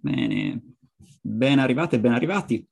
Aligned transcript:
Bene, 0.00 0.62
ben 1.20 1.58
arrivate 1.58 1.96
e 1.96 2.00
ben 2.00 2.12
arrivati. 2.12 2.66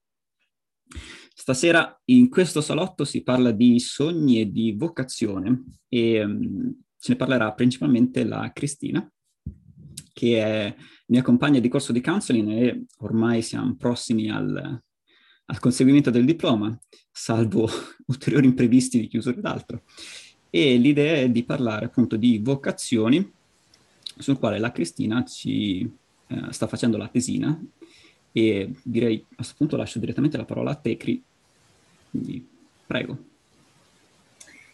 Stasera 1.35 2.01
in 2.07 2.29
questo 2.29 2.61
salotto 2.61 3.05
si 3.05 3.23
parla 3.23 3.51
di 3.51 3.79
sogni 3.79 4.41
e 4.41 4.51
di 4.51 4.73
vocazione 4.73 5.65
e 5.89 6.25
um, 6.25 6.75
ce 6.99 7.13
ne 7.13 7.17
parlerà 7.17 7.53
principalmente 7.53 8.25
la 8.25 8.51
Cristina, 8.53 9.09
che 10.13 10.43
è 10.43 10.75
mia 11.07 11.23
compagna 11.23 11.61
di 11.61 11.69
corso 11.69 11.93
di 11.93 12.01
counseling 12.01 12.49
e 12.49 12.85
ormai 12.99 13.43
siamo 13.43 13.77
prossimi 13.77 14.31
al, 14.31 14.83
al 15.45 15.59
conseguimento 15.59 16.11
del 16.11 16.25
diploma, 16.25 16.77
salvo 17.11 17.69
ulteriori 18.07 18.47
imprevisti 18.47 19.01
di 19.01 19.09
chiusura 19.09 19.41
d'altro. 19.41 19.83
E 20.49 20.77
l'idea 20.77 21.17
è 21.17 21.31
di 21.31 21.45
parlare 21.45 21.87
appunto 21.87 22.17
di 22.17 22.39
vocazioni, 22.39 23.33
sul 24.19 24.39
quale 24.39 24.59
la 24.59 24.73
Cristina 24.73 25.23
ci 25.25 25.87
eh, 26.29 26.53
sta 26.53 26.67
facendo 26.67 26.97
la 26.97 27.09
tesina 27.09 27.59
e 28.33 28.71
direi 28.83 29.25
a 29.31 29.35
questo 29.37 29.55
punto 29.57 29.77
lascio 29.77 29.99
direttamente 29.99 30.37
la 30.37 30.45
parola 30.45 30.73
a 30.73 30.75
te, 30.75 30.97
Cri. 30.97 31.23
Quindi 32.11 32.47
prego. 32.87 33.17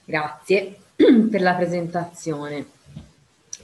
Grazie 0.05 0.79
per 1.31 1.41
la 1.41 1.55
presentazione. 1.55 2.67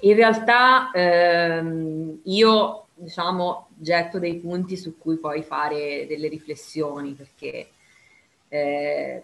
In 0.00 0.14
realtà 0.14 0.90
ehm, 0.92 2.20
io 2.24 2.86
diciamo 2.94 3.68
getto 3.74 4.18
dei 4.18 4.36
punti 4.36 4.76
su 4.76 4.98
cui 4.98 5.16
poi 5.16 5.42
fare 5.42 6.06
delle 6.08 6.28
riflessioni 6.28 7.12
perché 7.12 7.70
eh, 8.48 9.22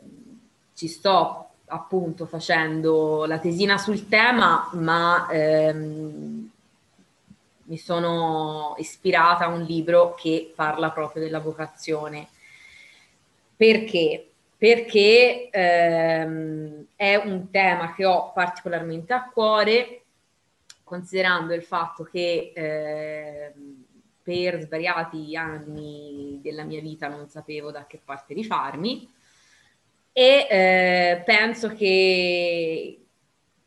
ci 0.74 0.88
sto 0.88 1.48
appunto 1.66 2.26
facendo 2.26 3.24
la 3.26 3.38
tesina 3.38 3.78
sul 3.78 4.08
tema, 4.08 4.68
ma 4.74 5.28
ehm, 5.30 6.50
mi 7.64 7.78
sono 7.78 8.74
ispirata 8.78 9.44
a 9.44 9.48
un 9.48 9.62
libro 9.62 10.14
che 10.14 10.52
parla 10.54 10.90
proprio 10.90 11.22
della 11.22 11.40
vocazione. 11.40 12.28
Perché? 13.56 14.30
Perché 14.56 15.48
ehm, 15.50 16.86
è 16.96 17.16
un 17.16 17.50
tema 17.50 17.94
che 17.94 18.04
ho 18.04 18.32
particolarmente 18.32 19.12
a 19.12 19.28
cuore, 19.28 20.02
considerando 20.82 21.54
il 21.54 21.62
fatto 21.62 22.04
che 22.04 22.52
eh, 22.54 23.52
per 24.22 24.60
svariati 24.60 25.36
anni 25.36 26.40
della 26.42 26.64
mia 26.64 26.80
vita 26.80 27.08
non 27.08 27.28
sapevo 27.28 27.70
da 27.70 27.86
che 27.86 28.00
parte 28.02 28.34
rifarmi 28.34 29.12
e 30.16 30.46
eh, 30.48 31.22
penso 31.26 31.74
che 31.74 33.03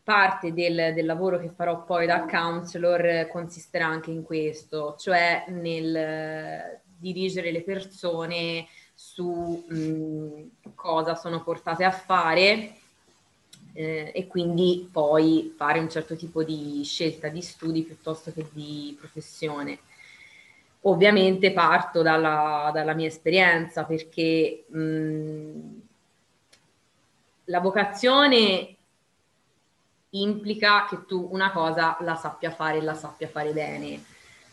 parte 0.07 0.53
del, 0.53 0.93
del, 0.93 1.05
lavoro 1.05 1.37
che 1.37 1.49
farò 1.49 1.83
poi 1.83 2.05
da 2.05 2.21
counselor 2.21 3.27
consisterà 3.27 3.87
anche 3.87 4.09
in 4.09 4.23
questo, 4.23 4.95
cioè 4.97 5.43
nel 5.49 6.79
dirigere 6.97 7.51
le 7.51 7.61
persone 7.61 8.65
su 8.93 9.65
mh, 9.67 10.71
cosa 10.75 11.13
sono 11.13 11.43
portate 11.43 11.83
a 11.83 11.91
fare 11.91 12.75
eh, 13.73 14.11
e 14.15 14.27
quindi 14.27 14.87
poi 14.89 15.53
fare 15.57 15.79
un 15.79 15.89
certo 15.89 16.15
tipo 16.15 16.41
di 16.41 16.83
scelta 16.85 17.27
di 17.27 17.41
studi 17.41 17.83
piuttosto 17.83 18.31
che 18.31 18.47
di 18.53 18.95
professione. 18.97 19.79
Ovviamente 20.83 21.51
parto 21.51 22.01
dalla, 22.01 22.71
dalla 22.73 22.93
mia 22.93 23.07
esperienza 23.07 23.83
perché 23.83 24.63
mh, 24.69 25.81
la 27.43 27.59
vocazione 27.59 28.76
implica 30.21 30.85
che 30.89 31.05
tu 31.05 31.29
una 31.31 31.51
cosa 31.51 31.97
la 32.01 32.15
sappia 32.15 32.51
fare 32.51 32.77
e 32.77 32.81
la 32.81 32.93
sappia 32.93 33.27
fare 33.27 33.51
bene, 33.51 34.03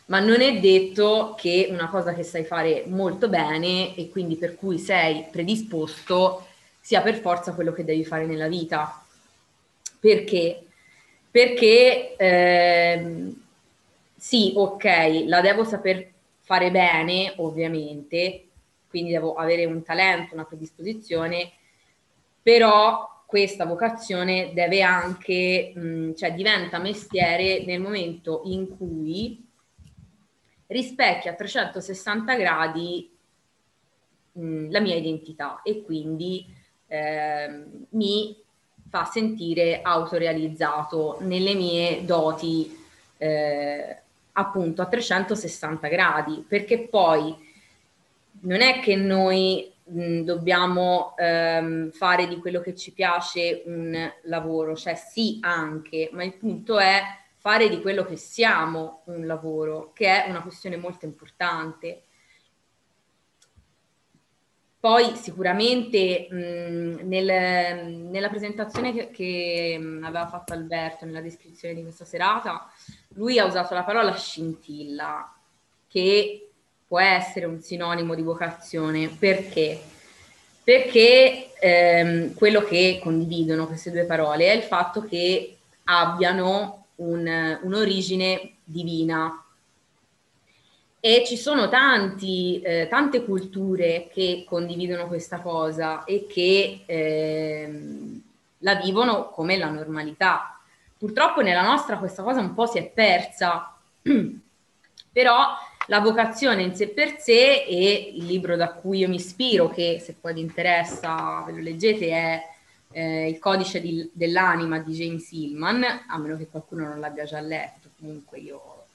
ma 0.05 0.19
non 0.19 0.41
è 0.41 0.59
detto 0.59 1.35
che 1.37 1.67
una 1.71 1.89
cosa 1.89 2.13
che 2.13 2.23
sai 2.23 2.43
fare 2.43 2.83
molto 2.87 3.27
bene 3.27 3.95
e 3.95 4.09
quindi 4.09 4.35
per 4.35 4.55
cui 4.55 4.77
sei 4.77 5.25
predisposto 5.31 6.45
sia 6.79 7.01
per 7.01 7.15
forza 7.19 7.53
quello 7.53 7.73
che 7.73 7.83
devi 7.83 8.05
fare 8.05 8.25
nella 8.25 8.47
vita. 8.47 9.03
Perché? 9.99 10.63
Perché 11.31 12.15
ehm, 12.15 13.41
sì, 14.15 14.53
ok, 14.55 15.23
la 15.25 15.41
devo 15.41 15.63
saper 15.63 16.11
fare 16.41 16.69
bene, 16.69 17.33
ovviamente, 17.37 18.45
quindi 18.87 19.11
devo 19.11 19.33
avere 19.33 19.65
un 19.65 19.81
talento, 19.83 20.35
una 20.35 20.45
predisposizione, 20.45 21.51
però 22.41 23.14
questa 23.25 23.65
vocazione 23.65 24.51
deve 24.53 24.81
anche, 24.81 25.73
mh, 25.75 26.13
cioè 26.13 26.33
diventa 26.33 26.79
mestiere 26.79 27.63
nel 27.65 27.79
momento 27.79 28.41
in 28.45 28.77
cui 28.77 29.43
rispecchia 30.67 31.31
a 31.31 31.35
360 31.35 32.35
gradi 32.35 33.09
mh, 34.33 34.71
la 34.71 34.79
mia 34.79 34.95
identità 34.95 35.61
e 35.63 35.83
quindi 35.83 36.45
eh, 36.87 37.65
mi 37.89 38.37
fa 38.89 39.05
sentire 39.05 39.81
autorealizzato 39.81 41.17
nelle 41.21 41.53
mie 41.53 42.05
doti 42.05 42.83
eh, 43.17 43.97
appunto 44.33 44.81
a 44.81 44.85
360 44.85 45.87
gradi, 45.87 46.45
perché 46.47 46.87
poi 46.87 47.35
non 48.41 48.61
è 48.61 48.79
che 48.79 48.95
noi 48.95 49.73
mh, 49.85 50.21
dobbiamo 50.21 51.15
ehm, 51.17 51.91
fare 51.91 52.27
di 52.27 52.37
quello 52.37 52.61
che 52.61 52.75
ci 52.75 52.91
piace 52.93 53.63
un 53.65 54.11
lavoro, 54.23 54.75
cioè 54.75 54.95
sì 54.95 55.37
anche, 55.41 56.09
ma 56.11 56.23
il 56.23 56.35
punto 56.35 56.79
è 56.79 57.01
fare 57.37 57.69
di 57.69 57.81
quello 57.81 58.05
che 58.05 58.15
siamo 58.15 59.03
un 59.05 59.25
lavoro, 59.25 59.91
che 59.93 60.23
è 60.23 60.29
una 60.29 60.41
questione 60.41 60.77
molto 60.77 61.05
importante. 61.05 62.01
Poi 64.79 65.15
sicuramente 65.15 66.27
mh, 66.29 67.07
nel, 67.07 67.85
nella 67.87 68.29
presentazione 68.29 68.93
che, 68.93 69.09
che, 69.09 69.79
aveva 70.03 70.27
fatto 70.27 70.53
Alberto 70.53 71.05
nella 71.05 71.21
descrizione 71.21 71.73
di 71.73 71.81
questa 71.81 72.05
serata, 72.05 72.71
lui 73.09 73.39
ha 73.39 73.45
usato 73.45 73.73
la 73.73 73.83
parola 73.83 74.15
scintilla, 74.15 75.35
che 75.87 76.44
può 76.87 76.99
essere 76.99 77.45
un 77.45 77.61
sinonimo 77.61 78.15
di 78.15 78.21
vocazione. 78.21 79.07
Perché? 79.07 79.79
Perché 80.63 81.53
ehm, 81.59 82.33
quello 82.33 82.61
che 82.61 82.99
condividono 83.01 83.67
queste 83.67 83.91
due 83.91 84.05
parole 84.05 84.47
è 84.47 84.55
il 84.55 84.63
fatto 84.63 85.01
che 85.01 85.57
abbiano 85.85 86.85
un, 86.95 87.59
un'origine 87.61 88.53
divina. 88.63 89.39
E 90.99 91.23
ci 91.23 91.37
sono 91.37 91.69
tanti, 91.69 92.59
eh, 92.61 92.87
tante 92.89 93.23
culture 93.23 94.09
che 94.11 94.43
condividono 94.47 95.05
questa 95.05 95.39
cosa 95.39 96.03
e 96.03 96.25
che 96.27 96.81
ehm, 96.83 98.21
la 98.59 98.75
vivono 98.75 99.29
come 99.29 99.55
la 99.57 99.69
normalità. 99.69 100.59
Purtroppo 100.97 101.41
nella 101.41 101.61
nostra 101.61 101.97
questa 101.97 102.23
cosa 102.23 102.39
un 102.39 102.55
po' 102.55 102.65
si 102.65 102.79
è 102.79 102.85
persa, 102.87 103.75
però 105.11 105.55
la 105.87 105.99
vocazione 105.99 106.63
in 106.63 106.75
sé 106.75 106.89
per 106.89 107.19
sé 107.19 107.63
e 107.63 108.13
il 108.15 108.25
libro 108.25 108.55
da 108.55 108.73
cui 108.73 108.99
io 108.99 109.07
mi 109.07 109.15
ispiro, 109.15 109.69
che 109.69 110.01
se 110.03 110.15
poi 110.19 110.33
vi 110.33 110.41
interessa 110.41 111.43
ve 111.45 111.51
lo 111.51 111.61
leggete, 111.61 112.09
è 112.09 112.53
eh, 112.91 113.29
Il 113.29 113.39
codice 113.39 113.81
di, 113.81 114.09
dell'anima 114.13 114.79
di 114.79 114.93
James 114.93 115.31
Hillman, 115.31 115.83
a 116.07 116.17
meno 116.17 116.37
che 116.37 116.47
qualcuno 116.47 116.87
non 116.87 116.99
l'abbia 116.99 117.25
già 117.25 117.39
letto, 117.41 117.89
comunque 117.99 118.39
io 118.39 118.85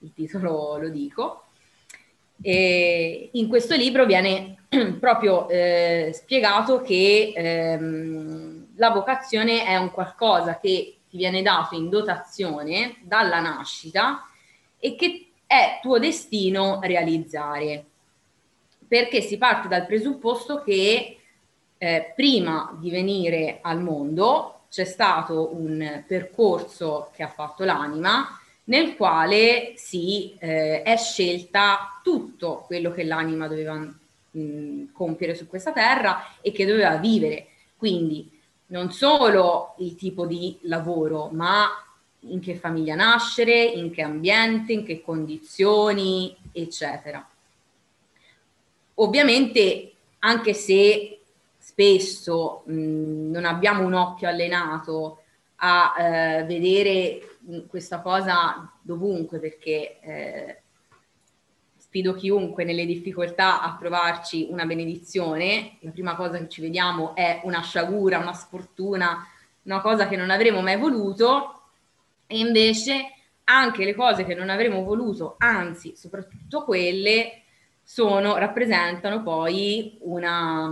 il 0.00 0.12
titolo 0.14 0.78
lo 0.78 0.88
dico. 0.88 1.42
E 2.42 3.30
in 3.32 3.48
questo 3.48 3.74
libro 3.74 4.04
viene 4.04 4.56
proprio 5.00 5.48
eh, 5.48 6.10
spiegato 6.12 6.82
che 6.82 7.32
ehm, 7.34 8.66
la 8.76 8.90
vocazione 8.90 9.64
è 9.64 9.76
un 9.76 9.90
qualcosa 9.90 10.58
che 10.58 10.96
ti 11.08 11.16
viene 11.16 11.40
dato 11.40 11.76
in 11.76 11.88
dotazione 11.88 12.96
dalla 13.02 13.40
nascita 13.40 14.26
e 14.78 14.96
che 14.96 15.28
è 15.46 15.78
tuo 15.80 15.98
destino 15.98 16.80
realizzare. 16.82 17.84
Perché 18.86 19.20
si 19.20 19.38
parte 19.38 19.68
dal 19.68 19.86
presupposto 19.86 20.62
che 20.62 21.18
eh, 21.78 22.12
prima 22.14 22.76
di 22.80 22.90
venire 22.90 23.58
al 23.62 23.80
mondo 23.80 24.60
c'è 24.70 24.84
stato 24.84 25.54
un 25.54 26.04
percorso 26.06 27.10
che 27.14 27.22
ha 27.22 27.28
fatto 27.28 27.64
l'anima 27.64 28.40
nel 28.64 28.96
quale 28.96 29.74
si 29.76 30.36
eh, 30.38 30.82
è 30.82 30.96
scelta 30.96 32.00
tutto 32.02 32.64
quello 32.66 32.90
che 32.90 33.04
l'anima 33.04 33.46
doveva 33.46 33.74
mh, 33.74 34.92
compiere 34.92 35.34
su 35.34 35.46
questa 35.46 35.72
terra 35.72 36.34
e 36.40 36.52
che 36.52 36.66
doveva 36.66 36.96
vivere. 36.96 37.46
Quindi 37.76 38.30
non 38.66 38.90
solo 38.90 39.74
il 39.78 39.94
tipo 39.94 40.26
di 40.26 40.58
lavoro, 40.62 41.28
ma 41.32 41.68
in 42.28 42.40
che 42.40 42.56
famiglia 42.56 42.94
nascere, 42.94 43.62
in 43.62 43.90
che 43.90 44.02
ambiente, 44.02 44.72
in 44.72 44.84
che 44.84 45.00
condizioni, 45.00 46.36
eccetera. 46.52 47.26
Ovviamente, 48.94 49.92
anche 50.20 50.54
se 50.54 51.20
spesso 51.58 52.62
mh, 52.64 53.30
non 53.30 53.44
abbiamo 53.44 53.84
un 53.84 53.94
occhio 53.94 54.28
allenato 54.28 55.22
a 55.56 55.94
eh, 55.98 56.44
vedere 56.44 57.38
questa 57.68 58.00
cosa 58.00 58.72
dovunque, 58.80 59.38
perché 59.38 60.00
eh, 60.00 60.60
sfido 61.76 62.14
chiunque 62.14 62.64
nelle 62.64 62.84
difficoltà 62.84 63.62
a 63.62 63.76
trovarci 63.78 64.48
una 64.50 64.66
benedizione, 64.66 65.76
la 65.80 65.90
prima 65.90 66.16
cosa 66.16 66.38
che 66.38 66.48
ci 66.48 66.60
vediamo 66.60 67.14
è 67.14 67.40
una 67.44 67.62
sciagura, 67.62 68.18
una 68.18 68.32
sfortuna, 68.32 69.26
una 69.62 69.80
cosa 69.80 70.08
che 70.08 70.16
non 70.16 70.30
avremmo 70.30 70.60
mai 70.60 70.76
voluto 70.76 71.55
e 72.26 72.38
invece 72.38 73.12
anche 73.44 73.84
le 73.84 73.94
cose 73.94 74.24
che 74.24 74.34
non 74.34 74.50
avremmo 74.50 74.82
voluto, 74.82 75.36
anzi 75.38 75.94
soprattutto 75.96 76.64
quelle, 76.64 77.42
sono, 77.82 78.36
rappresentano 78.36 79.22
poi 79.22 79.96
una, 80.00 80.68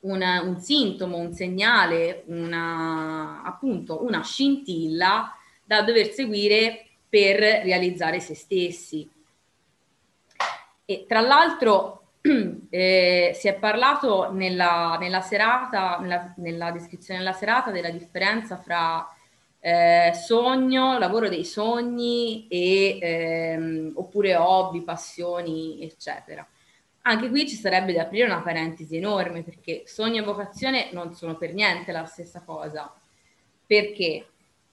una, 0.00 0.42
un 0.42 0.60
sintomo, 0.60 1.16
un 1.16 1.32
segnale, 1.32 2.24
una, 2.26 3.42
appunto 3.42 4.04
una 4.04 4.22
scintilla 4.22 5.34
da 5.64 5.82
dover 5.82 6.10
seguire 6.10 6.86
per 7.08 7.38
realizzare 7.38 8.20
se 8.20 8.34
stessi. 8.34 9.08
E 10.84 11.04
tra 11.08 11.20
l'altro 11.20 12.02
eh, 12.68 13.32
si 13.34 13.48
è 13.48 13.54
parlato 13.54 14.32
nella, 14.32 14.96
nella 15.00 15.20
serata, 15.20 15.98
nella, 15.98 16.34
nella, 16.36 16.70
descrizione 16.70 17.20
della 17.20 17.32
serata 17.32 17.70
della 17.70 17.90
differenza 17.90 18.56
fra 18.58 19.08
eh, 19.60 20.12
sogno, 20.14 20.98
lavoro 20.98 21.28
dei 21.28 21.44
sogni 21.44 22.48
e, 22.48 22.98
ehm, 23.00 23.92
oppure 23.94 24.34
hobby, 24.34 24.82
passioni, 24.82 25.82
eccetera. 25.82 26.46
Anche 27.02 27.28
qui 27.28 27.48
ci 27.48 27.56
sarebbe 27.56 27.92
da 27.92 28.02
aprire 28.02 28.26
una 28.26 28.42
parentesi 28.42 28.96
enorme 28.96 29.42
perché 29.42 29.82
sogno 29.86 30.22
e 30.22 30.24
vocazione 30.24 30.88
non 30.92 31.14
sono 31.14 31.36
per 31.36 31.54
niente 31.54 31.92
la 31.92 32.04
stessa 32.04 32.42
cosa. 32.42 32.92
Perché? 33.66 34.26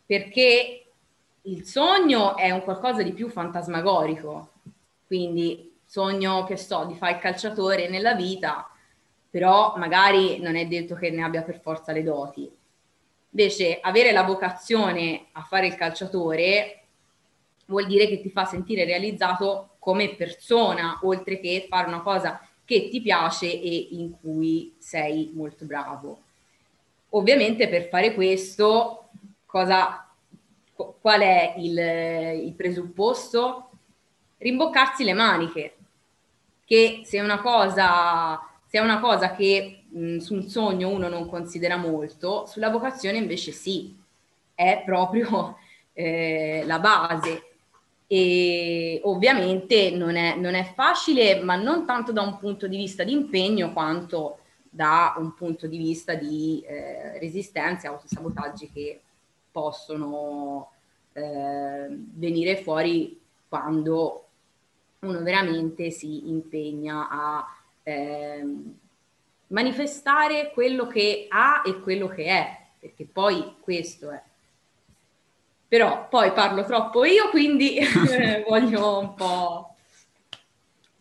Perché 0.06 0.86
il 1.44 1.63
sogno 1.66 2.36
è 2.36 2.51
un 2.51 2.63
qualcosa 2.63 3.04
di 3.04 3.13
più 3.13 3.30
fantasmagorico, 3.30 4.51
quindi 5.06 5.80
sogno 5.86 6.44
che 6.44 6.57
so 6.57 6.86
di 6.86 6.95
fare 6.95 7.13
il 7.13 7.19
calciatore 7.19 7.88
nella 7.88 8.13
vita, 8.13 8.69
però 9.30 9.75
magari 9.78 10.39
non 10.39 10.56
è 10.56 10.66
detto 10.66 10.95
che 10.95 11.10
ne 11.10 11.24
abbia 11.24 11.44
per 11.44 11.60
forza 11.62 11.92
le 11.94 12.04
doti. 12.04 12.56
Invece 13.31 13.79
avere 13.81 14.12
la 14.12 14.24
vocazione 14.24 15.27
a 15.33 15.44
fare 15.44 15.68
il 15.68 15.75
calciatore 15.75 16.83
vuol 17.65 17.85
dire 17.85 18.07
che 18.07 18.21
ti 18.21 18.29
fa 18.29 18.45
sentire 18.45 18.85
realizzato 18.85 19.75
come 19.79 20.15
persona, 20.15 21.00
oltre 21.03 21.39
che 21.39 21.68
fare 21.69 21.88
una 21.88 22.01
cosa 22.01 22.41
che 22.65 22.89
ti 22.89 23.01
piace 23.01 23.45
e 23.45 23.88
in 23.91 24.19
cui 24.19 24.75
sei 24.77 25.31
molto 25.33 25.65
bravo. 25.65 26.21
Ovviamente 27.12 27.69
per 27.69 27.88
fare 27.88 28.13
questo, 28.13 29.09
cosa, 29.45 30.06
qual 30.74 31.21
è 31.21 31.53
il, 31.57 31.77
il 32.45 32.53
presupposto? 32.53 33.69
Rimboccarsi 34.38 35.03
le 35.03 35.13
maniche, 35.13 35.75
che 36.65 37.01
se 37.06 37.18
è 37.18 37.21
una 37.21 37.39
cosa, 37.39 38.39
se 38.65 38.77
è 38.77 38.81
una 38.81 39.00
cosa 39.00 39.33
che 39.33 39.76
mh, 39.98 40.18
su 40.18 40.36
un 40.36 40.44
sogno 40.48 40.90
uno 40.90 41.08
non 41.10 41.28
considera 41.28 41.78
molto, 41.78 42.46
sulla 42.46 42.70
vocazione 42.70 43.18
invece 43.18 43.52
sì, 43.52 43.96
è 44.54 44.84
proprio 44.86 45.58
eh, 45.94 46.64
la 46.66 46.80
base. 46.80 47.44
E 48.10 49.02
ovviamente 49.04 49.92
non 49.92 50.16
è, 50.16 50.36
non 50.38 50.54
è 50.54 50.64
facile, 50.64 51.42
ma 51.42 51.56
non 51.56 51.86
tanto 51.86 52.14
da 52.14 52.22
un 52.22 52.38
punto 52.38 52.68
di 52.68 52.78
vista 52.78 53.04
di 53.04 53.12
impegno 53.12 53.74
quanto 53.74 54.40
da 54.70 55.16
un 55.18 55.34
punto 55.34 55.68
di 55.68 55.78
vista 55.78 56.14
di 56.14 56.64
eh, 56.66 57.20
resistenza 57.20 57.90
autosabotaggi 57.90 58.72
che 58.72 59.02
possono 59.52 60.70
eh, 61.14 61.88
venire 61.90 62.58
fuori 62.58 63.20
quando 63.50 64.26
uno 65.00 65.22
veramente 65.24 65.90
si 65.90 66.30
impegna 66.30 67.08
a 67.10 67.46
eh, 67.84 68.46
manifestare 69.48 70.52
quello 70.54 70.88
che 70.88 71.28
ha 71.30 71.62
e 71.66 71.80
quello 71.80 72.08
che 72.08 72.26
è, 72.26 72.68
perché 72.80 73.06
poi 73.06 73.56
questo 73.60 74.12
è. 74.12 74.22
Però 75.68 76.08
poi 76.08 76.32
parlo 76.32 76.64
troppo 76.64 77.04
io, 77.06 77.30
quindi 77.30 77.78
voglio 78.48 79.00
un 79.00 79.14
po' 79.14 79.76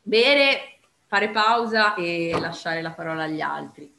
bere, 0.03 0.79
fare 1.07 1.31
pausa 1.31 1.95
e 1.95 2.37
lasciare 2.39 2.83
la 2.83 2.93
parola 2.93 3.25
agli 3.25 3.41
altri. 3.41 3.95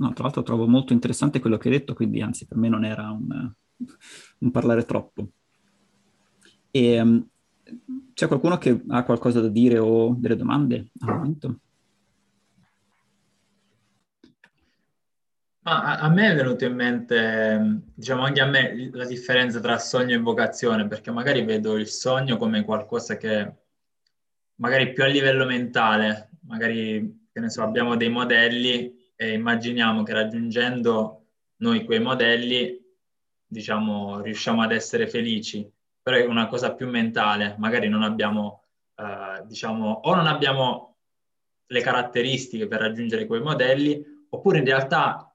No, 0.00 0.12
tra 0.12 0.24
l'altro 0.24 0.44
trovo 0.44 0.68
molto 0.68 0.92
interessante 0.92 1.40
quello 1.40 1.56
che 1.56 1.68
hai 1.68 1.78
detto, 1.78 1.94
quindi 1.94 2.22
anzi 2.22 2.46
per 2.46 2.56
me 2.56 2.68
non 2.68 2.84
era 2.84 3.10
un, 3.10 3.52
un 4.38 4.50
parlare 4.52 4.84
troppo. 4.84 5.26
E, 6.70 7.00
um, 7.00 7.26
c'è 8.14 8.28
qualcuno 8.28 8.58
che 8.58 8.80
ha 8.88 9.02
qualcosa 9.02 9.40
da 9.40 9.48
dire 9.48 9.78
o 9.78 10.14
delle 10.16 10.36
domande 10.36 10.90
al 11.00 11.16
momento? 11.16 11.58
Ah, 15.70 15.98
a 15.98 16.08
me 16.08 16.30
è 16.30 16.34
venuto 16.34 16.64
in 16.64 16.74
mente, 16.74 17.82
diciamo 17.94 18.22
anche 18.22 18.40
a 18.40 18.46
me, 18.46 18.88
la 18.90 19.04
differenza 19.04 19.60
tra 19.60 19.78
sogno 19.78 20.14
e 20.14 20.18
vocazione, 20.18 20.88
perché 20.88 21.10
magari 21.10 21.44
vedo 21.44 21.76
il 21.76 21.88
sogno 21.88 22.38
come 22.38 22.64
qualcosa 22.64 23.18
che 23.18 23.52
magari 24.54 24.94
più 24.94 25.02
a 25.02 25.06
livello 25.08 25.44
mentale, 25.44 26.30
magari, 26.46 27.28
che 27.30 27.40
ne 27.40 27.50
so, 27.50 27.62
abbiamo 27.62 27.96
dei 27.96 28.08
modelli 28.08 29.12
e 29.14 29.32
immaginiamo 29.34 30.02
che 30.04 30.14
raggiungendo 30.14 31.26
noi 31.56 31.84
quei 31.84 32.00
modelli, 32.00 32.82
diciamo, 33.46 34.22
riusciamo 34.22 34.62
ad 34.62 34.72
essere 34.72 35.06
felici, 35.06 35.70
però 36.00 36.16
è 36.16 36.24
una 36.24 36.46
cosa 36.46 36.72
più 36.74 36.88
mentale, 36.88 37.56
magari 37.58 37.88
non 37.88 38.04
abbiamo, 38.04 38.64
eh, 38.96 39.44
diciamo, 39.44 40.00
o 40.04 40.14
non 40.14 40.26
abbiamo 40.28 40.96
le 41.66 41.80
caratteristiche 41.82 42.66
per 42.66 42.80
raggiungere 42.80 43.26
quei 43.26 43.42
modelli, 43.42 44.02
oppure 44.30 44.60
in 44.60 44.64
realtà 44.64 45.28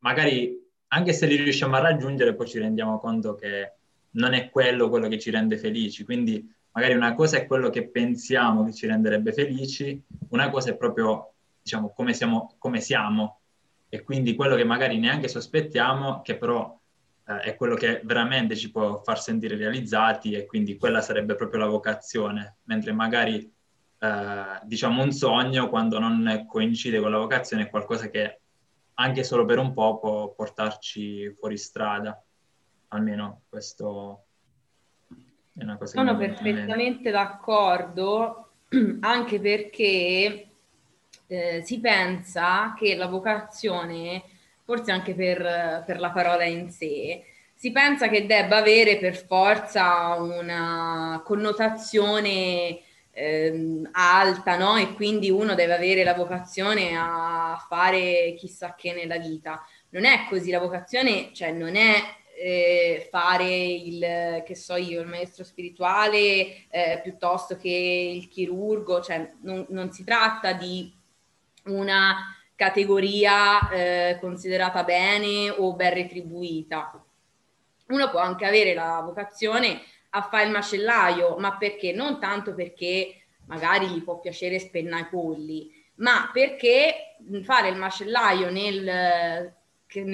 magari 0.00 0.64
anche 0.88 1.12
se 1.12 1.26
li 1.26 1.36
riusciamo 1.36 1.76
a 1.76 1.80
raggiungere, 1.80 2.34
poi 2.34 2.46
ci 2.46 2.58
rendiamo 2.58 2.98
conto 2.98 3.34
che 3.34 3.72
non 4.12 4.32
è 4.34 4.50
quello 4.50 4.88
quello 4.88 5.08
che 5.08 5.18
ci 5.18 5.30
rende 5.30 5.58
felici. 5.58 6.04
Quindi 6.04 6.52
magari 6.72 6.94
una 6.94 7.14
cosa 7.14 7.38
è 7.38 7.46
quello 7.46 7.70
che 7.70 7.88
pensiamo 7.88 8.64
che 8.64 8.72
ci 8.72 8.86
renderebbe 8.86 9.32
felici, 9.32 10.00
una 10.30 10.50
cosa 10.50 10.70
è 10.70 10.76
proprio, 10.76 11.32
diciamo, 11.62 11.92
come 11.92 12.12
siamo, 12.12 12.54
come 12.58 12.80
siamo. 12.80 13.40
E 13.88 14.02
quindi 14.02 14.34
quello 14.34 14.56
che 14.56 14.64
magari 14.64 14.98
neanche 14.98 15.28
sospettiamo, 15.28 16.20
che 16.22 16.36
però 16.36 16.78
eh, 17.26 17.38
è 17.40 17.56
quello 17.56 17.74
che 17.74 18.00
veramente 18.04 18.56
ci 18.56 18.70
può 18.70 19.00
far 19.02 19.20
sentire 19.20 19.56
realizzati 19.56 20.32
e 20.32 20.46
quindi 20.46 20.76
quella 20.76 21.00
sarebbe 21.00 21.34
proprio 21.34 21.60
la 21.60 21.66
vocazione, 21.66 22.58
mentre 22.64 22.92
magari 22.92 23.52
eh, 23.98 24.60
diciamo 24.64 25.02
un 25.02 25.12
sogno 25.12 25.68
quando 25.68 25.98
non 25.98 26.44
coincide 26.46 27.00
con 27.00 27.10
la 27.10 27.18
vocazione 27.18 27.64
è 27.64 27.70
qualcosa 27.70 28.08
che 28.10 28.40
anche 28.98 29.24
solo 29.24 29.44
per 29.44 29.58
un 29.58 29.72
po' 29.72 29.98
può 29.98 30.28
portarci 30.32 31.34
fuori 31.38 31.56
strada. 31.56 32.22
Almeno 32.88 33.42
questo 33.48 34.24
è 35.08 35.62
una 35.62 35.76
cosa 35.76 35.96
Sono 35.96 36.16
che... 36.16 36.24
Sono 36.24 36.42
perfettamente 36.42 37.10
d'accordo, 37.10 38.50
anche 39.00 39.40
perché 39.40 40.48
eh, 41.26 41.62
si 41.64 41.80
pensa 41.80 42.74
che 42.78 42.94
la 42.96 43.06
vocazione, 43.06 44.22
forse 44.64 44.92
anche 44.92 45.14
per, 45.14 45.84
per 45.84 46.00
la 46.00 46.10
parola 46.10 46.44
in 46.44 46.70
sé, 46.70 47.24
si 47.54 47.72
pensa 47.72 48.08
che 48.08 48.26
debba 48.26 48.58
avere 48.58 48.98
per 48.98 49.16
forza 49.16 50.14
una 50.20 51.22
connotazione 51.24 52.80
ehm, 53.16 53.88
alta, 53.92 54.56
no? 54.56 54.76
E 54.76 54.92
quindi 54.92 55.30
uno 55.30 55.54
deve 55.54 55.74
avere 55.74 56.04
la 56.04 56.14
vocazione 56.14 56.94
a 56.96 57.56
fare 57.68 58.34
chissà 58.36 58.74
che 58.74 58.92
nella 58.92 59.16
vita. 59.16 59.64
Non 59.90 60.04
è 60.04 60.26
così, 60.28 60.50
la 60.50 60.58
vocazione, 60.58 61.30
cioè 61.32 61.50
non 61.50 61.76
è 61.76 61.94
eh, 62.38 63.08
fare 63.10 63.48
il, 63.48 64.42
che 64.44 64.54
so 64.54 64.76
io, 64.76 65.00
il 65.00 65.08
maestro 65.08 65.44
spirituale 65.44 66.66
eh, 66.68 67.00
piuttosto 67.02 67.56
che 67.56 67.68
il 67.70 68.28
chirurgo, 68.28 69.00
cioè 69.00 69.32
non, 69.40 69.64
non 69.70 69.90
si 69.92 70.04
tratta 70.04 70.52
di 70.52 70.92
una 71.64 72.16
categoria 72.54 73.68
eh, 73.70 74.18
considerata 74.20 74.84
bene 74.84 75.48
o 75.50 75.74
ben 75.74 75.94
retribuita. 75.94 77.02
Uno 77.88 78.10
può 78.10 78.20
anche 78.20 78.44
avere 78.44 78.74
la 78.74 79.00
vocazione 79.04 79.80
a 80.10 80.22
fare 80.22 80.44
il 80.44 80.50
macellaio, 80.50 81.36
ma 81.38 81.56
perché? 81.56 81.92
Non 81.92 82.18
tanto 82.18 82.54
perché 82.54 83.26
magari 83.46 83.88
gli 83.88 84.02
può 84.02 84.18
piacere 84.20 84.58
spennare 84.58 85.02
i 85.02 85.08
polli, 85.08 85.70
ma 85.96 86.30
perché 86.32 87.16
fare 87.42 87.68
il 87.68 87.76
macellaio 87.76 88.50
nel, 88.50 89.54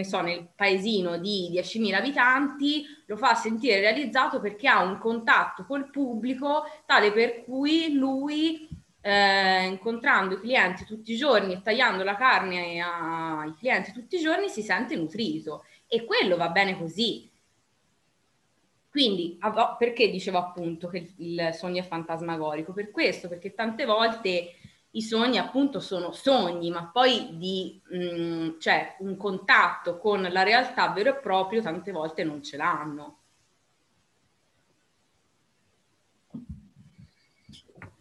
so, 0.05 0.21
nel 0.21 0.49
paesino 0.55 1.19
di 1.19 1.51
10.000 1.53 1.95
abitanti 1.95 2.85
lo 3.07 3.17
fa 3.17 3.35
sentire 3.35 3.81
realizzato 3.81 4.41
perché 4.41 4.69
ha 4.69 4.83
un 4.83 4.99
contatto 4.99 5.65
col 5.65 5.91
pubblico 5.91 6.65
tale 6.87 7.13
per 7.13 7.43
cui 7.45 7.95
lui, 7.95 8.69
eh, 9.01 9.67
incontrando 9.67 10.35
i 10.35 10.41
clienti 10.41 10.85
tutti 10.85 11.13
i 11.13 11.17
giorni 11.17 11.55
e 11.55 11.63
tagliando 11.63 12.05
la 12.05 12.17
carne 12.17 12.81
ai 12.81 13.55
clienti 13.57 13.93
tutti 13.93 14.17
i 14.17 14.21
giorni, 14.21 14.49
si 14.49 14.63
sente 14.63 14.95
nutrito. 14.97 15.65
E 15.87 16.05
quello 16.05 16.37
va 16.37 16.49
bene 16.49 16.79
così 16.79 17.32
Quindi, 18.93 19.39
perché 19.79 20.11
dicevo 20.11 20.37
appunto 20.37 20.87
che 20.89 21.15
il 21.17 21.49
sogno 21.55 21.81
è 21.81 21.87
fantasmagorico? 21.87 22.75
Per 22.75 22.91
questo, 22.91 23.27
perché 23.27 23.55
tante 23.55 23.87
volte 23.87 24.51
i 24.91 25.01
sogni 25.01 25.39
appunto 25.39 25.81
sono 25.81 26.13
sogni, 26.13 26.69
ma 26.69 26.91
poi 26.93 27.39
di 27.39 27.81
mh, 27.89 27.97
mm, 27.97 28.49
cioè, 28.59 28.97
un 28.99 29.17
contatto 29.17 29.97
con 29.97 30.21
la 30.21 30.43
realtà 30.43 30.93
vero 30.93 31.09
e 31.09 31.21
proprio 31.23 31.63
tante 31.63 31.91
volte 31.91 32.23
non 32.23 32.43
ce 32.43 32.59
l'hanno. 32.59 33.21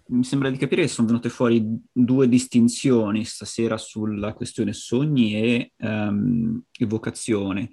Mi 0.08 0.26
sembra 0.26 0.50
di 0.50 0.58
capire 0.58 0.82
che 0.82 0.88
sono 0.90 1.08
venute 1.08 1.30
fuori 1.30 1.66
due 1.90 2.28
distinzioni 2.28 3.24
stasera 3.24 3.78
sulla 3.78 4.34
questione 4.34 4.74
sogni 4.74 5.36
e 5.36 5.72
um, 5.78 6.62
evocazione. 6.78 7.70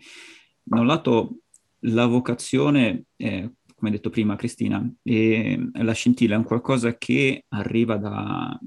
Da 0.62 0.78
un 0.78 0.86
lato 0.86 1.40
la 1.80 2.06
vocazione, 2.06 3.04
eh, 3.16 3.52
come 3.74 3.90
detto 3.90 4.10
prima 4.10 4.36
Cristina, 4.36 4.84
eh, 5.02 5.70
la 5.72 5.92
scintilla 5.92 6.34
è 6.34 6.38
un 6.38 6.44
qualcosa 6.44 6.96
che 6.96 7.44
arriva 7.48 7.96
da, 7.96 8.58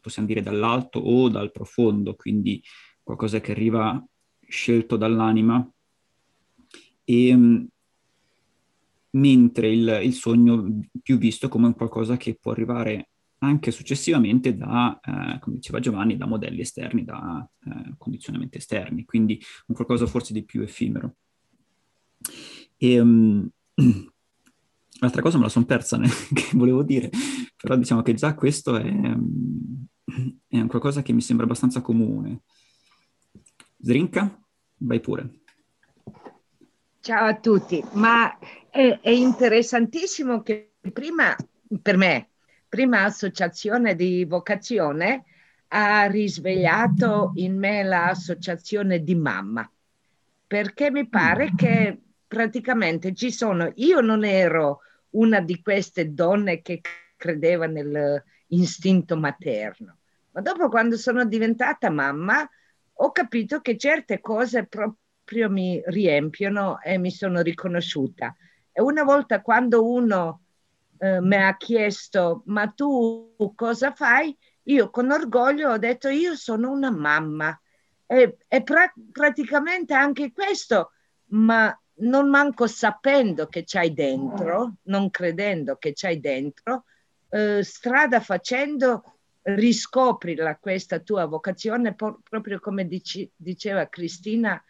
possiamo 0.00 0.28
dire, 0.28 0.42
dall'alto 0.42 0.98
o 0.98 1.28
dal 1.28 1.50
profondo, 1.50 2.14
quindi 2.14 2.62
qualcosa 3.02 3.40
che 3.40 3.52
arriva 3.52 4.04
scelto 4.46 4.96
dall'anima, 4.96 5.66
e, 7.04 7.28
ehm, 7.28 7.66
mentre 9.10 9.72
il, 9.72 10.00
il, 10.02 10.12
sogno 10.12 10.80
più 11.02 11.16
visto 11.16 11.48
come 11.48 11.72
qualcosa 11.72 12.18
che 12.18 12.36
può 12.38 12.52
arrivare 12.52 13.08
anche 13.38 13.70
successivamente 13.70 14.54
da, 14.56 14.98
eh, 15.02 15.38
come 15.38 15.56
diceva 15.56 15.80
Giovanni, 15.80 16.16
da 16.16 16.26
modelli 16.26 16.60
esterni, 16.60 17.04
da 17.04 17.48
eh, 17.64 17.94
condizionamenti 17.96 18.58
esterni, 18.58 19.04
quindi 19.04 19.40
un 19.68 19.74
qualcosa 19.74 20.06
forse 20.06 20.32
di 20.32 20.44
più 20.44 20.60
effimero. 20.60 21.14
E, 22.80 23.00
um, 23.00 23.48
l'altra 25.00 25.20
cosa 25.20 25.36
me 25.36 25.44
la 25.44 25.48
sono 25.48 25.64
persa, 25.64 25.96
né, 25.96 26.08
che 26.32 26.50
volevo 26.52 26.82
dire, 26.82 27.10
però 27.56 27.76
diciamo 27.76 28.02
che 28.02 28.14
già 28.14 28.34
questo 28.34 28.76
è, 28.76 28.88
è 30.46 30.66
qualcosa 30.66 31.02
che 31.02 31.12
mi 31.12 31.20
sembra 31.20 31.44
abbastanza 31.44 31.80
comune. 31.80 32.42
Zrinka, 33.80 34.40
vai 34.78 35.00
pure. 35.00 35.40
Ciao 37.00 37.26
a 37.26 37.34
tutti, 37.36 37.82
ma 37.92 38.38
è, 38.70 38.98
è 39.00 39.10
interessantissimo 39.10 40.42
che 40.42 40.74
prima, 40.92 41.34
per 41.80 41.96
me, 41.96 42.28
prima 42.68 43.04
associazione 43.04 43.94
di 43.94 44.24
vocazione 44.24 45.24
ha 45.68 46.06
risvegliato 46.06 47.32
in 47.36 47.58
me 47.58 47.82
l'associazione 47.82 49.02
di 49.02 49.14
mamma, 49.14 49.70
perché 50.46 50.90
mi 50.90 51.08
pare 51.08 51.52
che 51.54 51.98
praticamente 52.28 53.14
ci 53.14 53.32
sono, 53.32 53.72
io 53.76 54.00
non 54.00 54.24
ero 54.24 54.80
una 55.10 55.40
di 55.40 55.60
queste 55.62 56.12
donne 56.12 56.60
che 56.60 56.82
credeva 57.16 57.66
nell'istinto 57.66 59.16
materno, 59.16 59.96
ma 60.32 60.42
dopo 60.42 60.68
quando 60.68 60.96
sono 60.96 61.24
diventata 61.24 61.90
mamma 61.90 62.48
ho 63.00 63.10
capito 63.12 63.60
che 63.60 63.76
certe 63.76 64.20
cose 64.20 64.66
proprio 64.66 65.50
mi 65.50 65.82
riempiono 65.86 66.80
e 66.82 66.98
mi 66.98 67.10
sono 67.10 67.40
riconosciuta. 67.40 68.36
E 68.70 68.82
una 68.82 69.02
volta 69.04 69.40
quando 69.40 69.88
uno 69.90 70.42
eh, 70.98 71.20
mi 71.20 71.36
ha 71.36 71.56
chiesto 71.56 72.42
ma 72.46 72.68
tu 72.68 73.34
cosa 73.54 73.92
fai? 73.92 74.36
Io 74.64 74.90
con 74.90 75.10
orgoglio 75.10 75.70
ho 75.70 75.78
detto 75.78 76.08
io 76.08 76.34
sono 76.34 76.70
una 76.70 76.90
mamma. 76.90 77.58
E, 78.06 78.38
e 78.48 78.62
pra- 78.62 78.92
praticamente 79.12 79.94
anche 79.94 80.32
questo, 80.32 80.92
ma 81.26 81.78
non 82.00 82.28
manco 82.28 82.66
sapendo 82.66 83.46
che 83.46 83.64
c'hai 83.64 83.92
dentro, 83.92 84.76
non 84.84 85.10
credendo 85.10 85.76
che 85.76 85.92
c'hai 85.94 86.20
dentro, 86.20 86.84
eh, 87.30 87.62
strada 87.62 88.20
facendo 88.20 89.02
riscopri 89.42 90.34
la, 90.34 90.56
questa 90.56 90.98
tua 90.98 91.24
vocazione 91.24 91.94
por- 91.94 92.18
proprio 92.22 92.60
come 92.60 92.86
dici, 92.86 93.30
diceva 93.34 93.88
Cristina, 93.88 94.62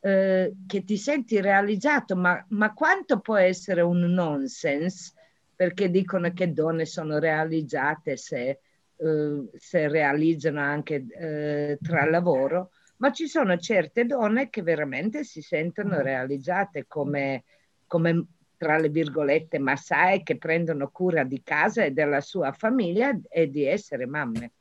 eh, 0.00 0.54
che 0.66 0.84
ti 0.84 0.96
senti 0.96 1.40
realizzato, 1.40 2.14
ma, 2.16 2.44
ma, 2.50 2.72
quanto 2.72 3.20
può 3.20 3.36
essere 3.36 3.80
un 3.80 4.00
nonsense? 4.00 5.12
Perché 5.54 5.90
dicono 5.90 6.32
che 6.32 6.52
donne 6.52 6.84
sono 6.84 7.18
realizzate 7.18 8.16
se, 8.16 8.60
eh, 8.96 9.48
se 9.56 9.88
realizzano 9.88 10.60
anche 10.60 11.06
eh, 11.18 11.78
tra 11.82 12.08
lavoro, 12.08 12.70
ma 12.98 13.12
ci 13.12 13.26
sono 13.28 13.56
certe 13.58 14.04
donne 14.04 14.48
che 14.48 14.62
veramente 14.62 15.24
si 15.24 15.42
sentono 15.42 16.00
realizzate 16.00 16.86
come, 16.86 17.44
come 17.86 18.26
tra 18.56 18.78
le 18.78 18.88
virgolette 18.88 19.58
massae 19.58 20.22
che 20.22 20.38
prendono 20.38 20.90
cura 20.90 21.24
di 21.24 21.42
casa 21.42 21.84
e 21.84 21.90
della 21.90 22.20
sua 22.20 22.52
famiglia 22.52 23.18
e 23.28 23.50
di 23.50 23.64
essere 23.64 24.06
mamme. 24.06 24.52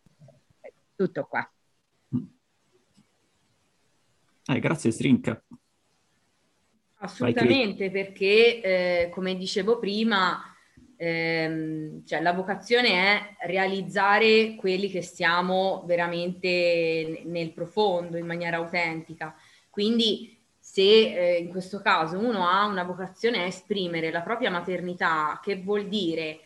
Tutto 0.95 1.25
qua. 1.25 1.49
Eh, 4.47 4.59
grazie 4.59 4.91
Strinka. 4.91 5.41
Assolutamente, 6.97 7.91
perché 7.91 8.61
eh, 8.61 9.09
come 9.09 9.35
dicevo 9.35 9.79
prima, 9.79 10.54
ehm, 10.97 12.05
cioè, 12.05 12.21
la 12.21 12.33
vocazione 12.33 12.89
è 12.89 13.35
realizzare 13.47 14.55
quelli 14.55 14.89
che 14.89 15.01
siamo 15.01 15.83
veramente 15.85 17.21
nel 17.25 17.51
profondo, 17.53 18.17
in 18.17 18.25
maniera 18.25 18.57
autentica. 18.57 19.35
Quindi 19.69 20.35
se 20.57 20.81
eh, 20.81 21.37
in 21.37 21.49
questo 21.49 21.79
caso 21.81 22.17
uno 22.17 22.47
ha 22.47 22.65
una 22.65 22.83
vocazione 22.83 23.43
a 23.43 23.45
esprimere 23.45 24.11
la 24.11 24.21
propria 24.21 24.49
maternità, 24.49 25.39
che 25.41 25.61
vuol 25.61 25.87
dire, 25.87 26.39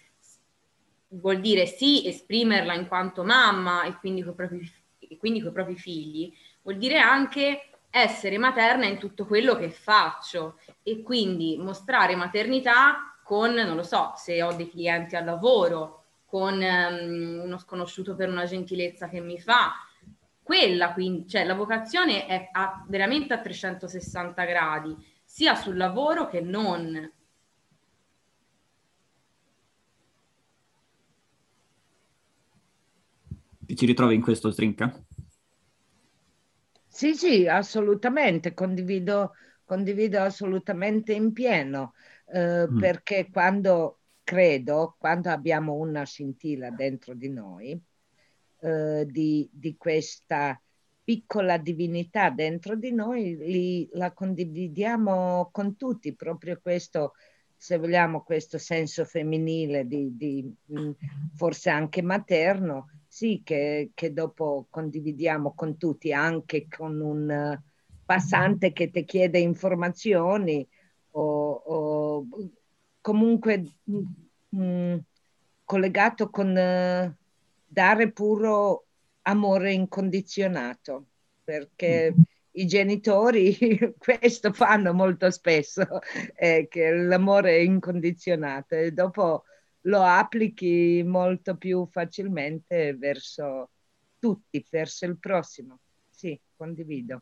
vuol 1.09 1.39
dire 1.39 1.65
sì 1.65 2.07
esprimerla 2.07 2.73
in 2.73 2.87
quanto 2.87 3.23
mamma 3.23 3.83
e 3.83 3.95
quindi 3.95 4.21
con 4.21 4.33
i 4.33 4.35
propri, 4.35 4.71
quindi 5.17 5.41
coi 5.41 5.51
propri 5.51 5.75
figli, 5.75 6.33
vuol 6.61 6.77
dire 6.77 6.99
anche 6.99 7.69
essere 7.89 8.37
materna 8.37 8.85
in 8.85 8.99
tutto 8.99 9.25
quello 9.25 9.55
che 9.55 9.71
faccio 9.71 10.59
e 10.83 11.01
quindi 11.01 11.57
mostrare 11.57 12.15
maternità 12.15 13.08
con, 13.29 13.53
non 13.53 13.75
lo 13.75 13.83
so, 13.83 14.13
se 14.15 14.41
ho 14.41 14.53
dei 14.53 14.67
clienti 14.67 15.15
al 15.15 15.23
lavoro, 15.23 16.05
con 16.25 16.55
um, 16.55 17.41
uno 17.43 17.59
sconosciuto 17.59 18.15
per 18.15 18.27
una 18.27 18.45
gentilezza 18.45 19.07
che 19.07 19.21
mi 19.21 19.39
fa. 19.39 19.71
Quella, 20.41 20.93
quindi, 20.93 21.27
cioè 21.27 21.45
la 21.45 21.53
vocazione 21.53 22.25
è 22.25 22.49
a, 22.51 22.83
veramente 22.87 23.35
a 23.35 23.39
360 23.39 24.45
gradi, 24.45 24.95
sia 25.23 25.53
sul 25.53 25.77
lavoro 25.77 26.27
che 26.27 26.41
non. 26.41 27.13
Ti 33.59 33.75
ci 33.75 33.85
ritrovi 33.85 34.15
in 34.15 34.23
questo, 34.23 34.49
Strinka? 34.49 34.91
Sì, 36.87 37.13
sì, 37.13 37.45
assolutamente, 37.47 38.55
condivido, 38.55 39.33
condivido 39.65 40.19
assolutamente 40.19 41.13
in 41.13 41.31
pieno. 41.31 41.93
Eh, 42.31 42.67
mm. 42.69 42.77
perché 42.79 43.29
quando 43.31 43.99
credo, 44.23 44.95
quando 44.99 45.29
abbiamo 45.29 45.73
una 45.73 46.03
scintilla 46.03 46.69
dentro 46.69 47.15
di 47.15 47.29
noi, 47.29 47.81
eh, 48.61 49.05
di, 49.07 49.49
di, 49.51 49.75
questa 49.77 50.59
piccola 51.03 51.57
divinità 51.57 52.29
dentro 52.29 52.75
di 52.75 52.93
noi, 52.93 53.35
li, 53.35 53.89
la 53.93 54.11
condividiamo 54.11 55.49
con 55.51 55.75
tutti, 55.75 56.13
proprio 56.13 56.59
questo, 56.61 57.13
se 57.55 57.77
vogliamo, 57.79 58.21
questo 58.21 58.59
senso 58.59 59.05
femminile, 59.05 59.87
di, 59.87 60.15
di 60.15 60.55
mm, 60.71 60.91
forse 61.33 61.71
anche 61.71 62.03
materno, 62.03 62.89
sì, 63.07 63.41
che, 63.43 63.89
che, 63.95 64.13
dopo 64.13 64.67
condividiamo 64.69 65.53
con 65.55 65.77
tutti, 65.77 66.13
anche 66.13 66.67
con 66.67 66.99
un 66.99 67.59
passante 68.05 68.71
che 68.73 68.91
ti 68.91 69.03
chiede 69.05 69.39
informazioni 69.39 70.67
o, 71.11 71.51
o 71.51 71.88
comunque 73.01 73.63
mh, 73.83 73.97
mm, 74.55 74.61
mm, 74.61 74.97
collegato 75.63 76.29
con 76.29 76.49
uh, 76.49 77.13
dare 77.65 78.11
puro 78.11 78.85
amore 79.23 79.73
incondizionato, 79.73 81.07
perché 81.43 82.13
mm. 82.13 82.21
i 82.51 82.65
genitori 82.65 83.55
questo 83.97 84.53
fanno 84.53 84.93
molto 84.93 85.29
spesso, 85.29 85.85
eh, 86.35 86.67
che 86.69 86.91
l'amore 86.91 87.51
è 87.57 87.59
incondizionato 87.59 88.75
e 88.75 88.91
dopo 88.91 89.43
lo 89.83 90.01
applichi 90.01 91.03
molto 91.05 91.55
più 91.55 91.87
facilmente 91.89 92.95
verso 92.95 93.69
tutti, 94.17 94.65
verso 94.69 95.05
il 95.05 95.17
prossimo. 95.17 95.79
Sì, 96.09 96.39
condivido. 96.55 97.21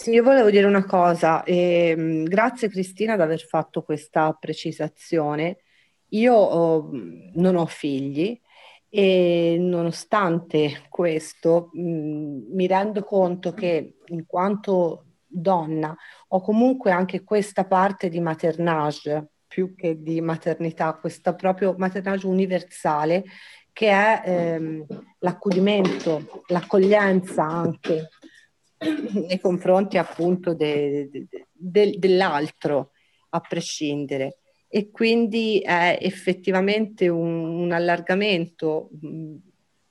Sì, 0.00 0.10
io 0.12 0.22
volevo 0.22 0.48
dire 0.48 0.64
una 0.64 0.84
cosa, 0.84 1.42
ehm, 1.42 2.22
grazie 2.24 2.68
Cristina 2.68 3.14
ad 3.14 3.20
aver 3.20 3.40
fatto 3.44 3.82
questa 3.82 4.32
precisazione. 4.32 5.58
Io 6.10 6.34
oh, 6.34 6.90
non 7.34 7.56
ho 7.56 7.66
figli 7.66 8.40
e 8.88 9.56
nonostante 9.58 10.84
questo 10.88 11.70
mh, 11.72 11.80
mi 12.54 12.66
rendo 12.68 13.02
conto 13.02 13.52
che 13.52 13.96
in 14.06 14.24
quanto 14.24 15.04
donna 15.26 15.94
o 16.28 16.40
comunque 16.42 16.92
anche 16.92 17.24
questa 17.24 17.64
parte 17.66 18.08
di 18.08 18.20
maternage 18.20 19.30
più 19.48 19.74
che 19.74 20.00
di 20.00 20.20
maternità, 20.20 20.94
questa 20.94 21.34
proprio 21.34 21.74
maternage 21.76 22.26
universale 22.28 23.24
che 23.72 23.88
è 23.90 24.22
ehm, 24.24 24.86
l'accudimento, 25.18 26.42
l'accoglienza 26.46 27.42
anche 27.44 28.08
nei 28.78 29.40
confronti 29.40 29.98
appunto 29.98 30.54
de, 30.54 31.08
de, 31.10 31.26
de, 31.52 31.96
dell'altro, 31.98 32.92
a 33.30 33.40
prescindere. 33.40 34.38
E 34.68 34.90
quindi 34.90 35.60
è 35.60 35.98
effettivamente 36.00 37.08
un, 37.08 37.44
un 37.44 37.72
allargamento 37.72 38.90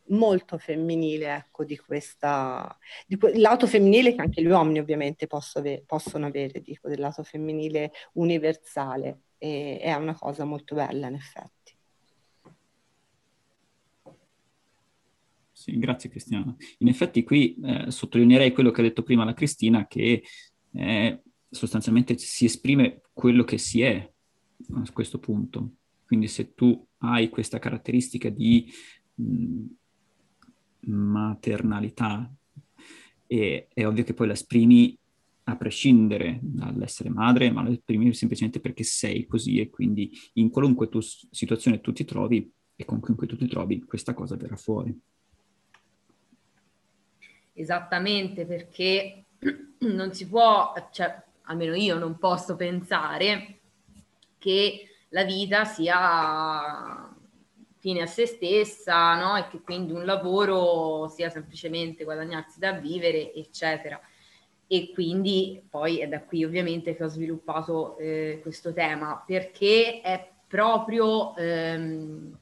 molto 0.09 0.57
femminile, 0.57 1.35
ecco, 1.35 1.65
di 1.65 1.77
questa, 1.77 2.77
di 3.05 3.17
que- 3.17 3.37
lato 3.37 3.67
femminile 3.67 4.13
che 4.13 4.21
anche 4.21 4.41
gli 4.41 4.47
uomini 4.47 4.79
ovviamente 4.79 5.27
ave- 5.29 5.83
possono 5.85 6.27
avere, 6.27 6.61
dico, 6.61 6.87
del 6.87 6.99
lato 6.99 7.23
femminile 7.23 7.91
universale, 8.13 9.21
e 9.37 9.79
è 9.81 9.93
una 9.93 10.15
cosa 10.15 10.45
molto 10.45 10.75
bella 10.75 11.07
in 11.07 11.15
effetti. 11.15 11.56
Sì, 15.67 15.79
grazie 15.79 16.09
Cristiana. 16.09 16.55
In 16.77 16.87
effetti 16.87 17.23
qui 17.25 17.57
eh, 17.61 17.91
sottolineerei 17.91 18.53
quello 18.53 18.71
che 18.71 18.79
ha 18.79 18.83
detto 18.85 19.03
prima 19.03 19.25
la 19.25 19.33
Cristina, 19.33 19.85
che 19.85 20.23
eh, 20.71 21.21
sostanzialmente 21.49 22.17
si 22.17 22.45
esprime 22.45 23.01
quello 23.11 23.43
che 23.43 23.57
si 23.57 23.81
è 23.81 24.09
a 24.75 24.91
questo 24.93 25.19
punto. 25.19 25.73
Quindi 26.05 26.29
se 26.29 26.53
tu 26.53 26.87
hai 26.99 27.27
questa 27.27 27.59
caratteristica 27.59 28.29
di 28.29 28.71
mh, 29.15 29.65
maternalità, 30.89 32.33
e, 33.27 33.67
è 33.73 33.85
ovvio 33.85 34.05
che 34.05 34.13
poi 34.13 34.27
la 34.27 34.33
esprimi 34.33 34.97
a 35.49 35.57
prescindere 35.57 36.39
dall'essere 36.41 37.09
madre, 37.09 37.51
ma 37.51 37.61
la 37.63 37.71
esprimi 37.71 38.13
semplicemente 38.13 38.61
perché 38.61 38.83
sei 38.83 39.25
così 39.25 39.59
e 39.59 39.69
quindi 39.69 40.11
in 40.35 40.49
qualunque 40.49 40.87
tu, 40.87 41.01
situazione 41.01 41.81
tu 41.81 41.91
ti 41.91 42.05
trovi 42.05 42.49
e 42.73 42.85
con 42.85 43.01
chiunque 43.01 43.27
tu 43.27 43.35
ti 43.35 43.47
trovi, 43.47 43.83
questa 43.83 44.13
cosa 44.13 44.37
verrà 44.37 44.55
fuori 44.55 44.97
esattamente 47.57 48.45
perché 48.45 49.25
non 49.79 50.13
si 50.13 50.27
può, 50.27 50.73
cioè 50.91 51.21
almeno 51.43 51.75
io 51.75 51.97
non 51.97 52.17
posso 52.17 52.55
pensare 52.55 53.59
che 54.37 54.87
la 55.09 55.23
vita 55.23 55.65
sia 55.65 57.11
fine 57.79 58.01
a 58.01 58.05
se 58.05 58.25
stessa, 58.25 59.15
no? 59.15 59.37
E 59.37 59.47
che 59.47 59.61
quindi 59.61 59.93
un 59.93 60.05
lavoro 60.05 61.07
sia 61.07 61.29
semplicemente 61.29 62.03
guadagnarsi 62.03 62.59
da 62.59 62.73
vivere, 62.73 63.33
eccetera. 63.33 63.99
E 64.67 64.91
quindi 64.93 65.63
poi 65.69 65.99
è 65.99 66.07
da 66.07 66.21
qui 66.21 66.43
ovviamente 66.43 66.95
che 66.95 67.03
ho 67.03 67.07
sviluppato 67.07 67.97
eh, 67.97 68.39
questo 68.41 68.73
tema, 68.73 69.23
perché 69.25 70.01
è 70.01 70.29
proprio 70.47 71.35
ehm, 71.37 72.37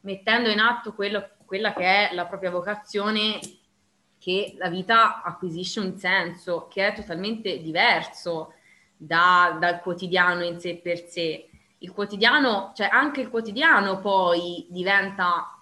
mettendo 0.00 0.48
in 0.48 0.58
atto 0.58 0.94
quello, 0.94 1.28
quella 1.44 1.72
che 1.72 2.08
è 2.08 2.14
la 2.14 2.26
propria 2.26 2.50
vocazione 2.50 3.38
che 4.20 4.54
la 4.58 4.68
vita 4.68 5.22
acquisisce 5.22 5.80
un 5.80 5.96
senso 5.96 6.68
che 6.68 6.86
è 6.86 6.94
totalmente 6.94 7.58
diverso 7.62 8.52
da, 8.94 9.56
dal 9.58 9.80
quotidiano 9.80 10.44
in 10.44 10.60
sé 10.60 10.76
per 10.76 11.08
sé. 11.08 11.48
Il 11.78 11.90
quotidiano, 11.92 12.72
cioè 12.74 12.88
anche 12.92 13.22
il 13.22 13.30
quotidiano 13.30 13.98
poi 13.98 14.66
diventa 14.68 15.58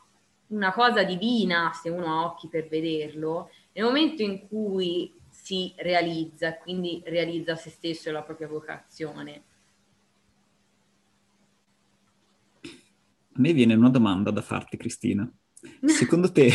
una 0.48 0.72
cosa 0.72 1.04
divina 1.04 1.70
se 1.72 1.88
uno 1.88 2.06
ha 2.06 2.24
occhi 2.24 2.48
per 2.48 2.66
vederlo, 2.66 3.50
nel 3.74 3.84
momento 3.84 4.22
in 4.22 4.48
cui 4.48 5.14
si 5.28 5.72
realizza, 5.76 6.56
quindi 6.56 7.00
realizza 7.06 7.54
se 7.54 7.70
stesso 7.70 8.08
e 8.08 8.12
la 8.12 8.22
propria 8.22 8.48
vocazione. 8.48 9.42
A 12.62 13.40
me 13.40 13.52
viene 13.52 13.74
una 13.74 13.90
domanda 13.90 14.32
da 14.32 14.42
farti, 14.42 14.76
Cristina. 14.76 15.30
Secondo 15.86 16.32
te 16.32 16.50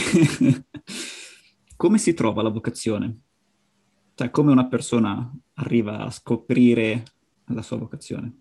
come 1.83 1.97
si 1.97 2.13
trova 2.13 2.41
la 2.41 2.47
vocazione? 2.47 3.23
Cioè, 4.15 4.29
come 4.29 4.53
una 4.53 4.67
persona 4.67 5.29
arriva 5.55 5.97
a 5.99 6.11
scoprire 6.11 7.03
la 7.47 7.61
sua 7.61 7.75
vocazione? 7.75 8.37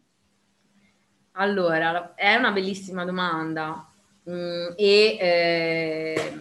Allora, 1.33 2.15
è 2.15 2.37
una 2.37 2.53
bellissima 2.53 3.05
domanda 3.05 3.85
mm, 4.31 4.75
e 4.77 5.17
eh, 5.21 6.33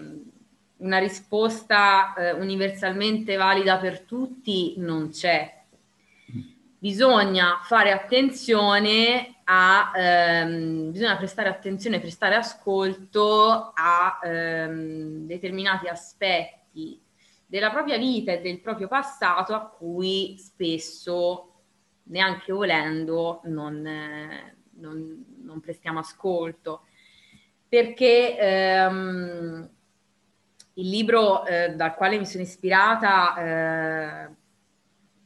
una 0.77 0.99
risposta 0.99 2.13
eh, 2.13 2.33
universalmente 2.33 3.35
valida 3.35 3.79
per 3.79 4.01
tutti 4.01 4.75
non 4.77 5.09
c'è. 5.09 5.59
Bisogna 6.77 7.61
fare 7.63 7.91
attenzione 7.91 9.37
a, 9.45 9.91
ehm, 9.95 10.91
bisogna 10.91 11.17
prestare 11.17 11.49
attenzione, 11.49 11.99
prestare 11.99 12.35
ascolto 12.35 13.71
a 13.73 14.19
ehm, 14.23 15.25
determinati 15.25 15.87
aspetti 15.87 16.59
aspetti 16.71 17.01
della 17.45 17.69
propria 17.69 17.97
vita 17.97 18.31
e 18.31 18.41
del 18.41 18.61
proprio 18.61 18.87
passato 18.87 19.53
a 19.53 19.67
cui 19.67 20.37
spesso, 20.37 21.63
neanche 22.03 22.53
volendo, 22.53 23.41
non, 23.45 23.81
non, 24.75 25.25
non 25.43 25.59
prestiamo 25.59 25.99
ascolto. 25.99 26.85
Perché 27.67 28.37
ehm, 28.37 29.69
il 30.75 30.89
libro 30.89 31.45
eh, 31.45 31.73
dal 31.75 31.95
quale 31.95 32.17
mi 32.17 32.25
sono 32.25 32.43
ispirata 32.43 33.35
eh, 33.35 34.35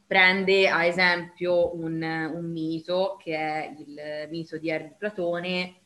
prende 0.08 0.68
a 0.68 0.86
esempio 0.86 1.76
un, 1.76 2.02
un, 2.02 2.52
mito 2.52 3.18
che 3.20 3.36
è 3.36 3.76
il 3.78 4.30
mito 4.30 4.58
di 4.58 4.70
Er 4.70 4.96
Platone 4.96 5.78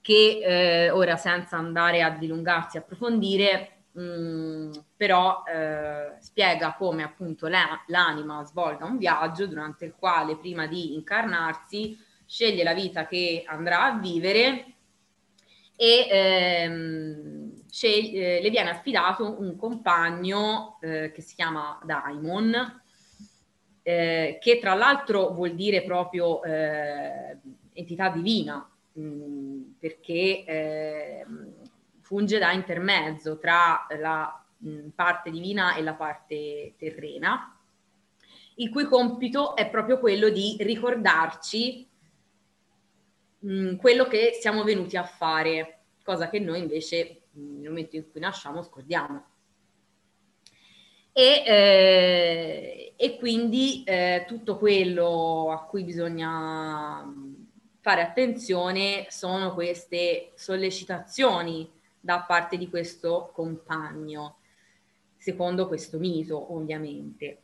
che 0.00 0.40
eh, 0.42 0.90
ora 0.90 1.16
senza 1.16 1.56
andare 1.56 2.02
a 2.02 2.10
dilungarsi 2.10 2.76
e 2.76 2.80
approfondire 2.80 3.73
Mm, 3.96 4.72
però 4.96 5.44
eh, 5.46 6.16
spiega 6.18 6.74
come 6.74 7.04
appunto 7.04 7.46
la, 7.46 7.80
l'anima 7.86 8.42
svolga 8.42 8.86
un 8.86 8.98
viaggio 8.98 9.46
durante 9.46 9.84
il 9.84 9.94
quale 9.96 10.36
prima 10.36 10.66
di 10.66 10.94
incarnarsi 10.94 11.96
sceglie 12.26 12.64
la 12.64 12.74
vita 12.74 13.06
che 13.06 13.44
andrà 13.46 13.84
a 13.84 13.98
vivere 13.98 14.74
e 15.76 16.08
ehm, 16.10 17.52
sceglie, 17.70 18.40
le 18.40 18.50
viene 18.50 18.70
affidato 18.70 19.40
un 19.40 19.54
compagno 19.56 20.78
eh, 20.80 21.12
che 21.12 21.20
si 21.20 21.34
chiama 21.36 21.78
Daimon, 21.84 22.82
eh, 23.82 24.38
che 24.40 24.58
tra 24.58 24.74
l'altro 24.74 25.32
vuol 25.32 25.54
dire 25.54 25.82
proprio 25.82 26.42
eh, 26.42 27.38
entità 27.72 28.08
divina, 28.08 28.68
mh, 28.92 29.02
mm, 29.02 29.62
perché 29.78 30.44
ehm, 30.44 31.53
funge 32.04 32.38
da 32.38 32.52
intermezzo 32.52 33.38
tra 33.38 33.86
la 33.98 34.44
parte 34.94 35.30
divina 35.30 35.74
e 35.74 35.82
la 35.82 35.94
parte 35.94 36.74
terrena, 36.76 37.58
il 38.56 38.70
cui 38.70 38.84
compito 38.84 39.56
è 39.56 39.68
proprio 39.68 39.98
quello 39.98 40.28
di 40.28 40.56
ricordarci 40.60 41.88
quello 43.78 44.06
che 44.06 44.38
siamo 44.40 44.64
venuti 44.64 44.96
a 44.96 45.04
fare, 45.04 45.80
cosa 46.02 46.28
che 46.30 46.38
noi 46.38 46.60
invece 46.60 47.24
nel 47.32 47.68
momento 47.68 47.96
in 47.96 48.10
cui 48.10 48.20
nasciamo 48.20 48.62
scordiamo. 48.62 49.24
E, 51.12 51.42
eh, 51.46 52.94
e 52.96 53.16
quindi 53.18 53.82
eh, 53.84 54.24
tutto 54.26 54.58
quello 54.58 55.50
a 55.52 55.64
cui 55.64 55.84
bisogna 55.84 57.04
fare 57.80 58.02
attenzione 58.02 59.06
sono 59.10 59.52
queste 59.52 60.32
sollecitazioni 60.34 61.70
da 62.04 62.20
parte 62.20 62.58
di 62.58 62.68
questo 62.68 63.30
compagno, 63.32 64.36
secondo 65.16 65.66
questo 65.66 65.98
mito 65.98 66.54
ovviamente. 66.54 67.40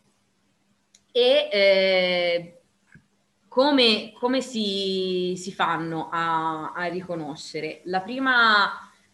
E 1.11 1.49
eh, 1.51 2.61
come, 3.49 4.13
come 4.13 4.43
si, 4.43 5.33
si, 5.39 5.51
fanno 5.51 6.11
a, 6.13 6.73
a 6.75 6.85
riconoscere? 6.89 7.81
La 7.85 8.03
prima, 8.03 8.69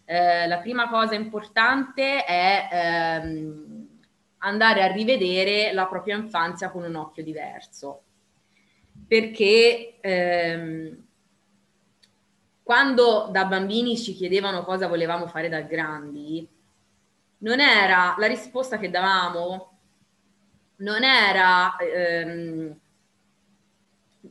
eh, 0.05 0.49
la 0.49 0.59
prima, 0.59 0.89
cosa 0.89 1.15
importante 1.15 2.25
è 2.25 2.69
ehm, 2.73 4.01
andare 4.39 4.83
a 4.83 4.91
rivedere 4.93 5.73
la 5.73 5.87
propria 5.87 6.17
infanzia 6.17 6.71
con 6.71 6.83
un 6.83 6.97
occhio 6.97 7.23
diverso, 7.23 8.03
perché 9.07 10.01
ehm, 10.01 11.06
quando 12.67 13.29
da 13.31 13.45
bambini 13.45 13.97
ci 13.97 14.13
chiedevano 14.13 14.65
cosa 14.65 14.89
volevamo 14.89 15.29
fare 15.29 15.49
da 15.49 15.61
grandi, 15.61 16.45
non 17.39 17.61
era 17.61 18.17
la 18.19 18.27
risposta 18.27 18.77
che 18.77 18.91
davamo, 18.91 19.79
non 20.79 21.05
era 21.05 21.77
ehm, 21.77 22.77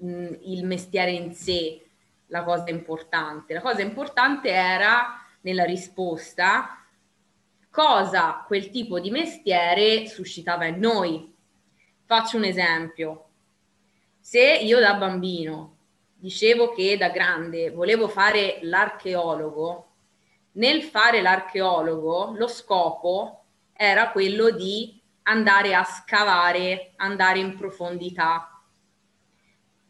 mm, 0.04 0.34
il 0.42 0.66
mestiere 0.66 1.12
in 1.12 1.34
sé 1.34 1.82
la 2.26 2.44
cosa 2.44 2.70
importante. 2.72 3.54
La 3.54 3.62
cosa 3.62 3.82
importante 3.82 4.50
era 4.50 5.18
nella 5.40 5.64
risposta 5.64 6.86
cosa 7.70 8.44
quel 8.46 8.70
tipo 8.70 9.00
di 9.00 9.12
mestiere 9.12 10.08
suscitava 10.08 10.66
in 10.66 10.80
noi. 10.80 11.34
Faccio 12.04 12.36
un 12.36 12.44
esempio. 12.44 13.30
Se 14.20 14.42
io 14.42 14.82
da 14.82 14.96
bambino 14.96 15.75
dicevo 16.26 16.72
che 16.72 16.98
da 16.98 17.10
grande 17.10 17.70
volevo 17.70 18.08
fare 18.08 18.58
l'archeologo, 18.64 19.90
nel 20.54 20.82
fare 20.82 21.22
l'archeologo 21.22 22.34
lo 22.36 22.48
scopo 22.48 23.44
era 23.72 24.10
quello 24.10 24.50
di 24.50 25.00
andare 25.24 25.76
a 25.76 25.84
scavare, 25.84 26.94
andare 26.96 27.38
in 27.38 27.56
profondità. 27.56 28.60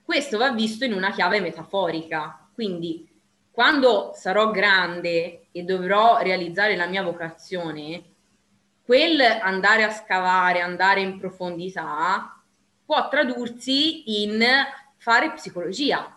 Questo 0.03 0.37
va 0.37 0.51
visto 0.51 0.83
in 0.83 0.91
una 0.91 1.11
chiave 1.11 1.39
metaforica, 1.39 2.49
quindi 2.53 3.07
quando 3.49 4.11
sarò 4.13 4.51
grande 4.51 5.47
e 5.53 5.63
dovrò 5.63 6.17
realizzare 6.17 6.75
la 6.75 6.87
mia 6.87 7.01
vocazione, 7.01 8.03
quel 8.83 9.21
andare 9.21 9.83
a 9.83 9.89
scavare, 9.89 10.59
andare 10.59 10.99
in 10.99 11.17
profondità 11.17 12.37
può 12.83 13.07
tradursi 13.07 14.21
in 14.25 14.43
fare 14.97 15.31
psicologia 15.31 16.14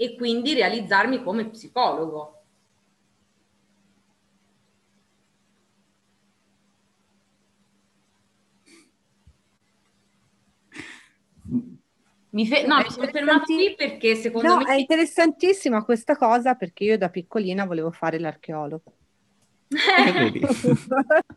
e 0.00 0.14
quindi 0.14 0.54
realizzarmi 0.54 1.24
come 1.24 1.48
psicologo. 1.48 2.34
Mi 12.30 12.46
fe- 12.46 12.64
no, 12.64 12.76
mi 12.76 12.90
sono 12.90 13.08
fermata 13.08 13.40
qui 13.40 13.74
perché 13.76 14.14
secondo 14.14 14.46
no, 14.46 14.56
me... 14.58 14.66
è 14.66 14.74
interessantissima 14.74 15.82
questa 15.82 16.14
cosa 16.14 16.54
perché 16.54 16.84
io 16.84 16.96
da 16.96 17.08
piccolina 17.08 17.64
volevo 17.64 17.90
fare 17.90 18.20
l'archeologo. 18.20 18.92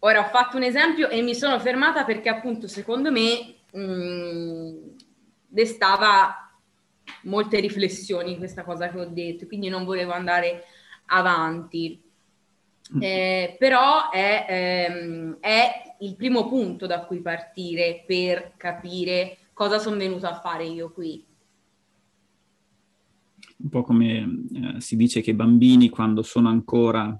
Ora 0.00 0.18
ho 0.18 0.28
fatto 0.30 0.56
un 0.56 0.64
esempio 0.64 1.08
e 1.08 1.22
mi 1.22 1.36
sono 1.36 1.60
fermata 1.60 2.02
perché 2.04 2.28
appunto 2.28 2.66
secondo 2.66 3.12
me 3.12 3.60
mh, 3.72 3.80
mm, 3.80 4.88
destava 5.46 6.50
molte 7.24 7.60
riflessioni 7.60 8.38
questa 8.38 8.64
cosa 8.64 8.90
che 8.90 9.00
ho 9.00 9.06
detto, 9.06 9.46
quindi 9.46 9.68
non 9.68 9.84
volevo 9.84 10.12
andare 10.12 10.64
avanti. 11.06 12.00
Mm. 12.94 13.02
Eh, 13.02 13.56
però 13.58 14.10
è, 14.10 14.46
ehm, 14.48 15.36
è 15.40 15.96
il 16.00 16.16
primo 16.16 16.48
punto 16.48 16.86
da 16.86 17.04
cui 17.04 17.20
partire 17.20 18.04
per 18.06 18.54
capire 18.56 19.38
cosa 19.52 19.78
sono 19.78 19.96
venuto 19.96 20.26
a 20.26 20.40
fare 20.40 20.64
io 20.64 20.92
qui. 20.92 21.24
Un 23.58 23.68
po' 23.68 23.82
come 23.82 24.44
eh, 24.52 24.80
si 24.80 24.96
dice 24.96 25.20
che 25.20 25.30
i 25.30 25.34
bambini 25.34 25.88
quando 25.88 26.22
sono 26.22 26.48
ancora 26.48 27.16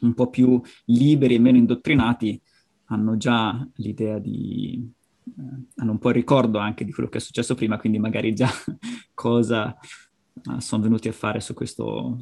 un 0.00 0.14
po' 0.14 0.30
più 0.30 0.60
liberi 0.84 1.34
e 1.34 1.38
meno 1.40 1.56
indottrinati 1.56 2.40
hanno 2.86 3.16
già 3.16 3.66
l'idea 3.76 4.18
di... 4.18 4.90
Eh, 5.36 5.66
hanno 5.76 5.90
un 5.92 5.98
po' 5.98 6.08
il 6.08 6.14
ricordo 6.14 6.58
anche 6.58 6.84
di 6.84 6.92
quello 6.92 7.08
che 7.08 7.18
è 7.18 7.20
successo 7.20 7.54
prima, 7.54 7.78
quindi 7.78 7.98
magari 7.98 8.34
già 8.34 8.48
cosa 9.14 9.76
eh, 9.76 10.60
sono 10.60 10.82
venuti 10.82 11.08
a 11.08 11.12
fare 11.12 11.40
su, 11.40 11.54
questo, 11.54 12.18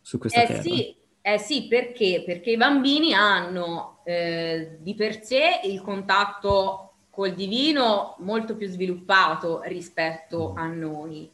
su 0.00 0.18
questa 0.18 0.42
eh 0.42 0.46
terra. 0.46 0.62
Sì, 0.62 0.96
eh 1.22 1.38
sì, 1.38 1.66
perché? 1.68 2.22
Perché 2.24 2.52
i 2.52 2.56
bambini 2.56 3.14
hanno 3.14 4.00
eh, 4.04 4.78
di 4.80 4.94
per 4.94 5.22
sé 5.22 5.60
il 5.64 5.80
contatto 5.80 6.86
col 7.10 7.34
divino 7.34 8.16
molto 8.20 8.56
più 8.56 8.68
sviluppato 8.68 9.60
rispetto 9.64 10.54
a 10.54 10.66
noi 10.66 11.30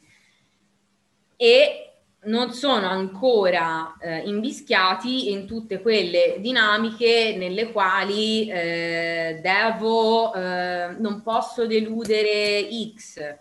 e 1.37 1.96
non 2.27 2.53
sono 2.53 2.89
ancora 2.89 3.97
eh, 4.01 4.19
invischiati 4.21 5.31
in 5.33 5.47
tutte 5.47 5.81
quelle 5.81 6.37
dinamiche 6.39 7.35
nelle 7.37 7.71
quali 7.71 8.49
eh, 8.49 9.39
devo, 9.43 10.35
eh, 10.35 10.97
non 10.99 11.23
posso 11.23 11.67
deludere 11.67 12.69
X, 12.95 13.37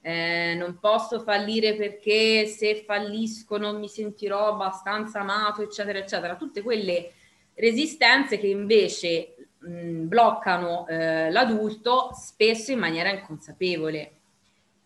eh, 0.00 0.54
non 0.56 0.78
posso 0.80 1.20
fallire 1.20 1.74
perché 1.74 2.46
se 2.46 2.82
fallisco 2.86 3.58
non 3.58 3.78
mi 3.78 3.88
sentirò 3.88 4.48
abbastanza 4.48 5.20
amato, 5.20 5.62
eccetera, 5.62 5.98
eccetera. 5.98 6.36
Tutte 6.36 6.62
quelle 6.62 7.12
resistenze 7.54 8.38
che 8.38 8.46
invece 8.46 9.34
mh, 9.58 10.06
bloccano 10.06 10.86
eh, 10.86 11.30
l'adulto 11.30 12.10
spesso 12.14 12.72
in 12.72 12.78
maniera 12.78 13.10
inconsapevole. 13.10 14.12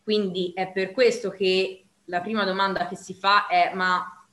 Quindi 0.03 0.53
è 0.55 0.73
per 0.73 0.91
questo 0.91 1.31
che 1.31 1.85
la 2.07 2.21
prima 2.21 2.45
domanda 2.45 2.87
che 2.88 2.97
si 2.97 3.15
fa 3.15 3.47
è 3.47 3.73
ma 3.75 4.25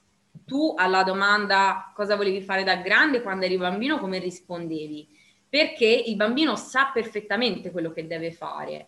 tu 0.45 0.73
alla 0.75 1.03
domanda 1.03 1.91
cosa 1.93 2.15
volevi 2.15 2.41
fare 2.41 2.63
da 2.63 2.77
grande 2.77 3.21
quando 3.21 3.45
eri 3.45 3.58
bambino 3.58 3.99
come 3.99 4.19
rispondevi? 4.19 5.17
Perché 5.47 5.86
il 5.86 6.15
bambino 6.15 6.55
sa 6.55 6.91
perfettamente 6.93 7.71
quello 7.71 7.91
che 7.91 8.08
deve 8.08 8.32
fare, 8.32 8.88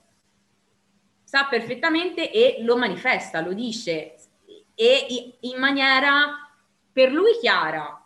sa 1.23 1.45
perfettamente 1.45 2.31
e 2.31 2.57
lo 2.61 2.77
manifesta, 2.77 3.41
lo 3.41 3.53
dice 3.53 4.15
e 4.75 5.37
in 5.41 5.59
maniera 5.59 6.49
per 6.91 7.11
lui 7.11 7.37
chiara, 7.39 8.03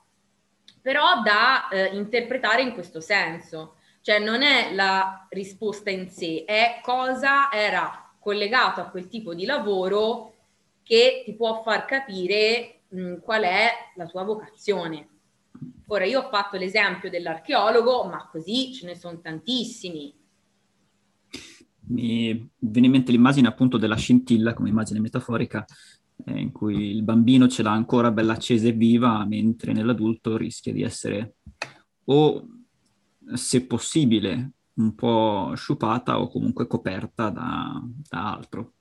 però 0.82 1.22
da 1.22 1.70
eh, 1.70 1.96
interpretare 1.96 2.62
in 2.62 2.74
questo 2.74 3.00
senso. 3.00 3.76
Cioè 4.02 4.20
non 4.20 4.44
è 4.44 4.74
la 4.74 5.26
risposta 5.30 5.90
in 5.90 6.10
sé, 6.10 6.44
è 6.46 6.80
cosa 6.84 7.52
era 7.52 8.14
collegato 8.20 8.82
a 8.82 8.90
quel 8.90 9.08
tipo 9.08 9.34
di 9.34 9.46
lavoro 9.46 10.35
che 10.86 11.24
ti 11.26 11.34
può 11.34 11.64
far 11.64 11.86
capire 11.86 12.82
mh, 12.90 13.16
qual 13.22 13.42
è 13.42 13.70
la 13.96 14.06
tua 14.06 14.24
vocazione. 14.24 15.10
Ora, 15.88 16.06
io 16.06 16.22
ho 16.22 16.30
fatto 16.30 16.58
l'esempio 16.58 17.10
dell'archeologo, 17.10 18.04
ma 18.06 18.30
così 18.32 18.72
ce 18.72 18.86
ne 18.86 18.96
sono 18.96 19.20
tantissimi. 19.20 20.14
Mi 21.88 22.50
viene 22.58 22.86
in 22.86 22.92
mente 22.94 23.12
l'immagine 23.12 23.48
appunto 23.48 23.78
della 23.78 23.96
scintilla 23.96 24.54
come 24.54 24.70
immagine 24.70 25.00
metaforica, 25.00 25.66
eh, 26.24 26.40
in 26.40 26.52
cui 26.52 26.92
il 26.92 27.02
bambino 27.02 27.48
ce 27.48 27.64
l'ha 27.64 27.72
ancora 27.72 28.12
bella 28.12 28.34
accesa 28.34 28.68
e 28.68 28.72
viva, 28.72 29.26
mentre 29.26 29.74
nell'adulto 29.74 30.38
rischia 30.38 30.72
di 30.72 30.84
essere 30.84 31.38
o, 32.06 32.48
se 33.34 33.66
possibile, 33.66 34.52
un 34.74 34.94
po' 34.94 35.54
sciupata 35.56 36.20
o 36.20 36.28
comunque 36.28 36.68
coperta 36.68 37.30
da, 37.30 37.82
da 38.08 38.34
altro 38.34 38.75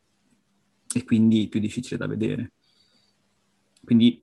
e 0.98 1.04
quindi 1.04 1.48
più 1.48 1.60
difficile 1.60 1.96
da 1.96 2.06
vedere. 2.06 2.52
Quindi 3.84 4.22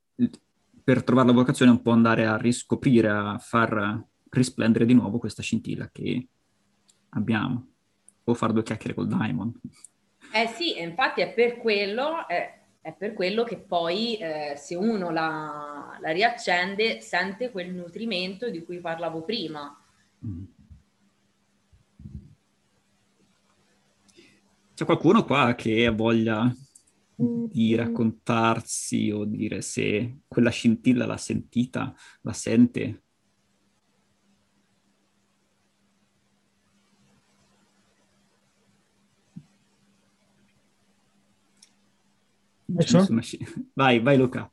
per 0.84 1.04
trovare 1.04 1.28
la 1.28 1.34
vocazione 1.34 1.72
è 1.72 1.76
un 1.76 1.82
po' 1.82 1.92
andare 1.92 2.26
a 2.26 2.38
riscoprire, 2.38 3.10
a 3.10 3.38
far 3.38 4.04
risplendere 4.30 4.86
di 4.86 4.94
nuovo 4.94 5.20
questa 5.20 5.42
scintilla 5.42 5.90
che 5.92 6.28
abbiamo, 7.10 7.68
o 8.24 8.34
fare 8.34 8.54
due 8.54 8.64
chiacchiere 8.64 8.94
col 8.94 9.08
Diamond. 9.08 9.60
Eh 10.34 10.48
sì, 10.48 10.80
infatti 10.80 11.22
è 11.22 11.34
per 11.34 11.58
quello, 11.58 12.28
è, 12.28 12.62
è 12.82 12.94
per 12.94 13.14
quello 13.14 13.44
che 13.44 13.58
poi 13.58 14.18
eh, 14.18 14.54
se 14.56 14.76
uno 14.76 15.12
la, 15.12 15.98
la, 16.00 16.12
riaccende 16.12 17.02
sente 17.02 17.52
quel 17.52 17.74
nutrimento 17.74 18.50
di 18.50 18.64
cui 18.64 18.80
parlavo 18.80 19.24
prima. 19.24 19.78
Mm. 20.26 20.44
C'è 24.74 24.86
qualcuno 24.86 25.26
qua 25.26 25.54
che 25.54 25.86
ha 25.86 25.92
voglia 25.92 26.52
di 27.22 27.76
raccontarsi 27.76 29.12
o 29.12 29.26
dire 29.26 29.62
se 29.62 30.22
quella 30.28 30.50
scintilla 30.50 31.06
l'ha 31.06 31.18
sentita, 31.18 31.94
la 32.22 32.34
sente? 32.34 33.04
Vai, 43.74 44.00
vai 44.00 44.18
Luca. 44.18 44.52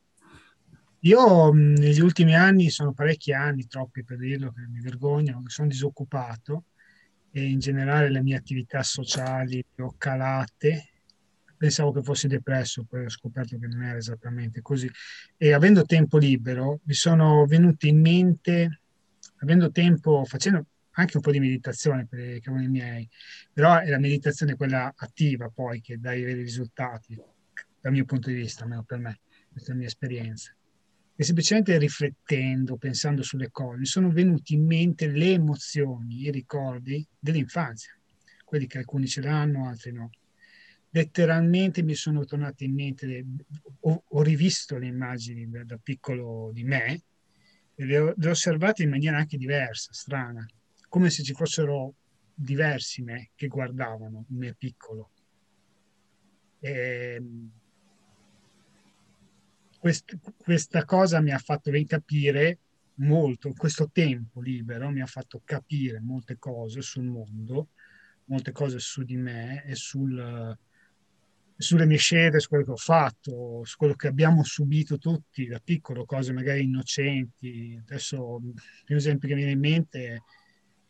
Io 1.03 1.51
negli 1.53 2.01
ultimi 2.01 2.35
anni, 2.35 2.69
sono 2.69 2.93
parecchi 2.93 3.31
anni, 3.31 3.67
troppi 3.67 4.03
per 4.03 4.17
dirlo, 4.17 4.51
che 4.51 4.67
mi 4.67 4.81
vergogno, 4.81 5.41
sono 5.45 5.69
disoccupato 5.69 6.65
e 7.31 7.45
in 7.45 7.59
generale 7.59 8.09
le 8.09 8.21
mie 8.21 8.35
attività 8.35 8.83
sociali 8.83 9.63
ho 9.77 9.95
calate. 9.97 10.88
Pensavo 11.59 11.91
che 11.91 12.01
fossi 12.01 12.27
depresso, 12.27 12.85
poi 12.85 13.03
ho 13.03 13.09
scoperto 13.09 13.59
che 13.59 13.67
non 13.67 13.83
era 13.83 13.97
esattamente 13.97 14.61
così. 14.61 14.89
E 15.35 15.51
avendo 15.51 15.83
tempo 15.83 16.17
libero, 16.17 16.79
mi 16.83 16.93
sono 16.93 17.45
venuti 17.45 17.89
in 17.89 17.99
mente, 17.99 18.79
avendo 19.39 19.69
tempo, 19.69 20.23
facendo 20.23 20.65
anche 20.91 21.17
un 21.17 21.21
po' 21.21 21.31
di 21.31 21.39
meditazione 21.41 22.05
per 22.05 22.19
i 22.19 22.39
cavoli 22.39 22.69
miei, 22.69 23.09
però 23.51 23.77
è 23.79 23.89
la 23.89 23.99
meditazione 23.99 24.55
quella 24.55 24.93
attiva 24.95 25.49
poi 25.49 25.81
che 25.81 25.99
dà 25.99 26.13
i 26.13 26.23
veri 26.23 26.43
risultati, 26.43 27.21
dal 27.81 27.91
mio 27.91 28.05
punto 28.05 28.29
di 28.29 28.35
vista, 28.35 28.63
almeno 28.63 28.83
per 28.83 28.99
me, 28.99 29.19
questa 29.51 29.71
è 29.71 29.73
la 29.73 29.79
mia 29.79 29.87
esperienza 29.87 30.53
e 31.19 31.25
semplicemente 31.25 31.77
riflettendo, 31.77 32.77
pensando 32.77 33.23
sulle 33.23 33.51
cose, 33.51 33.79
mi 33.79 33.85
sono 33.85 34.09
venuti 34.09 34.53
in 34.53 34.65
mente 34.65 35.07
le 35.07 35.33
emozioni, 35.33 36.21
i 36.21 36.31
ricordi 36.31 37.05
dell'infanzia, 37.19 37.91
quelli 38.45 38.67
che 38.67 38.77
alcuni 38.77 39.05
ce 39.05 39.21
l'hanno, 39.21 39.67
altri 39.67 39.91
no. 39.91 40.11
Letteralmente 40.91 41.83
mi 41.83 41.93
sono 41.93 42.25
tornate 42.25 42.63
in 42.63 42.73
mente, 42.73 43.25
ho, 43.81 44.03
ho 44.07 44.21
rivisto 44.23 44.77
le 44.77 44.87
immagini 44.87 45.47
da, 45.47 45.63
da, 45.63 45.77
piccolo 45.77 46.49
di 46.51 46.63
me 46.63 47.01
e 47.75 47.85
le 47.85 47.97
ho, 47.99 48.13
le 48.15 48.27
ho 48.27 48.31
osservate 48.31 48.83
in 48.83 48.89
maniera 48.89 49.17
anche 49.17 49.37
diversa, 49.37 49.93
strana, 49.93 50.45
come 50.87 51.09
se 51.09 51.21
ci 51.23 51.33
fossero 51.33 51.93
diversi 52.33 53.03
me 53.03 53.29
che 53.35 53.47
guardavano 53.47 54.25
me 54.29 54.55
piccolo. 54.55 55.11
E, 56.59 56.71
ehm, 56.71 57.51
quest, 59.79 60.17
questa 60.37 60.85
cosa 60.85 61.21
mi 61.21 61.31
ha 61.31 61.37
fatto 61.37 61.71
capire 61.85 62.59
molto, 62.95 63.53
questo 63.53 63.89
tempo 63.91 64.41
libero 64.41 64.89
mi 64.89 65.01
ha 65.01 65.05
fatto 65.05 65.41
capire 65.43 65.99
molte 65.99 66.37
cose 66.37 66.81
sul 66.81 67.05
mondo, 67.05 67.69
molte 68.25 68.51
cose 68.51 68.79
su 68.79 69.03
di 69.03 69.15
me 69.15 69.63
e 69.65 69.75
sul, 69.75 70.57
sulle 71.61 71.85
mie 71.85 71.97
scelte, 71.97 72.39
su 72.39 72.47
quello 72.47 72.63
che 72.63 72.71
ho 72.71 72.77
fatto, 72.77 73.65
su 73.65 73.75
quello 73.75 73.93
che 73.93 74.07
abbiamo 74.07 74.45
subito 74.45 74.97
tutti 74.97 75.45
da 75.45 75.59
piccolo, 75.61 76.05
cose 76.05 76.31
magari 76.31 76.63
innocenti. 76.63 77.77
Adesso, 77.81 78.39
il 78.41 78.61
primo 78.85 78.99
esempio 78.99 79.27
che 79.27 79.33
mi 79.33 79.41
viene 79.41 79.55
in 79.55 79.59
mente, 79.59 80.23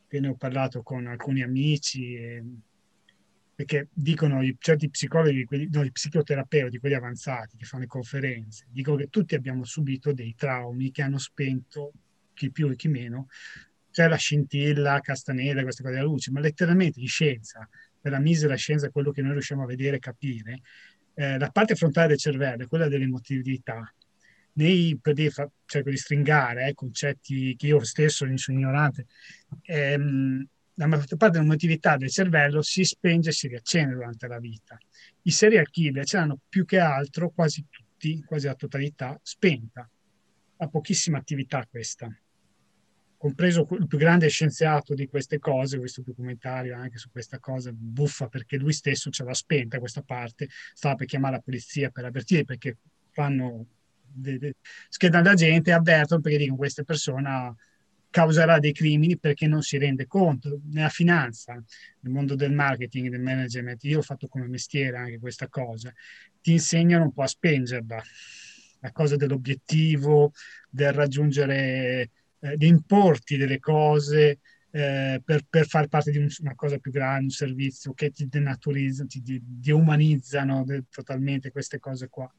che 0.08 0.20
ne 0.20 0.28
ho 0.28 0.36
parlato 0.36 0.84
con 0.84 1.08
alcuni 1.08 1.42
amici, 1.42 2.14
e, 2.14 2.44
perché 3.56 3.88
dicono 3.92 4.44
i, 4.44 4.56
certi 4.60 4.92
psicologi, 4.92 5.44
quelli, 5.44 5.68
no, 5.72 5.82
i 5.82 5.92
psicoterapeuti, 5.92 6.78
quelli 6.78 6.96
avanzati 6.96 7.58
che 7.58 7.66
fanno 7.66 7.84
le 7.84 7.90
conferenze, 7.90 8.68
dicono 8.70 8.98
che 8.98 9.08
tutti 9.10 9.34
abbiamo 9.34 9.64
subito 9.64 10.14
dei 10.14 10.36
traumi 10.36 10.92
che 10.92 11.02
hanno 11.02 11.18
spento, 11.18 11.94
chi 12.36 12.52
più 12.52 12.70
e 12.70 12.76
chi 12.76 12.90
meno, 12.90 13.28
c'è 13.90 14.08
la 14.08 14.18
scintilla, 14.18 15.00
castaneda, 15.00 15.64
queste 15.64 15.82
cose 15.82 15.96
della 15.96 16.06
luce, 16.06 16.30
ma 16.30 16.40
letteralmente 16.40 17.00
in 17.00 17.08
scienza 17.08 17.68
per 18.02 18.12
la 18.12 18.20
misera 18.20 18.56
scienza, 18.56 18.90
quello 18.90 19.12
che 19.12 19.22
noi 19.22 19.34
riusciamo 19.34 19.64
a 19.64 19.66
vedere 19.66 19.98
e 19.98 20.00
capire, 20.00 20.62
eh, 21.16 21.38
la 21.38 21.50
parte 21.50 21.76
frontale 21.76 22.10
del 22.10 22.18
cervello 22.18 22.64
è 22.64 22.68
quella 22.68 22.88
dell'emotività. 22.88 23.94
Nei, 24.54 24.98
per 25.02 25.14
dire, 25.14 25.30
fa, 25.30 25.50
cerco 25.66 25.90
di 25.90 25.98
stringare 25.98 26.68
eh, 26.68 26.74
concetti 26.74 27.56
che 27.56 27.68
io 27.68 27.84
stesso 27.84 28.26
sono 28.36 28.58
ignorante, 28.58 29.06
ehm, 29.64 30.46
la 30.76 30.88
maggior 30.88 31.18
parte 31.18 31.38
dell'emotività 31.38 31.98
del 31.98 32.10
cervello 32.10 32.62
si 32.62 32.84
spenge 32.86 33.30
e 33.30 33.34
si 33.34 33.48
riaccende 33.48 33.94
durante 33.94 34.28
la 34.28 34.40
vita. 34.40 34.78
I 35.24 35.32
serial 35.32 35.70
killer 35.70 36.06
ce 36.06 36.18
l'hanno 36.18 36.40
più 36.48 36.64
che 36.66 36.80
altro, 36.80 37.32
quasi 37.32 37.66
tutti, 37.70 38.24
quasi 38.26 38.48
la 38.48 38.56
totalità, 38.56 39.20
spenta. 39.22 39.90
Ha 40.62 40.68
pochissima 40.68 41.18
attività 41.18 41.66
questa 41.70 42.10
compreso 43.20 43.68
il 43.72 43.86
più 43.86 43.98
grande 43.98 44.30
scienziato 44.30 44.94
di 44.94 45.10
queste 45.10 45.40
cose, 45.40 45.78
questo 45.78 46.02
documentario 46.02 46.78
anche 46.78 46.98
su 46.98 47.12
questa 47.12 47.38
cosa 47.38 47.70
buffa 47.74 48.28
perché 48.30 48.56
lui 48.56 48.72
stesso 48.72 49.10
ce 49.10 49.26
l'ha 49.26 49.34
spenta 49.34 49.78
questa 49.78 50.02
parte, 50.02 50.48
stava 50.74 50.96
per 50.96 51.06
chiamare 51.06 51.36
la 51.36 51.42
polizia 51.42 51.90
per 51.90 52.06
avvertire 52.06 52.46
perché 52.46 52.78
fanno 53.12 53.66
de, 54.02 54.38
de, 54.38 54.56
schedano 54.88 55.26
la 55.26 55.34
gente 55.34 55.70
e 55.70 55.74
avvertono 55.74 56.22
perché 56.22 56.38
dicono 56.38 56.56
questa 56.56 56.84
persona 56.84 57.54
causerà 58.10 58.58
dei 58.58 58.72
crimini 58.72 59.18
perché 59.18 59.48
non 59.48 59.64
si 59.64 59.78
rende 59.78 60.08
conto. 60.08 60.62
Nella 60.72 60.88
finanza, 60.88 61.56
nel 61.56 62.14
mondo 62.14 62.36
del 62.36 62.54
marketing, 62.54 63.10
del 63.10 63.22
management, 63.22 63.84
io 63.84 64.00
ho 64.00 64.02
fatto 64.02 64.28
come 64.28 64.48
mestiere 64.48 64.96
anche 64.96 65.20
questa 65.20 65.50
cosa, 65.50 65.94
ti 66.40 66.54
insegnano 66.54 67.04
un 67.04 67.12
po' 67.12 67.24
a 67.24 67.28
spengerla, 67.28 68.02
la 68.80 68.92
cosa 68.94 69.18
dell'obiettivo, 69.18 70.32
del 70.70 70.94
raggiungere 70.94 72.12
eh, 72.40 72.56
di 72.56 72.68
importi 72.68 73.38
delle 73.38 73.60
cose 73.60 74.40
eh, 74.72 75.22
per, 75.24 75.46
per 75.50 75.68
far 75.68 75.88
parte 75.88 76.12
di 76.12 76.18
un, 76.18 76.28
una 76.42 76.56
cosa 76.56 76.78
più 76.78 76.92
grande, 76.92 77.24
un 77.24 77.30
servizio 77.30 77.94
che 77.94 78.12
ti 78.12 78.28
denaturizzano, 78.28 79.08
ti 79.08 79.42
deumanizzano 79.42 80.64
de, 80.64 80.84
totalmente 80.90 81.52
queste 81.52 81.80
cose 81.80 82.08
qua. 82.10 82.32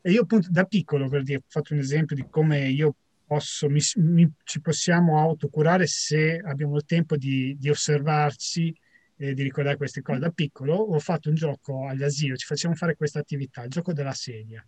E 0.00 0.10
io 0.10 0.22
appunto 0.22 0.48
da 0.50 0.64
piccolo, 0.64 1.08
per 1.08 1.22
dire, 1.22 1.38
ho 1.38 1.44
fatto 1.46 1.72
un 1.72 1.78
esempio 1.78 2.14
di 2.14 2.26
come 2.28 2.68
io 2.68 2.94
posso, 3.26 3.70
mi, 3.70 3.80
mi, 3.96 4.30
ci 4.44 4.60
possiamo 4.60 5.18
autocurare 5.18 5.86
se 5.86 6.38
abbiamo 6.44 6.76
il 6.76 6.84
tempo 6.84 7.16
di, 7.16 7.56
di 7.58 7.70
osservarci 7.70 8.76
e 9.16 9.32
di 9.32 9.42
ricordare 9.42 9.78
queste 9.78 10.02
cose. 10.02 10.18
Da 10.18 10.30
piccolo 10.30 10.74
ho 10.74 10.98
fatto 10.98 11.30
un 11.30 11.34
gioco 11.34 11.88
all'asilo, 11.88 12.36
ci 12.36 12.46
facciamo 12.46 12.74
fare 12.74 12.96
questa 12.96 13.20
attività, 13.20 13.62
il 13.62 13.70
gioco 13.70 13.94
della 13.94 14.12
sedia, 14.12 14.64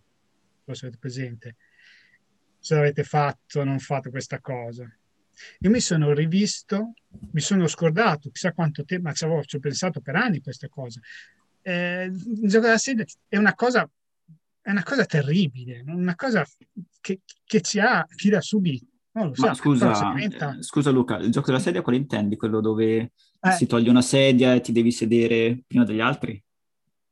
lo 0.65 0.73
avete 0.73 0.97
presente 0.99 1.57
se 2.67 2.75
avete 2.75 3.05
fatto 3.05 3.61
o 3.61 3.65
non 3.65 3.79
fatto 3.79 4.11
questa 4.11 4.41
cosa. 4.41 4.85
Io 5.61 5.71
mi 5.71 5.79
sono 5.79 6.13
rivisto, 6.13 6.95
mi 7.31 7.41
sono 7.41 7.69
scordato, 7.69 8.31
chissà 8.31 8.53
quanto 8.53 8.85
tempo, 8.85 9.07
ma 9.07 9.15
ci 9.15 9.25
avevo 9.25 9.45
ci 9.45 9.57
ho 9.57 9.61
pensato 9.61 10.01
per 10.01 10.17
anni 10.17 10.41
queste 10.41 10.69
cose. 10.69 11.01
Eh, 11.63 12.07
il 12.07 12.49
gioco 12.49 12.65
della 12.65 12.79
sedia 12.79 13.05
è 13.29 13.37
una 13.37 13.55
cosa, 13.55 13.89
è 14.61 14.71
una 14.71 14.83
cosa 14.83 15.05
terribile, 15.05 15.85
una 15.87 16.17
cosa 16.17 16.45
che, 17.01 17.21
che 17.45 17.61
ci 17.61 17.79
ha, 17.79 18.05
chi 18.17 18.31
l'ha 18.31 18.41
subito. 18.41 18.87
Non 19.13 19.29
lo 19.29 19.35
so, 19.35 19.55
scusa, 19.55 20.13
diventa... 20.13 20.57
scusa 20.61 20.91
Luca, 20.91 21.19
il 21.19 21.31
gioco 21.31 21.47
della 21.47 21.61
sedia 21.61 21.83
quale 21.83 21.99
intendi? 21.99 22.37
Quello 22.37 22.61
dove 22.61 22.97
eh. 22.97 23.51
si 23.53 23.67
toglie 23.67 23.91
una 23.91 24.03
sedia 24.03 24.55
e 24.55 24.61
ti 24.61 24.73
devi 24.73 24.91
sedere 24.91 25.63
prima 25.67 25.85
degli 25.85 26.01
altri? 26.01 26.43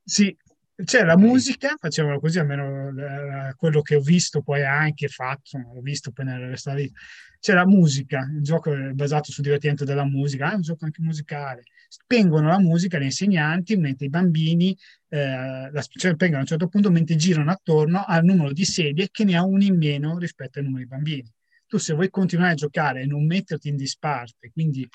Sì, 0.02 0.36
c'è 0.82 1.04
la 1.04 1.16
musica, 1.16 1.76
facevano 1.78 2.18
così, 2.18 2.40
almeno 2.40 2.88
eh, 2.88 3.54
quello 3.56 3.80
che 3.80 3.94
ho 3.94 4.00
visto 4.00 4.42
poi 4.42 4.64
anche 4.64 5.06
fatto, 5.06 5.58
l'ho 5.58 5.80
visto 5.80 6.10
poi 6.10 6.24
nel 6.24 6.58
vita. 6.74 7.00
C'è 7.38 7.52
la 7.52 7.66
musica, 7.66 8.28
il 8.34 8.42
gioco 8.42 8.72
è 8.72 8.90
basato 8.92 9.30
sul 9.30 9.44
divertimento 9.44 9.84
della 9.84 10.04
musica, 10.04 10.50
è 10.50 10.54
un 10.54 10.62
gioco 10.62 10.84
anche 10.84 11.00
musicale. 11.02 11.62
Spengono 11.88 12.48
la 12.48 12.58
musica 12.58 12.98
gli 12.98 13.04
insegnanti, 13.04 13.76
mentre 13.76 14.06
i 14.06 14.08
bambini 14.08 14.76
eh, 15.10 15.70
la 15.70 15.80
spengono 15.80 16.38
a 16.38 16.40
un 16.40 16.46
certo 16.46 16.66
punto, 16.66 16.90
mentre 16.90 17.14
girano 17.16 17.52
attorno 17.52 18.02
al 18.04 18.24
numero 18.24 18.52
di 18.52 18.64
sedie 18.64 19.08
che 19.12 19.24
ne 19.24 19.36
ha 19.36 19.44
uno 19.44 19.62
in 19.62 19.76
meno 19.76 20.18
rispetto 20.18 20.58
al 20.58 20.64
numero 20.64 20.82
di 20.82 20.88
bambini. 20.88 21.32
Tu 21.66 21.78
se 21.78 21.94
vuoi 21.94 22.10
continuare 22.10 22.52
a 22.52 22.56
giocare 22.56 23.02
e 23.02 23.06
non 23.06 23.26
metterti 23.26 23.68
in 23.68 23.76
disparte, 23.76 24.50
quindi, 24.50 24.88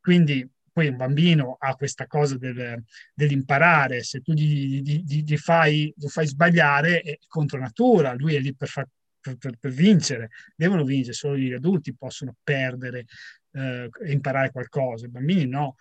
quindi 0.00 0.48
poi 0.78 0.86
un 0.86 0.96
bambino 0.96 1.56
ha 1.58 1.74
questa 1.74 2.06
cosa 2.06 2.38
del, 2.38 2.80
dell'imparare, 3.12 4.04
se 4.04 4.20
tu 4.20 4.32
gli, 4.32 4.80
gli, 4.80 5.24
gli, 5.24 5.36
fai, 5.36 5.92
lo 5.96 6.06
fai 6.06 6.28
sbagliare 6.28 7.00
è 7.00 7.18
contro 7.26 7.58
natura, 7.58 8.14
lui 8.14 8.36
è 8.36 8.38
lì 8.38 8.54
per, 8.54 8.68
far, 8.68 8.86
per, 9.18 9.36
per, 9.38 9.56
per 9.58 9.72
vincere, 9.72 10.30
devono 10.54 10.84
vincere, 10.84 11.14
solo 11.14 11.36
gli 11.36 11.52
adulti 11.52 11.96
possono 11.96 12.36
perdere 12.44 13.06
eh, 13.54 13.88
imparare 14.06 14.52
qualcosa, 14.52 15.06
i 15.06 15.10
bambini 15.10 15.46
no. 15.46 15.74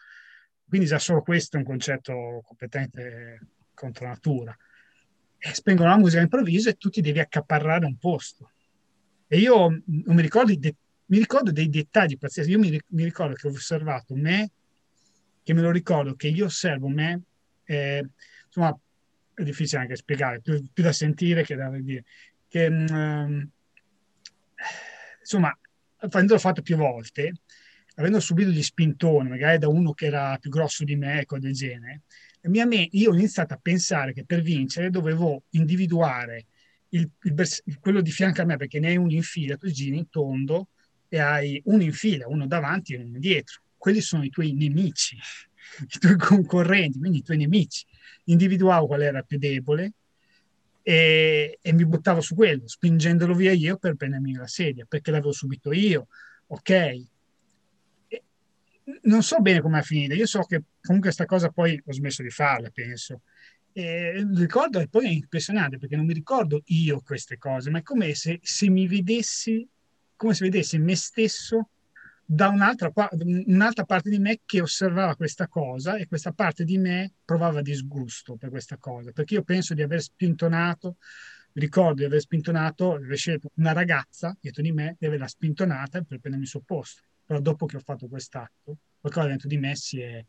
Quindi 0.68 0.88
già 0.88 0.98
solo 0.98 1.22
questo 1.22 1.58
è 1.58 1.60
un 1.60 1.66
concetto 1.66 2.42
completamente 2.44 3.40
contro 3.76 4.08
natura. 4.08 4.58
E 5.38 5.54
spengono 5.54 5.90
la 5.90 5.98
musica 5.98 6.18
all'improvviso 6.18 6.70
e 6.70 6.74
tu 6.74 6.90
ti 6.90 7.02
devi 7.02 7.20
accaparrare 7.20 7.86
un 7.86 7.98
posto. 8.00 8.50
E 9.28 9.38
io 9.38 9.70
non 9.70 10.16
mi 10.16 10.24
ricordo, 10.24 10.56
de- 10.56 10.76
mi 11.06 11.20
ricordo 11.20 11.52
dei 11.52 11.70
dettagli 11.70 12.18
pazzeschi. 12.18 12.50
Io 12.50 12.58
mi, 12.58 12.82
mi 12.88 13.04
ricordo 13.04 13.36
che 13.36 13.48
ho 13.48 13.52
osservato 13.52 14.16
me 14.16 14.50
che 15.48 15.54
me 15.54 15.62
lo 15.62 15.72
ricordo 15.72 16.14
che 16.16 16.28
io 16.28 16.44
osservo 16.44 16.90
me, 16.90 17.22
eh, 17.64 18.06
insomma, 18.48 18.78
è 19.34 19.44
difficile 19.44 19.80
anche 19.80 19.96
spiegare, 19.96 20.42
più, 20.42 20.62
più, 20.74 20.84
da 20.84 20.92
sentire 20.92 21.46
che 21.46 21.56
da 21.56 21.70
dire, 21.70 22.04
che 22.50 22.66
um, 22.68 23.50
insomma, 25.22 25.58
avendolo 26.00 26.38
fatto 26.38 26.62
più 26.62 26.76
volte, 26.76 27.32
avendo 27.96 28.20
subito 28.20 28.50
gli 28.50 28.62
spintoni, 28.62 29.30
magari 29.30 29.58
da 29.58 29.70
uno 29.70 29.94
che 29.94 30.08
era 30.08 30.38
più 30.38 30.50
grosso 30.50 30.84
di 30.84 30.98
me, 30.98 31.22
ecco 31.22 31.40
del 31.40 31.54
genere, 31.54 32.02
io 32.42 33.12
ho 33.12 33.16
iniziato 33.16 33.54
a 33.54 33.60
pensare 33.62 34.12
che 34.12 34.26
per 34.26 34.42
vincere 34.42 34.90
dovevo 34.90 35.44
individuare 35.52 36.48
il, 36.90 37.10
il, 37.22 37.80
quello 37.80 38.02
di 38.02 38.12
fianco 38.12 38.42
a 38.42 38.44
me, 38.44 38.58
perché 38.58 38.82
ne 38.82 38.90
hai 38.90 38.98
uno 38.98 39.14
in 39.14 39.24
fila, 39.24 39.56
tu 39.56 39.70
giri 39.70 39.96
in 39.96 40.10
tondo 40.10 40.68
e 41.08 41.20
hai 41.20 41.62
uno 41.68 41.84
in 41.84 41.94
fila, 41.94 42.28
uno 42.28 42.48
davanti 42.48 42.96
e 42.96 42.98
uno 42.98 43.18
dietro 43.18 43.62
quelli 43.88 44.02
sono 44.02 44.26
i 44.26 44.30
tuoi 44.30 44.52
nemici, 44.52 45.16
i 45.16 46.00
tuoi 46.00 46.18
concorrenti, 46.18 47.00
quindi 47.00 47.20
i 47.20 47.24
tuoi 47.24 47.38
nemici. 47.38 47.86
Individuavo 48.26 48.86
qual 48.86 49.02
era 49.02 49.22
più 49.22 49.38
debole 49.38 49.94
e, 50.82 51.58
e 51.62 51.72
mi 51.72 51.86
buttavo 51.86 52.20
su 52.20 52.36
quello, 52.36 52.68
spingendolo 52.68 53.34
via 53.34 53.54
io 53.54 53.78
per 53.78 53.96
prendermi 53.96 54.34
la 54.34 54.46
sedia, 54.46 54.84
perché 54.86 55.12
l'avevo 55.12 55.32
subito 55.32 55.72
io, 55.72 56.08
ok. 56.48 56.70
E 58.10 58.24
non 59.04 59.24
so 59.24 59.40
bene 59.40 59.62
come 59.62 59.80
è 59.80 59.84
finita, 59.84 60.16
io 60.16 60.26
so 60.26 60.42
che 60.42 60.64
comunque 60.82 61.10
questa 61.10 61.26
cosa 61.26 61.48
poi 61.48 61.82
ho 61.86 61.94
smesso 61.94 62.24
di 62.24 62.30
farla, 62.30 62.70
penso. 62.70 63.22
E 63.72 64.28
ricordo, 64.34 64.82
e 64.82 64.90
poi 64.90 65.06
è 65.06 65.12
impressionante 65.12 65.78
perché 65.78 65.96
non 65.96 66.06
mi 66.06 66.14
ricordo 66.14 66.62
io 66.66 67.00
queste 67.00 67.38
cose, 67.38 67.70
ma 67.70 67.80
è 67.80 67.84
come 67.84 68.14
se, 68.16 68.42
se 68.44 68.70
mi 68.70 68.86
vedessi, 68.86 69.66
come 70.18 70.34
se 70.34 70.44
vedessi 70.44 70.78
me 70.78 70.96
stesso 70.98 71.70
da 72.30 72.50
un'altra, 72.50 72.92
un'altra 73.22 73.86
parte 73.86 74.10
di 74.10 74.20
me 74.20 74.42
che 74.44 74.60
osservava 74.60 75.16
questa 75.16 75.48
cosa 75.48 75.96
e 75.96 76.08
questa 76.08 76.34
parte 76.34 76.66
di 76.66 76.78
me 76.78 77.14
provava 77.24 77.62
disgusto 77.62 78.36
per 78.36 78.50
questa 78.50 78.76
cosa, 78.78 79.14
perché 79.14 79.36
io 79.36 79.44
penso 79.44 79.74
di 79.74 79.82
aver 79.82 80.02
spintonato, 80.02 80.98
ricordo 81.54 82.02
di 82.02 82.04
aver 82.04 82.20
spintonato, 82.20 83.00
una 83.56 83.72
ragazza 83.72 84.36
dietro 84.42 84.62
di 84.62 84.74
me 84.74 84.98
di 85.00 85.06
averla 85.06 85.28
spintonata 85.28 86.02
per 86.02 86.20
prendermi 86.20 86.44
il 86.44 86.50
suo 86.50 86.60
posto. 86.60 87.04
Però 87.26 87.40
dopo 87.40 87.66
che 87.66 87.78
ho 87.78 87.82
fatto 87.82 88.08
quest'atto, 88.10 88.78
qualcosa 89.00 89.28
dentro 89.28 89.48
di 89.48 89.58
me 89.58 89.78
si 89.78 90.02
è, 90.02 90.24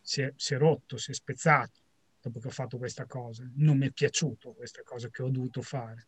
si 0.00 0.22
è, 0.22 0.32
si 0.36 0.54
è 0.54 0.58
rotto, 0.58 0.96
si 0.96 1.10
è 1.10 1.14
spezzato 1.14 1.80
dopo 2.20 2.38
che 2.38 2.46
ho 2.46 2.50
fatto 2.50 2.78
questa 2.78 3.04
cosa. 3.06 3.44
Non 3.56 3.78
mi 3.78 3.88
è 3.88 3.90
piaciuto 3.90 4.52
questa 4.52 4.82
cosa 4.84 5.08
che 5.08 5.22
ho 5.24 5.28
dovuto 5.28 5.60
fare. 5.60 6.06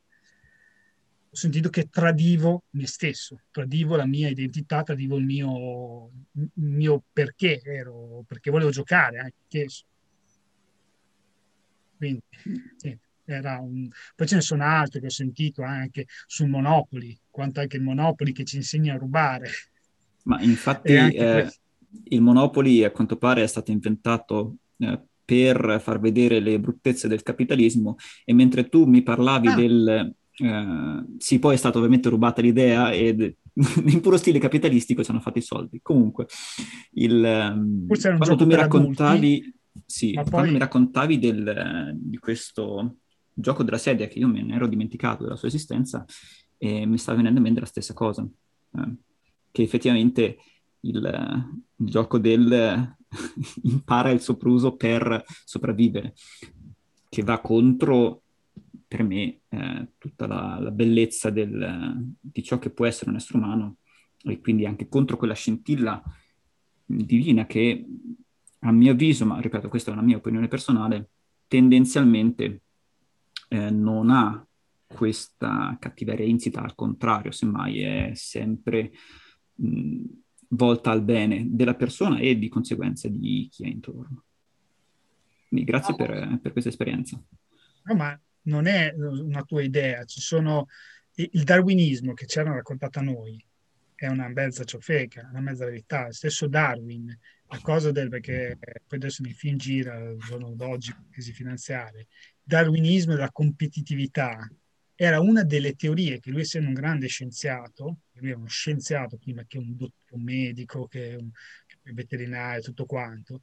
Ho 1.34 1.36
sentito 1.36 1.68
che 1.68 1.88
tradivo 1.90 2.62
me 2.70 2.86
stesso, 2.86 3.40
tradivo 3.50 3.96
la 3.96 4.06
mia 4.06 4.28
identità, 4.28 4.84
tradivo 4.84 5.16
il 5.16 5.24
mio, 5.24 6.10
il 6.32 6.50
mio 6.54 7.02
perché 7.12 7.60
ero, 7.60 8.24
perché 8.24 8.52
volevo 8.52 8.70
giocare 8.70 9.18
anche. 9.18 9.66
Quindi, 11.96 12.22
sì, 12.76 12.96
era 13.24 13.58
un... 13.58 13.88
Poi 14.14 14.26
ce 14.28 14.36
ne 14.36 14.40
sono 14.42 14.62
altri 14.62 15.00
che 15.00 15.06
ho 15.06 15.10
sentito 15.10 15.62
anche 15.62 16.06
sul 16.26 16.48
Monopoli, 16.48 17.18
quanto 17.30 17.58
anche 17.58 17.78
il 17.78 17.82
Monopoli 17.82 18.32
che 18.32 18.44
ci 18.44 18.54
insegna 18.54 18.94
a 18.94 18.98
rubare. 18.98 19.50
Ma 20.22 20.40
infatti 20.40 20.92
eh, 20.92 21.52
il 22.04 22.22
Monopoli 22.22 22.84
a 22.84 22.92
quanto 22.92 23.16
pare 23.16 23.42
è 23.42 23.48
stato 23.48 23.72
inventato 23.72 24.58
eh, 24.76 25.00
per 25.24 25.80
far 25.82 25.98
vedere 25.98 26.38
le 26.38 26.60
bruttezze 26.60 27.08
del 27.08 27.24
capitalismo 27.24 27.96
e 28.24 28.32
mentre 28.34 28.68
tu 28.68 28.84
mi 28.84 29.02
parlavi 29.02 29.48
ah. 29.48 29.54
del... 29.56 30.14
Eh, 30.36 31.04
sì, 31.18 31.38
poi 31.38 31.54
è 31.54 31.58
stata 31.58 31.78
ovviamente 31.78 32.08
rubata 32.08 32.42
l'idea 32.42 32.90
ed 32.90 33.36
in 33.86 34.00
puro 34.00 34.16
stile 34.16 34.38
capitalistico 34.38 35.04
ci 35.04 35.10
hanno 35.10 35.20
fatto 35.20 35.38
i 35.38 35.42
soldi. 35.42 35.80
Comunque, 35.82 36.26
il, 36.92 37.24
ehm, 37.24 37.86
quando 37.86 38.36
tu 38.36 38.46
mi 38.46 38.54
raccontavi, 38.54 39.32
adulti, 39.34 39.54
sì, 39.86 40.12
poi... 40.12 40.24
quando 40.24 40.52
mi 40.52 40.58
raccontavi 40.58 41.18
del, 41.18 41.92
di 41.96 42.18
questo 42.18 42.96
gioco 43.32 43.62
della 43.62 43.78
sedia, 43.78 44.06
che 44.06 44.18
io 44.18 44.28
me 44.28 44.42
ne 44.42 44.54
ero 44.54 44.66
dimenticato 44.66 45.22
della 45.22 45.36
sua 45.36 45.48
esistenza, 45.48 46.04
e 46.56 46.86
mi 46.86 46.98
stava 46.98 47.18
venendo 47.18 47.38
in 47.38 47.44
mente 47.44 47.60
la 47.60 47.66
stessa 47.66 47.94
cosa, 47.94 48.26
eh, 48.76 48.94
che 49.50 49.62
effettivamente 49.62 50.36
il, 50.80 51.48
il 51.76 51.88
gioco 51.88 52.18
del 52.18 52.96
impara 53.62 54.10
il 54.10 54.20
sopruso 54.20 54.74
per 54.74 55.22
sopravvivere, 55.44 56.14
che 57.08 57.22
va 57.22 57.40
contro, 57.40 58.23
per 58.94 59.02
me, 59.02 59.40
eh, 59.48 59.88
tutta 59.98 60.28
la, 60.28 60.56
la 60.60 60.70
bellezza 60.70 61.28
del, 61.30 62.14
di 62.20 62.44
ciò 62.44 62.60
che 62.60 62.70
può 62.70 62.86
essere 62.86 63.10
un 63.10 63.16
essere 63.16 63.38
umano 63.38 63.78
e 64.22 64.40
quindi 64.40 64.66
anche 64.66 64.88
contro 64.88 65.16
quella 65.16 65.34
scintilla 65.34 66.00
divina 66.84 67.44
che, 67.44 67.84
a 68.60 68.70
mio 68.70 68.92
avviso, 68.92 69.26
ma 69.26 69.40
ripeto, 69.40 69.68
questa 69.68 69.90
è 69.90 69.94
una 69.94 70.04
mia 70.04 70.18
opinione 70.18 70.46
personale, 70.46 71.08
tendenzialmente 71.48 72.62
eh, 73.48 73.70
non 73.70 74.10
ha 74.10 74.46
questa 74.86 75.76
cattiveria 75.80 76.24
insita, 76.24 76.62
al 76.62 76.76
contrario, 76.76 77.32
semmai 77.32 77.80
è 77.80 78.12
sempre 78.14 78.92
mh, 79.54 80.02
volta 80.50 80.92
al 80.92 81.02
bene 81.02 81.48
della 81.48 81.74
persona 81.74 82.18
e 82.18 82.38
di 82.38 82.48
conseguenza 82.48 83.08
di 83.08 83.48
chi 83.50 83.64
è 83.64 83.66
intorno. 83.66 84.22
Quindi 85.48 85.66
grazie 85.66 85.96
per, 85.96 86.38
per 86.40 86.52
questa 86.52 86.70
esperienza. 86.70 87.20
No, 87.86 87.94
ma 87.96 88.16
non 88.44 88.66
è 88.66 88.92
una 88.96 89.42
tua 89.42 89.62
idea, 89.62 90.04
ci 90.04 90.20
sono 90.20 90.66
il 91.16 91.44
darwinismo 91.44 92.12
che 92.12 92.26
ci 92.26 92.38
hanno 92.38 92.54
raccontato 92.54 92.98
a 92.98 93.02
noi 93.02 93.44
è 93.94 94.08
una 94.08 94.28
mezza 94.28 94.64
ciofeca, 94.64 95.28
una 95.30 95.40
mezza 95.40 95.64
verità. 95.64 96.10
Stesso 96.12 96.46
Darwin, 96.46 97.16
la 97.48 97.58
cosa 97.60 97.90
del 97.90 98.08
perché 98.08 98.58
poi 98.60 98.98
adesso 98.98 99.22
nei 99.22 99.32
film 99.32 99.56
gira 99.56 99.96
il 99.98 100.18
giorno 100.18 100.54
d'oggi, 100.54 100.94
crisi 101.10 101.32
finanziaria, 101.32 102.04
darwinismo 102.42 103.14
della 103.14 103.30
competitività 103.30 104.48
era 104.96 105.20
una 105.20 105.42
delle 105.42 105.74
teorie 105.74 106.20
che 106.20 106.30
lui 106.30 106.42
essendo 106.42 106.68
un 106.68 106.74
grande 106.74 107.08
scienziato, 107.08 107.98
lui 108.12 108.30
è 108.30 108.34
uno 108.34 108.46
scienziato 108.46 109.16
prima 109.16 109.44
che 109.44 109.58
un, 109.58 109.76
un 109.76 110.22
medico, 110.22 110.86
che 110.86 111.16
un, 111.18 111.30
che 111.66 111.78
un 111.82 111.94
veterinario, 111.94 112.62
tutto 112.62 112.86
quanto, 112.86 113.40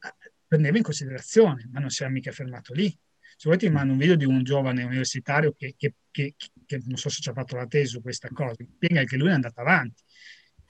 eh, 0.00 0.30
prendeva 0.46 0.76
in 0.76 0.82
considerazione, 0.82 1.68
ma 1.70 1.80
non 1.80 1.90
si 1.90 2.02
è 2.02 2.08
mica 2.08 2.32
fermato 2.32 2.72
lì. 2.72 2.96
Se 3.38 3.48
vuoi 3.48 3.58
ti 3.58 3.68
mando 3.68 3.92
un 3.92 3.98
video 3.98 4.16
di 4.16 4.24
un 4.24 4.42
giovane 4.42 4.82
universitario 4.82 5.52
che, 5.52 5.74
che, 5.76 5.94
che, 6.10 6.34
che 6.64 6.82
non 6.86 6.96
so 6.96 7.10
se 7.10 7.20
ci 7.20 7.28
ha 7.28 7.34
fatto 7.34 7.54
la 7.56 7.66
tesi 7.66 7.92
su 7.92 8.00
questa 8.00 8.28
cosa, 8.32 8.64
spiega 8.64 9.04
che 9.04 9.16
lui 9.16 9.28
è 9.28 9.32
andato 9.32 9.60
avanti, 9.60 10.02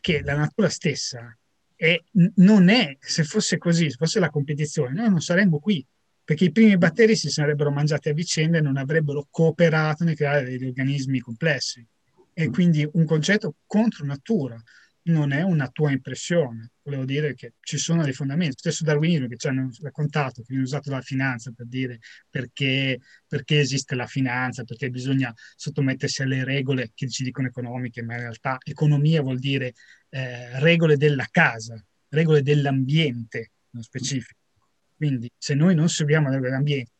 che 0.00 0.20
la 0.22 0.34
natura 0.34 0.68
stessa 0.68 1.36
è, 1.76 1.96
non 2.36 2.68
è, 2.68 2.96
se 2.98 3.22
fosse 3.22 3.58
così, 3.58 3.90
se 3.90 3.96
fosse 3.96 4.18
la 4.18 4.30
competizione, 4.30 4.94
noi 4.94 5.10
non 5.10 5.20
saremmo 5.20 5.60
qui, 5.60 5.86
perché 6.24 6.46
i 6.46 6.50
primi 6.50 6.76
batteri 6.76 7.14
si 7.14 7.30
sarebbero 7.30 7.70
mangiati 7.70 8.08
a 8.08 8.12
vicenda 8.12 8.58
e 8.58 8.60
non 8.60 8.76
avrebbero 8.76 9.28
cooperato 9.30 10.02
nel 10.02 10.16
creare 10.16 10.44
degli 10.44 10.66
organismi 10.66 11.20
complessi. 11.20 11.86
E 12.32 12.50
quindi 12.50 12.86
un 12.94 13.04
concetto 13.04 13.58
contro 13.64 14.04
natura 14.04 14.60
non 15.06 15.32
è 15.32 15.42
una 15.42 15.68
tua 15.68 15.90
impressione. 15.90 16.70
Volevo 16.82 17.04
dire 17.04 17.34
che 17.34 17.54
ci 17.60 17.78
sono 17.78 18.02
dei 18.02 18.12
fondamenti. 18.12 18.56
Stesso 18.58 18.84
darwinismo 18.84 19.26
che 19.26 19.36
ci 19.36 19.48
hanno 19.48 19.70
raccontato, 19.82 20.40
che 20.40 20.46
viene 20.48 20.64
usato 20.64 20.90
dalla 20.90 21.02
finanza 21.02 21.52
per 21.52 21.66
dire 21.66 21.98
perché, 22.28 23.00
perché, 23.26 23.58
esiste 23.60 23.94
la 23.94 24.06
finanza, 24.06 24.64
perché 24.64 24.90
bisogna 24.90 25.32
sottomettersi 25.54 26.22
alle 26.22 26.44
regole 26.44 26.92
che 26.94 27.08
ci 27.08 27.24
dicono 27.24 27.48
economiche, 27.48 28.02
ma 28.02 28.14
in 28.14 28.20
realtà 28.20 28.58
economia 28.62 29.22
vuol 29.22 29.38
dire 29.38 29.74
eh, 30.08 30.58
regole 30.60 30.96
della 30.96 31.26
casa, 31.30 31.82
regole 32.08 32.42
dell'ambiente, 32.42 33.50
nello 33.70 33.84
specifico. 33.84 34.40
Quindi 34.96 35.30
se 35.36 35.54
noi 35.54 35.74
non 35.74 35.88
seguiamo 35.88 36.26
le 36.26 36.34
regole 36.34 36.50
dell'ambiente, 36.50 36.92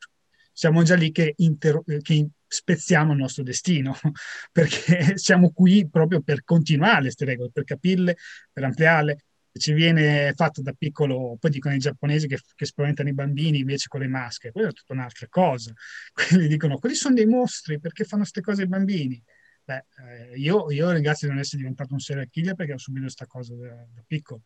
siamo 0.53 0.83
già 0.83 0.95
lì 0.95 1.11
che, 1.11 1.35
inter- 1.37 1.83
che 2.03 2.29
spezziamo 2.47 3.13
il 3.13 3.19
nostro 3.19 3.43
destino, 3.43 3.97
perché 4.53 5.17
siamo 5.19 5.51
qui 5.53 5.89
proprio 5.89 6.21
per 6.21 6.45
continuare 6.45 7.03
queste 7.03 7.25
regole, 7.25 7.51
per 7.53 7.65
capirle, 7.65 8.17
per 8.53 8.65
ampliarle. 8.65 9.19
Ci 9.57 9.73
viene 9.73 10.35
fatto 10.35 10.61
da 10.61 10.73
piccolo, 10.73 11.39
poi 11.41 11.51
dicono 11.51 11.75
i 11.75 11.79
giapponesi 11.79 12.27
che, 12.27 12.39
che 12.55 12.67
spaventano 12.67 13.09
i 13.09 13.15
bambini 13.15 13.61
invece 13.61 13.89
con 13.89 14.01
le 14.01 14.09
maschere, 14.09 14.53
quella 14.53 14.69
è 14.69 14.73
tutta 14.73 14.93
un'altra 14.93 15.27
cosa. 15.31 15.73
Quindi 16.13 16.49
dicono, 16.49 16.79
quelli 16.79 16.95
sono 16.95 17.15
dei 17.15 17.27
mostri, 17.27 17.81
perché 17.81 18.05
fanno 18.05 18.23
queste 18.23 18.43
cose 18.43 18.63
ai 18.63 18.69
bambini? 18.69 19.23
Beh, 19.65 19.85
eh, 19.99 20.37
io, 20.37 20.71
io, 20.71 20.91
ringrazio 20.91 21.27
di 21.27 21.33
non 21.33 21.43
essere 21.43 21.63
diventato 21.63 21.95
un 21.95 22.01
serial 22.01 22.29
killer 22.29 22.55
perché 22.55 22.75
ho 22.75 22.79
subito 22.79 23.05
questa 23.05 23.27
cosa 23.27 23.55
da, 23.55 23.69
da 23.69 24.05
piccolo. 24.07 24.43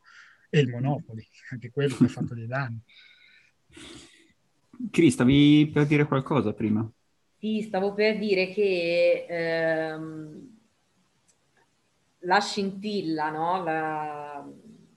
E 0.49 0.61
il 0.61 0.69
Monopoli, 0.69 1.27
anche 1.51 1.71
quello 1.71 1.97
che 1.97 2.05
ha 2.05 2.09
fatto 2.09 2.35
dei 2.35 2.47
danni. 2.47 2.81
Cris, 4.91 5.13
stavi 5.13 5.71
per 5.73 5.87
dire 5.87 6.07
qualcosa 6.07 6.53
prima? 6.53 6.91
Sì, 7.41 7.63
stavo 7.63 7.95
per 7.95 8.19
dire 8.19 8.49
che 8.53 9.25
ehm, 9.27 10.59
la 12.21 12.39
scintilla, 12.41 13.31
no? 13.31 13.63
La, 13.63 14.47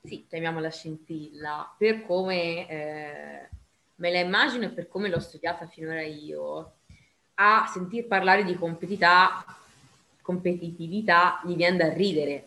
sì, 0.03 0.25
chiamiamola 0.27 0.69
scintilla, 0.69 1.73
per 1.77 2.05
come 2.05 2.67
eh, 2.69 3.49
me 3.95 4.11
la 4.11 4.19
immagino 4.19 4.65
e 4.65 4.69
per 4.69 4.89
come 4.89 5.07
l'ho 5.07 5.19
studiata 5.21 5.67
finora 5.67 6.01
io, 6.01 6.73
a 7.35 7.65
sentir 7.71 8.07
parlare 8.07 8.43
di 8.43 8.55
competitività, 8.55 9.45
competitività 10.21 11.41
gli 11.45 11.55
viene 11.55 11.77
da 11.77 11.93
ridere, 11.93 12.43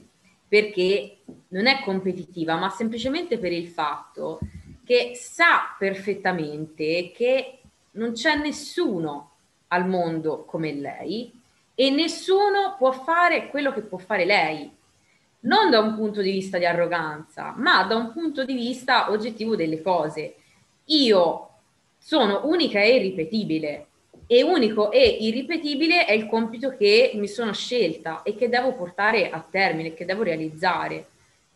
perché 0.47 1.21
non 1.49 1.67
è 1.67 1.81
competitiva, 1.83 2.57
ma 2.57 2.69
semplicemente 2.69 3.39
per 3.39 3.53
il 3.53 3.69
fatto 3.69 4.41
che 4.85 5.13
sa 5.15 5.75
perfettamente 5.79 7.11
che 7.13 7.61
non 7.93 8.13
c'è 8.13 8.37
nessuno 8.37 9.36
al 9.69 9.89
mondo 9.89 10.45
come 10.45 10.73
lei 10.73 11.33
e 11.75 11.91
nessuno 11.91 12.75
può 12.79 12.93
fare 12.93 13.49
quello 13.49 13.73
che 13.73 13.83
può 13.83 13.99
fare 13.99 14.25
lei, 14.25 14.71
non 15.41 15.71
da 15.71 15.81
un 15.81 15.95
punto 15.95 16.23
di 16.23 16.31
vista 16.31 16.59
di 16.59 16.65
arroganza, 16.65 17.55
ma 17.57 17.85
da 17.85 17.97
un 17.97 18.13
punto 18.13 18.45
di 18.45 18.55
vista 18.55 19.11
oggettivo 19.11 19.57
delle 19.57 19.83
cose. 19.83 20.37
Io 20.87 21.49
sono 21.99 22.43
unica 22.45 22.81
e 22.81 22.97
irripetibile 22.97 23.87
e 24.27 24.43
unico 24.43 24.91
e 24.91 25.07
irripetibile 25.21 26.05
è 26.05 26.13
il 26.13 26.27
compito 26.27 26.71
che 26.71 27.13
mi 27.15 27.29
sono 27.29 27.53
scelta 27.53 28.23
e 28.23 28.35
che 28.35 28.49
devo 28.49 28.73
portare 28.73 29.31
a 29.31 29.45
termine, 29.49 29.95
che 29.95 30.05
devo 30.05 30.23
realizzare 30.23 31.09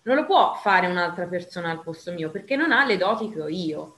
non 0.02 0.16
lo 0.16 0.24
può 0.24 0.54
fare 0.54 0.86
un'altra 0.86 1.26
persona 1.26 1.70
al 1.70 1.82
posto 1.82 2.12
mio 2.12 2.30
perché 2.30 2.56
non 2.56 2.72
ha 2.72 2.84
le 2.86 2.96
doti 2.96 3.30
che 3.30 3.40
ho 3.40 3.48
io. 3.48 3.96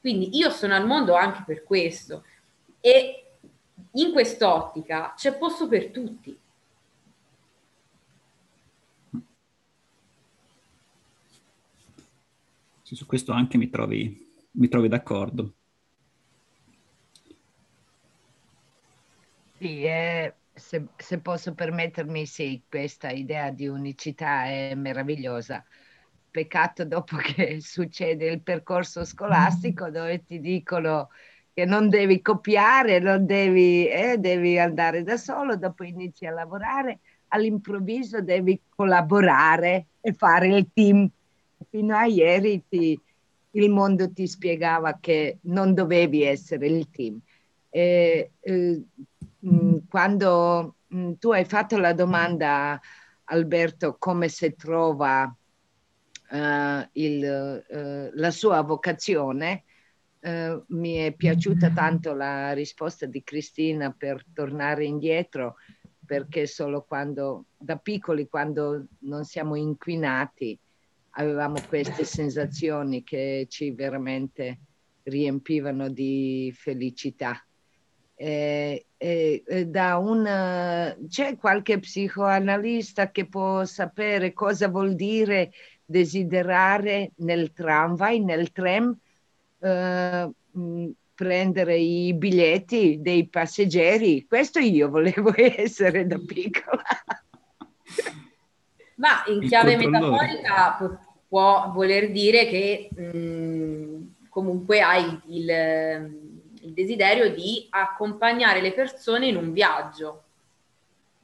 Quindi 0.00 0.36
io 0.36 0.50
sono 0.50 0.74
al 0.74 0.86
mondo 0.86 1.14
anche 1.14 1.42
per 1.46 1.64
questo 1.64 2.24
e 2.80 3.25
in 3.92 4.12
quest'ottica 4.12 5.14
c'è 5.16 5.36
posto 5.36 5.68
per 5.68 5.90
tutti. 5.90 6.38
Sì, 12.82 12.94
su 12.94 13.06
questo 13.06 13.32
anche 13.32 13.58
mi 13.58 13.68
trovi, 13.68 14.46
mi 14.52 14.68
trovi 14.68 14.88
d'accordo. 14.88 15.54
Sì, 19.58 19.84
eh, 19.84 20.34
se, 20.52 20.86
se, 20.96 21.20
posso 21.20 21.54
permettermi, 21.54 22.26
sì, 22.26 22.62
questa 22.68 23.10
idea 23.10 23.50
di 23.50 23.66
unicità 23.66 24.44
è 24.44 24.74
meravigliosa. 24.74 25.64
Peccato 26.30 26.84
dopo 26.84 27.16
che 27.34 27.60
succede 27.60 28.26
il 28.26 28.42
percorso 28.42 29.04
scolastico 29.04 29.90
dove 29.90 30.24
ti 30.24 30.38
dicono 30.40 31.08
che 31.56 31.64
non 31.64 31.88
devi 31.88 32.20
copiare, 32.20 32.98
non 32.98 33.24
devi, 33.24 33.88
eh, 33.88 34.18
devi 34.18 34.58
andare 34.58 35.02
da 35.02 35.16
solo, 35.16 35.56
dopo 35.56 35.84
inizi 35.84 36.26
a 36.26 36.30
lavorare, 36.30 36.98
all'improvviso 37.28 38.20
devi 38.20 38.60
collaborare 38.68 39.86
e 40.02 40.12
fare 40.12 40.48
il 40.48 40.68
team. 40.74 41.08
Fino 41.70 41.96
a 41.96 42.04
ieri 42.04 42.62
ti, 42.68 43.00
il 43.52 43.70
mondo 43.70 44.12
ti 44.12 44.26
spiegava 44.26 44.98
che 45.00 45.38
non 45.44 45.72
dovevi 45.72 46.24
essere 46.24 46.66
il 46.66 46.90
team. 46.90 47.18
E, 47.70 48.32
eh, 48.38 48.82
quando 49.88 50.74
mm, 50.94 51.12
tu 51.18 51.30
hai 51.30 51.46
fatto 51.46 51.78
la 51.78 51.94
domanda, 51.94 52.78
Alberto, 53.24 53.96
come 53.98 54.28
si 54.28 54.54
trova 54.56 55.24
uh, 55.24 56.88
il, 56.92 57.64
uh, 57.66 58.10
la 58.12 58.30
sua 58.30 58.60
vocazione. 58.60 59.64
Uh, 60.26 60.64
mi 60.70 60.94
è 60.94 61.12
piaciuta 61.12 61.70
tanto 61.70 62.12
la 62.12 62.52
risposta 62.52 63.06
di 63.06 63.22
Cristina 63.22 63.94
per 63.96 64.24
tornare 64.34 64.84
indietro, 64.84 65.54
perché 66.04 66.48
solo 66.48 66.82
quando, 66.82 67.44
da 67.56 67.76
piccoli, 67.76 68.26
quando 68.26 68.86
non 69.02 69.22
siamo 69.22 69.54
inquinati, 69.54 70.58
avevamo 71.10 71.60
queste 71.68 72.02
sensazioni 72.02 73.04
che 73.04 73.46
ci 73.48 73.70
veramente 73.70 74.58
riempivano 75.04 75.88
di 75.90 76.52
felicità. 76.56 77.40
Eh, 78.16 78.86
eh, 78.96 79.66
da 79.68 79.98
un, 79.98 80.24
c'è 81.06 81.36
qualche 81.36 81.78
psicoanalista 81.78 83.12
che 83.12 83.28
può 83.28 83.64
sapere 83.64 84.32
cosa 84.32 84.66
vuol 84.68 84.96
dire 84.96 85.52
desiderare 85.84 87.12
nel 87.18 87.52
tramvai, 87.52 88.24
nel 88.24 88.50
tram, 88.50 88.98
eh, 89.60 90.30
prendere 91.14 91.76
i 91.76 92.12
biglietti 92.12 92.98
dei 93.00 93.26
passeggeri. 93.26 94.26
Questo 94.26 94.58
io 94.58 94.90
volevo 94.90 95.32
essere 95.34 96.06
da 96.06 96.18
piccola. 96.18 96.84
Ma 98.96 99.24
in 99.26 99.40
chiave 99.48 99.76
metaforica 99.76 100.76
può 101.28 101.70
voler 101.72 102.12
dire 102.12 102.46
che 102.46 102.88
mh, 102.94 104.28
comunque 104.28 104.80
hai 104.80 105.20
il, 105.26 105.50
il, 106.60 106.72
desiderio 106.72 107.34
di 107.34 107.66
accompagnare 107.70 108.60
le 108.60 108.72
persone 108.72 109.26
in 109.26 109.36
un 109.36 109.52
viaggio. 109.52 110.22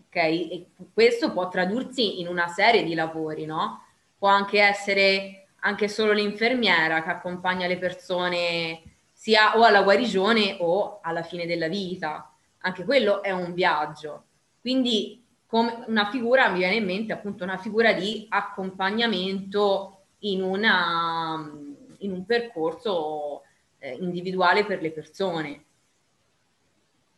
Ok? 0.07 0.17
E 0.17 0.67
questo 0.93 1.33
può 1.33 1.49
tradursi 1.49 2.21
in 2.21 2.29
una 2.29 2.49
serie 2.49 2.83
di 2.83 2.95
lavori, 2.95 3.45
no? 3.45 3.85
Può 4.19 4.29
anche 4.29 4.61
essere 4.61 5.42
anche 5.65 5.89
solo 5.89 6.13
l'infermiera 6.13 7.03
che 7.03 7.11
accompagna 7.11 7.67
le 7.67 7.79
persone 7.79 8.83
sia 9.13 9.57
o 9.57 9.63
alla 9.63 9.83
guarigione 9.83 10.57
o 10.61 11.01
alla 11.03 11.23
fine 11.23 11.47
della 11.47 11.69
vita. 11.69 12.35
Anche 12.59 12.85
quello 12.85 13.23
è 13.23 13.31
un 13.31 13.55
viaggio. 13.55 14.25
Quindi 14.61 15.25
come 15.47 15.85
una 15.87 16.09
figura, 16.11 16.49
mi 16.49 16.59
viene 16.59 16.77
in 16.77 16.85
mente 16.85 17.13
appunto 17.13 17.45
una 17.45 17.59
figura 17.59 17.93
di 17.93 18.27
accompagnamento 18.29 20.07
in, 20.21 20.43
una, 20.43 21.51
in 21.99 22.13
un 22.13 22.25
percorso 22.25 23.43
eh, 23.79 23.97
individuale 24.01 24.65
per 24.65 24.81
le 24.81 24.91
persone. 24.93 25.65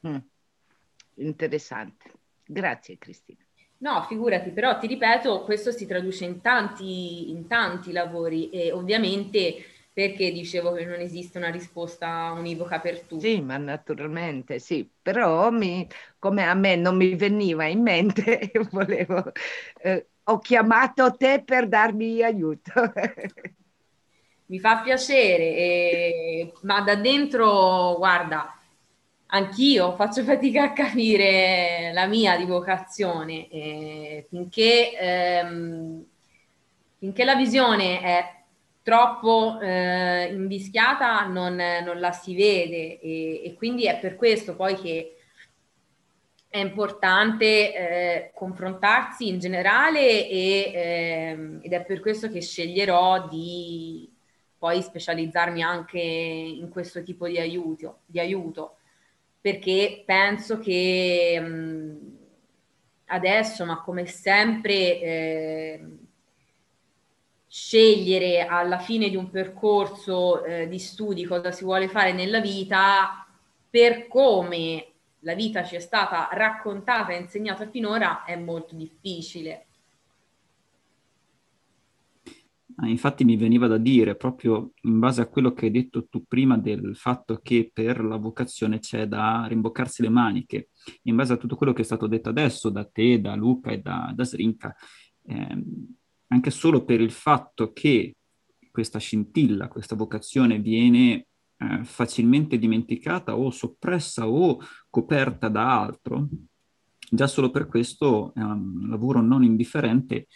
Mm. 0.07 0.17
Interessante. 1.15 2.13
Grazie 2.45 2.99
Cristina. 2.99 3.39
No, 3.79 4.03
figurati, 4.09 4.51
però 4.51 4.79
ti 4.79 4.87
ripeto, 4.87 5.43
questo 5.45 5.71
si 5.71 5.87
traduce 5.87 6.25
in 6.25 6.41
tanti, 6.41 7.31
in 7.31 7.47
tanti 7.47 7.93
lavori 7.93 8.49
e 8.51 8.73
ovviamente 8.73 9.63
perché 9.93 10.33
dicevo 10.33 10.73
che 10.73 10.85
non 10.87 11.01
esiste 11.01 11.39
una 11.39 11.51
risposta 11.51 12.33
univoca 12.33 12.81
per 12.81 13.01
tutti. 13.03 13.27
Sì, 13.27 13.41
ma 13.41 13.57
naturalmente 13.57 14.59
sì, 14.59 14.91
però 15.01 15.51
mi, 15.51 15.87
come 16.19 16.45
a 16.47 16.53
me 16.55 16.77
non 16.77 16.97
mi 16.97 17.15
veniva 17.17 17.65
in 17.67 17.81
mente, 17.81 18.51
volevo, 18.71 19.33
eh, 19.81 20.09
ho 20.25 20.39
chiamato 20.41 21.13
te 21.17 21.43
per 21.45 21.69
darmi 21.69 22.23
aiuto. 22.23 22.73
mi 24.47 24.59
fa 24.61 24.81
piacere, 24.83 25.43
eh, 25.57 26.53
ma 26.63 26.83
da 26.83 26.97
dentro, 26.97 27.95
guarda, 27.97 28.55
anch'io 29.35 29.95
faccio 29.97 30.23
fatica 30.23 30.65
a 30.65 30.73
capire 30.73 31.91
la 31.93 32.07
mia 32.07 32.37
di 32.37 32.45
vocazione, 32.45 33.49
eh, 33.49 34.27
finché, 34.29 34.97
ehm, 34.97 36.05
finché 36.99 37.25
la 37.25 37.35
visione 37.35 38.01
è 38.01 38.33
troppo 38.83 39.59
eh, 39.61 40.31
invischiata 40.33 41.27
non, 41.27 41.57
non, 41.57 41.99
la 41.99 42.13
si 42.13 42.35
vede 42.37 43.01
e, 43.01 43.43
e, 43.45 43.55
quindi 43.55 43.87
è 43.87 43.99
per 43.99 44.15
questo 44.15 44.55
poi 44.55 44.77
che 44.77 45.17
è 46.49 46.59
importante 46.59 47.75
eh, 47.75 48.31
confrontarsi 48.35 49.27
in 49.27 49.39
generale 49.41 50.29
e, 50.29 50.73
eh, 50.75 51.59
ed 51.63 51.73
è 51.73 51.83
per 51.83 52.01
questo 52.01 52.29
che 52.29 52.41
sceglierò 52.41 53.27
di 53.29 54.09
poi 54.59 54.81
specializzarmi 54.83 55.63
anche 55.63 55.99
in 56.01 56.69
questo 56.69 57.03
tipo 57.03 57.27
di 57.27 57.39
aiuto, 57.39 58.01
di 58.07 58.21
aiuto 58.21 58.77
perché 59.45 60.03
penso 60.07 60.59
che 60.59 61.39
mh, 61.39 62.17
adesso, 63.09 63.67
ma 63.67 63.83
come 63.83 64.07
sempre, 64.07 64.73
eh, 64.73 65.99
scegliere 67.47 68.45
alla 68.47 68.79
fine 68.79 69.09
di 69.09 69.17
un 69.17 69.31
percorso 69.31 70.45
eh, 70.45 70.69
di 70.69 70.79
studi 70.79 71.25
cosa 71.25 71.53
si 71.53 71.65
vuole 71.65 71.89
fare 71.89 72.13
nella 72.13 72.41
vita 72.41 73.27
per 73.71 74.09
come 74.09 74.87
la 75.21 75.35
vita 75.35 75.65
ci 75.65 75.77
è 75.77 75.81
stata 75.81 76.29
raccontata 76.33 77.13
e 77.13 77.19
insegnata 77.19 77.67
finora 77.69 78.25
è 78.25 78.37
molto 78.37 78.75
difficile. 78.75 79.67
Ah, 82.27 82.64
infatti 82.83 83.25
mi 83.25 83.37
veniva 83.37 83.67
da 83.67 83.79
dire, 83.79 84.17
proprio 84.17 84.73
in 84.83 84.99
base 84.99 85.21
a 85.21 85.29
quello 85.29 85.53
che 85.53 85.67
hai 85.67 85.71
detto 85.71 86.07
tu 86.07 86.25
prima 86.27 86.59
del 86.59 86.97
fatto 86.97 87.39
che 87.43 87.71
per 87.73 88.03
la 88.03 88.17
vocazione 88.17 88.81
c'è 88.81 89.07
da 89.07 89.47
rimboccarsi 89.47 90.03
le 90.03 90.09
maniche, 90.09 90.71
in 91.03 91.17
base 91.17 91.35
a 91.35 91.37
tutto 91.37 91.57
quello 91.57 91.73
che 91.73 91.83
è 91.83 91.85
stato 91.85 92.07
detto 92.07 92.29
adesso 92.29 92.71
da 92.71 92.85
te, 92.85 93.21
da 93.21 93.35
Luca 93.35 93.71
e 93.71 93.79
da, 93.79 94.13
da 94.15 94.25
Srinka, 94.25 94.75
ehm, 95.27 95.63
anche 96.29 96.51
solo 96.51 96.85
per 96.85 97.01
il 97.01 97.13
fatto 97.13 97.73
che 97.73 98.17
questa 98.71 98.99
scintilla, 98.99 99.69
questa 99.69 99.95
vocazione 99.95 100.59
viene 100.59 101.27
eh, 101.57 101.85
facilmente 101.85 102.59
dimenticata 102.59 103.37
o 103.37 103.51
soppressa 103.51 104.29
o 104.29 104.59
coperta 104.91 105.49
da 105.49 105.81
altro, 105.81 106.29
già 107.09 107.29
solo 107.29 107.51
per 107.51 107.69
questo 107.69 108.35
è 108.35 108.41
un 108.41 108.89
lavoro 108.89 109.21
non 109.21 109.45
indifferente 109.45 110.27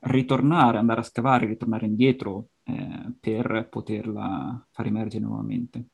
ritornare, 0.00 0.78
andare 0.78 1.00
a 1.00 1.04
scavare, 1.04 1.46
ritornare 1.46 1.86
indietro 1.86 2.48
eh, 2.64 3.12
per 3.20 3.68
poterla 3.70 4.66
far 4.70 4.86
emergere 4.86 5.24
nuovamente. 5.24 5.84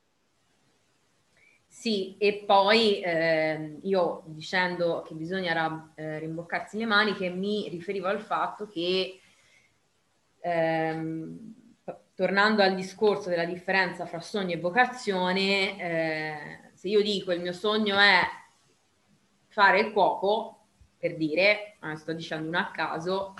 Sì, 1.66 2.16
e 2.18 2.44
poi 2.44 3.00
eh, 3.00 3.78
io 3.82 4.22
dicendo 4.26 5.02
che 5.06 5.14
bisogna 5.14 5.92
eh, 5.94 6.18
rimboccarsi 6.18 6.76
le 6.76 6.86
maniche 6.86 7.30
mi 7.30 7.68
riferivo 7.68 8.08
al 8.08 8.20
fatto 8.20 8.66
che 8.66 9.20
ehm, 10.40 11.54
tornando 12.14 12.62
al 12.62 12.74
discorso 12.74 13.28
della 13.28 13.44
differenza 13.44 14.06
fra 14.06 14.18
sogno 14.18 14.54
e 14.54 14.58
vocazione, 14.58 15.78
eh, 15.78 16.70
se 16.74 16.88
io 16.88 17.00
dico 17.00 17.30
il 17.30 17.40
mio 17.40 17.52
sogno 17.52 17.96
è 17.96 18.22
fare 19.46 19.80
il 19.80 19.92
cuoco, 19.92 20.66
per 20.98 21.16
dire, 21.16 21.76
sto 21.94 22.12
dicendo 22.12 22.48
uno 22.48 22.58
a 22.58 22.70
caso, 22.72 23.34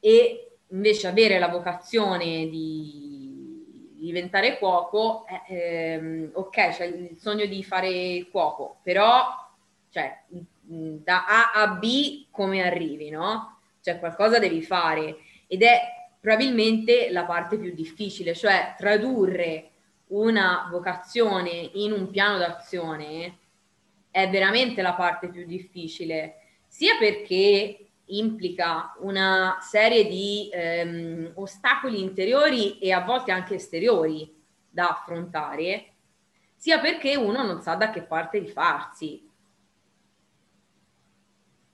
e 0.00 0.56
invece 0.68 1.06
avere 1.06 1.38
la 1.38 1.48
vocazione 1.48 2.48
di 2.48 3.96
diventare 3.98 4.58
cuoco, 4.58 5.26
eh, 5.48 5.54
ehm, 5.54 6.30
ok, 6.32 6.50
c'è 6.50 6.72
cioè 6.72 6.86
il 6.86 7.16
sogno 7.18 7.46
di 7.46 7.62
fare 7.64 7.88
il 7.88 8.30
cuoco, 8.30 8.78
però 8.82 9.26
cioè, 9.90 10.22
da 10.30 11.26
A 11.26 11.52
a 11.52 11.68
B 11.68 12.26
come 12.30 12.62
arrivi, 12.62 13.10
no? 13.10 13.58
Cioè 13.80 13.98
qualcosa 13.98 14.38
devi 14.38 14.62
fare 14.62 15.18
ed 15.46 15.62
è 15.62 15.80
probabilmente 16.20 17.10
la 17.10 17.24
parte 17.24 17.58
più 17.58 17.74
difficile, 17.74 18.34
cioè 18.34 18.74
tradurre 18.76 19.70
una 20.08 20.68
vocazione 20.70 21.70
in 21.74 21.92
un 21.92 22.10
piano 22.10 22.38
d'azione 22.38 23.38
è 24.10 24.28
veramente 24.28 24.82
la 24.82 24.94
parte 24.94 25.28
più 25.28 25.46
difficile, 25.46 26.36
sia 26.66 26.96
perché 26.98 27.87
implica 28.08 28.94
una 29.00 29.58
serie 29.60 30.06
di 30.06 30.48
ehm, 30.52 31.32
ostacoli 31.34 32.00
interiori 32.00 32.78
e 32.78 32.92
a 32.92 33.00
volte 33.00 33.32
anche 33.32 33.56
esteriori 33.56 34.34
da 34.68 34.88
affrontare, 34.88 35.92
sia 36.54 36.78
perché 36.78 37.16
uno 37.16 37.44
non 37.44 37.60
sa 37.62 37.74
da 37.74 37.90
che 37.90 38.02
parte 38.02 38.38
rifarsi. 38.38 39.26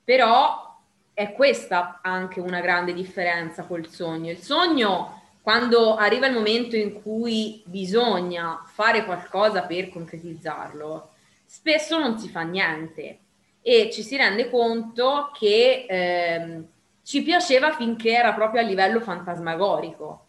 Però 0.04 0.78
è 1.12 1.32
questa 1.32 2.00
anche 2.02 2.40
una 2.40 2.60
grande 2.60 2.92
differenza 2.92 3.64
col 3.64 3.88
sogno. 3.88 4.30
Il 4.30 4.38
sogno, 4.38 5.22
quando 5.40 5.96
arriva 5.96 6.26
il 6.26 6.34
momento 6.34 6.76
in 6.76 7.00
cui 7.00 7.62
bisogna 7.66 8.62
fare 8.66 9.04
qualcosa 9.04 9.62
per 9.62 9.88
concretizzarlo, 9.90 11.12
spesso 11.46 11.98
non 11.98 12.18
si 12.18 12.28
fa 12.28 12.42
niente 12.42 13.23
e 13.66 13.90
ci 13.90 14.02
si 14.02 14.14
rende 14.18 14.50
conto 14.50 15.30
che 15.32 15.86
ehm, 15.88 16.68
ci 17.02 17.22
piaceva 17.22 17.72
finché 17.72 18.10
era 18.10 18.34
proprio 18.34 18.60
a 18.60 18.64
livello 18.64 19.00
fantasmagorico. 19.00 20.26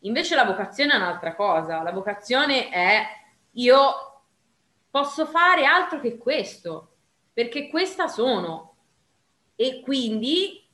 Invece 0.00 0.34
la 0.34 0.44
vocazione 0.44 0.92
è 0.92 0.96
un'altra 0.96 1.34
cosa, 1.34 1.82
la 1.82 1.90
vocazione 1.90 2.68
è 2.68 3.02
io 3.52 4.20
posso 4.90 5.24
fare 5.24 5.64
altro 5.64 6.00
che 6.00 6.18
questo, 6.18 6.96
perché 7.32 7.70
questa 7.70 8.08
sono. 8.08 8.74
E 9.56 9.80
quindi 9.80 10.68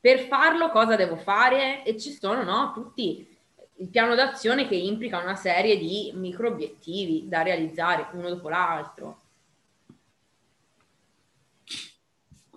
per 0.00 0.20
farlo 0.20 0.70
cosa 0.70 0.96
devo 0.96 1.16
fare? 1.16 1.84
E 1.84 1.98
ci 1.98 2.16
sono 2.18 2.42
no, 2.42 2.72
tutti 2.72 3.36
il 3.74 3.88
piano 3.90 4.14
d'azione 4.14 4.66
che 4.66 4.76
implica 4.76 5.18
una 5.18 5.36
serie 5.36 5.76
di 5.76 6.10
micro 6.14 6.48
obiettivi 6.48 7.28
da 7.28 7.42
realizzare 7.42 8.08
uno 8.12 8.30
dopo 8.30 8.48
l'altro. 8.48 9.18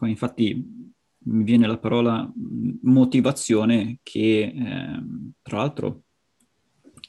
Infatti 0.07 0.91
mi 1.25 1.43
viene 1.43 1.67
la 1.67 1.77
parola 1.77 2.31
motivazione 2.81 3.99
che 4.03 4.41
eh, 4.41 5.03
tra 5.41 5.57
l'altro 5.57 6.03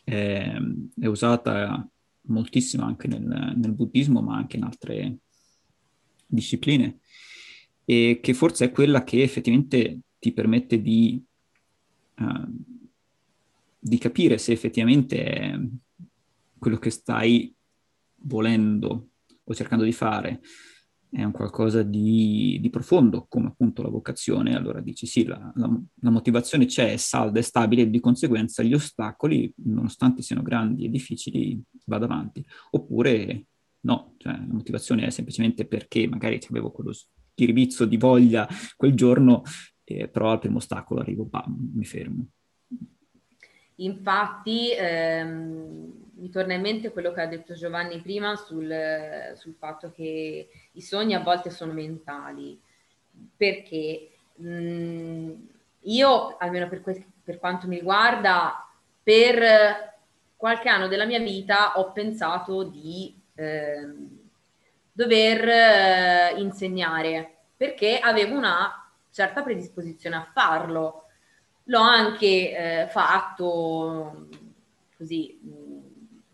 è, 0.05 0.57
è, 0.99 1.07
usata 1.07 1.89
moltissimo 2.27 2.85
anche 2.85 3.09
nel, 3.09 3.55
nel 3.57 3.73
buddismo 3.73 4.21
ma 4.21 4.37
anche 4.37 4.57
in 4.57 4.63
altre 4.63 5.19
discipline 6.27 7.01
e 7.85 8.21
che 8.23 8.35
forse 8.35 8.67
è 8.67 8.71
quella 8.71 9.05
che 9.05 9.23
effettivamente 9.23 10.01
ti 10.19 10.33
permette 10.33 10.81
di, 10.81 11.23
uh, 12.19 12.47
di 13.79 13.99
capire 13.99 14.39
se 14.39 14.53
effettivamente 14.53 15.25
è 15.25 15.61
quello 16.59 16.79
che 16.79 16.91
stai 16.91 17.55
volendo 18.23 19.09
o 19.45 19.55
cercando 19.55 19.85
di 19.85 19.93
fare 19.93 20.41
è 21.15 21.23
un 21.23 21.31
qualcosa 21.31 21.85
di, 21.85 22.59
di, 22.61 22.71
profondo, 22.71 23.27
come 23.29 23.47
appunto 23.47 23.83
la 23.83 23.89
vocazione, 23.89 24.57
allora 24.57 24.81
dici 24.81 25.07
sì, 25.07 25.25
la, 25.25 25.53
la, 25.55 25.81
la, 26.01 26.11
motivazione 26.11 26.67
c'è, 26.67 26.93
è 26.93 26.97
salda, 26.97 27.39
è 27.39 27.43
stabile 27.43 27.83
e 27.83 27.91
di 27.91 28.01
conseguenza 28.01 28.65
gli 28.65 28.75
ostacoli, 28.75 29.53
nonostante 29.65 30.23
siano 30.23 30.43
grandi 30.43 30.85
e 30.85 30.91
difficili, 30.91 31.63
vado 31.85 32.07
avanti. 32.07 32.45
Oppure 32.73 33.47
no, 33.83 34.15
cioè, 34.17 34.33
la 34.33 34.53
motivazione 34.55 35.07
è 35.07 35.11
semplicemente 35.11 35.67
perché 35.67 36.09
magari 36.09 36.41
avevo 36.51 36.73
quello 36.73 36.93
schiribizzo 36.93 37.85
di 37.85 37.97
voglia 37.97 38.49
quel 38.77 38.95
giorno 38.95 39.43
eh, 39.85 40.09
però 40.09 40.33
al 40.33 40.41
primo 40.41 40.57
ostacolo 40.57 41.01
arrivo, 41.01 41.25
bam, 41.25 41.71
mi 41.75 41.85
fermo. 41.85 42.27
Infatti 43.77 44.73
ehm, 44.73 45.93
mi 46.15 46.31
torna 46.31 46.55
in 46.55 46.61
mente 46.61 46.93
quello 46.93 47.13
che 47.13 47.21
ha 47.21 47.27
detto 47.27 47.55
Giovanni 47.55 48.01
prima 48.01 48.37
sul, 48.37 48.73
sul 49.37 49.55
fatto 49.59 49.91
che 49.91 50.49
i 50.73 50.81
sogni 50.81 51.15
a 51.15 51.21
volte 51.21 51.51
sono 51.51 51.73
mentali, 51.73 52.61
perché 53.37 54.11
mh, 54.37 54.49
mm, 54.49 55.33
io, 55.83 56.37
almeno 56.39 56.69
per, 56.69 56.81
que- 56.83 57.07
per 57.23 57.39
quanto 57.39 57.67
mi 57.67 57.77
riguarda, 57.77 58.69
per 59.03 59.93
qualche 60.37 60.69
anno 60.69 60.89
della 60.89 61.05
mia 61.05 61.19
vita 61.19 61.79
ho 61.79 61.93
pensato 61.93 62.65
di 62.65 63.15
eh, 63.35 63.89
dover 64.93 65.49
eh, 65.49 66.35
insegnare 66.39 67.35
perché 67.57 67.99
avevo 67.99 68.37
una 68.37 68.91
certa 69.11 69.43
predisposizione 69.43 70.17
a 70.17 70.29
farlo. 70.33 71.04
L'ho 71.65 71.81
anche 71.81 72.27
eh, 72.27 72.89
fatto 72.89 74.29
così 74.97 75.41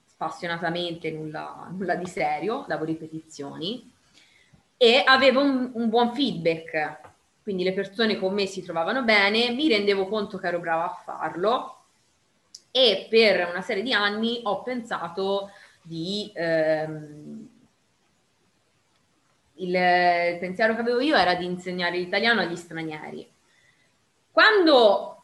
spassionatamente, 0.06 1.10
nulla, 1.10 1.68
nulla, 1.70 1.94
di 1.94 2.06
serio, 2.06 2.64
davo 2.68 2.84
ripetizioni 2.84 3.90
e 4.76 5.02
avevo 5.04 5.40
un, 5.40 5.70
un 5.74 5.88
buon 5.88 6.14
feedback. 6.14 6.98
Quindi 7.42 7.64
le 7.64 7.72
persone 7.72 8.18
con 8.18 8.34
me 8.34 8.46
si 8.46 8.62
trovavano 8.62 9.02
bene, 9.02 9.50
mi 9.50 9.68
rendevo 9.68 10.06
conto 10.08 10.38
che 10.38 10.48
ero 10.48 10.58
brava 10.60 10.84
a 10.84 11.02
farlo 11.02 11.76
e 12.70 13.06
per 13.08 13.48
una 13.48 13.62
serie 13.62 13.82
di 13.82 13.92
anni 13.92 14.40
ho 14.44 14.62
pensato 14.62 15.50
di 15.82 16.30
ehm, 16.34 17.48
il, 19.54 19.68
il 19.68 20.38
pensiero 20.38 20.74
che 20.74 20.80
avevo 20.80 21.00
io 21.00 21.16
era 21.16 21.34
di 21.34 21.44
insegnare 21.44 21.96
l'italiano 21.96 22.40
agli 22.40 22.56
stranieri. 22.56 23.28
Quando 24.30 25.19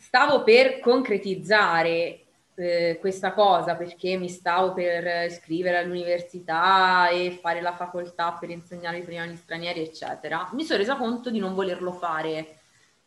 stavo 0.00 0.42
per 0.42 0.80
concretizzare 0.80 2.24
eh, 2.54 2.98
questa 3.00 3.32
cosa, 3.32 3.74
perché 3.74 4.16
mi 4.16 4.28
stavo 4.28 4.72
per 4.72 5.26
iscrivere 5.26 5.78
all'università 5.78 7.08
e 7.08 7.38
fare 7.40 7.60
la 7.60 7.74
facoltà 7.74 8.36
per 8.38 8.50
insegnare 8.50 8.98
l'italiano 8.98 9.30
agli 9.30 9.36
stranieri, 9.36 9.80
eccetera, 9.82 10.48
mi 10.52 10.64
sono 10.64 10.78
resa 10.78 10.96
conto 10.96 11.30
di 11.30 11.38
non 11.38 11.54
volerlo 11.54 11.92
fare. 11.92 12.56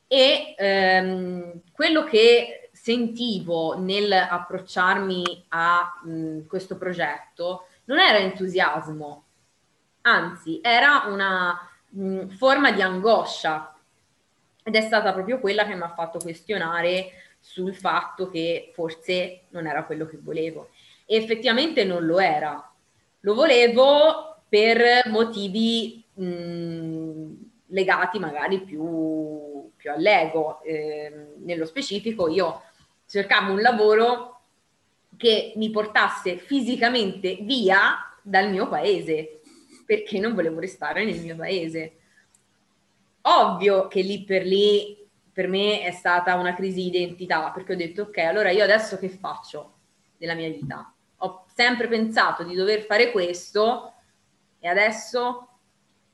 E 0.08 0.54
ehm, 0.58 1.62
quello 1.72 2.04
che 2.04 2.70
sentivo 2.72 3.78
nel 3.80 4.12
approcciarmi 4.12 5.46
a 5.50 6.02
mh, 6.04 6.46
questo 6.46 6.78
progetto 6.78 7.68
non 7.86 8.00
era 8.00 8.20
entusiasmo, 8.20 9.26
anzi 10.02 10.60
era 10.62 11.06
una 11.08 11.60
mh, 11.90 12.28
forma 12.28 12.72
di 12.72 12.82
angoscia 12.82 13.73
ed 14.64 14.76
è 14.76 14.82
stata 14.82 15.14
proprio 15.14 15.40
quella 15.40 15.66
che 15.66 15.76
mi 15.76 15.82
ha 15.82 15.94
fatto 15.94 16.20
questionare 16.20 17.12
sul 17.40 17.76
fatto 17.76 18.30
che 18.30 18.72
forse 18.74 19.42
non 19.50 19.68
era 19.68 19.84
quello 19.84 20.06
che 20.06 20.18
volevo. 20.20 20.70
E 21.06 21.18
effettivamente 21.18 21.84
non 21.84 22.06
lo 22.06 22.20
era. 22.20 22.72
Lo 23.22 23.34
volevo 23.34 24.38
per 24.48 25.08
motivi 25.10 26.04
mh, 26.14 27.32
legati 27.68 28.20
magari 28.20 28.62
più, 28.62 29.70
più 29.76 29.92
all'ego. 29.92 30.62
Eh, 30.64 31.34
nello 31.40 31.66
specifico 31.66 32.30
io 32.30 32.62
cercavo 33.06 33.52
un 33.52 33.62
lavoro 33.62 34.40
che 35.18 35.54
mi 35.58 35.70
portasse 35.70 36.38
fisicamente 36.38 37.38
via 37.42 37.96
dal 38.22 38.50
mio 38.50 38.68
paese 38.68 39.42
perché 39.86 40.20
non 40.20 40.34
volevo 40.34 40.60
restare 40.60 41.04
nel 41.04 41.20
mio 41.20 41.36
paese. 41.36 41.98
Ovvio 43.26 43.88
che 43.88 44.02
lì 44.02 44.24
per 44.24 44.44
lì 44.44 45.02
per 45.32 45.48
me 45.48 45.82
è 45.82 45.92
stata 45.92 46.36
una 46.36 46.54
crisi 46.54 46.82
di 46.82 46.88
identità, 46.88 47.50
perché 47.52 47.74
ho 47.74 47.76
detto 47.78 48.04
ok, 48.04 48.18
allora 48.20 48.52
io 48.52 48.64
adesso 48.64 48.98
che 48.98 49.10
faccio 49.10 49.74
nella 50.18 50.36
mia 50.36 50.50
vita? 50.50 50.94
Ho 51.18 51.46
sempre 51.54 51.88
pensato 51.88 52.44
di 52.44 52.54
dover 52.54 52.84
fare 52.84 53.12
questo 53.12 53.94
e 54.60 54.68
adesso 54.68 55.48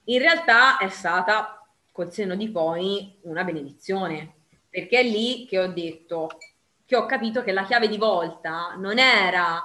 in 0.06 0.20
realtà 0.20 0.78
è 0.78 0.88
stata 0.90 1.68
col 1.92 2.14
senno 2.14 2.36
di 2.36 2.50
poi 2.50 3.18
una 3.24 3.44
benedizione, 3.44 4.36
perché 4.70 5.00
è 5.00 5.04
lì 5.04 5.46
che 5.46 5.60
ho 5.60 5.68
detto, 5.68 6.30
che 6.86 6.96
ho 6.96 7.06
capito 7.06 7.44
che 7.44 7.52
la 7.52 7.66
chiave 7.66 7.90
di 7.90 7.98
volta 7.98 8.76
non 8.78 8.98
era 9.00 9.62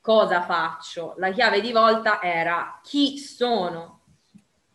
cosa 0.00 0.42
faccio, 0.42 1.14
la 1.18 1.30
chiave 1.32 1.60
di 1.60 1.72
volta 1.72 2.22
era 2.22 2.80
chi 2.82 3.18
sono 3.18 3.97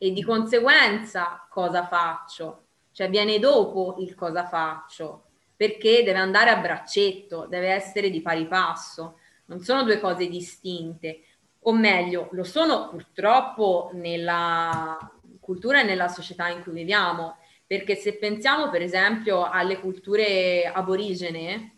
e 0.04 0.12
di 0.12 0.22
conseguenza 0.22 1.48
cosa 1.50 1.88
faccio, 1.88 2.64
cioè 2.92 3.10
viene 3.10 3.40
dopo 3.40 3.96
il 4.00 4.16
cosa 4.16 4.46
faccio, 4.46 5.28
perché 5.56 6.04
deve 6.04 6.20
andare 6.20 6.50
a 6.50 6.58
braccetto, 6.58 7.46
deve 7.46 7.70
essere 7.70 8.10
di 8.10 8.22
pari 8.22 8.46
passo, 8.46 9.20
non 9.46 9.62
sono 9.62 9.84
due 9.84 10.02
cose 10.02 10.28
distinte, 10.28 11.22
o 11.62 11.72
meglio, 11.72 12.28
lo 12.32 12.44
sono 12.44 12.90
purtroppo 12.90 13.92
nella 13.94 14.98
cultura 15.40 15.80
e 15.80 15.84
nella 15.86 16.10
società 16.10 16.50
in 16.50 16.64
cui 16.64 16.74
viviamo, 16.74 17.38
perché 17.66 17.96
se 17.96 18.18
pensiamo 18.18 18.70
per 18.70 18.82
esempio 18.82 19.50
alle 19.50 19.80
culture 19.80 20.66
aborigene, 20.66 21.78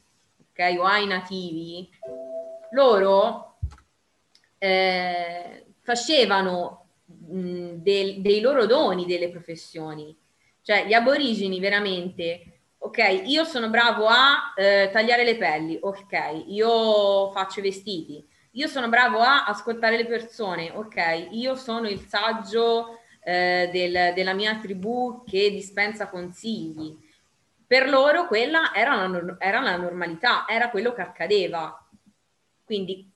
ok, 0.49 0.79
o 0.79 0.83
ai 0.83 1.05
nativi, 1.05 1.87
loro 2.71 3.57
eh, 4.57 5.65
facevano 5.81 6.84
del, 7.27 8.21
dei 8.21 8.39
loro 8.39 8.65
doni 8.65 9.05
delle 9.05 9.29
professioni. 9.29 10.15
Cioè 10.61 10.85
gli 10.85 10.93
aborigeni 10.93 11.59
veramente, 11.59 12.61
ok, 12.77 13.23
io 13.25 13.43
sono 13.43 13.69
bravo 13.69 14.07
a 14.07 14.53
eh, 14.55 14.89
tagliare 14.91 15.23
le 15.23 15.37
pelli, 15.37 15.77
ok, 15.79 16.45
io 16.47 17.31
faccio 17.31 17.59
i 17.59 17.63
vestiti, 17.63 18.25
io 18.51 18.67
sono 18.67 18.89
bravo 18.89 19.19
a 19.19 19.45
ascoltare 19.45 19.97
le 19.97 20.05
persone, 20.05 20.71
ok, 20.73 21.27
io 21.31 21.55
sono 21.55 21.87
il 21.87 21.99
saggio 21.99 22.99
eh, 23.21 23.69
del, 23.71 24.13
della 24.13 24.33
mia 24.33 24.57
tribù 24.57 25.23
che 25.25 25.51
dispensa 25.51 26.09
consigli. 26.09 26.97
Per 27.67 27.89
loro 27.89 28.27
quella 28.27 28.73
era 28.73 28.95
la, 29.07 29.35
era 29.39 29.59
la 29.59 29.75
normalità, 29.75 30.47
era 30.47 30.69
quello 30.69 30.93
che 30.93 31.01
accadeva. 31.01 31.85
Quindi 32.63 33.11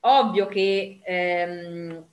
ovvio 0.00 0.46
che 0.46 1.00
ehm, 1.04 2.04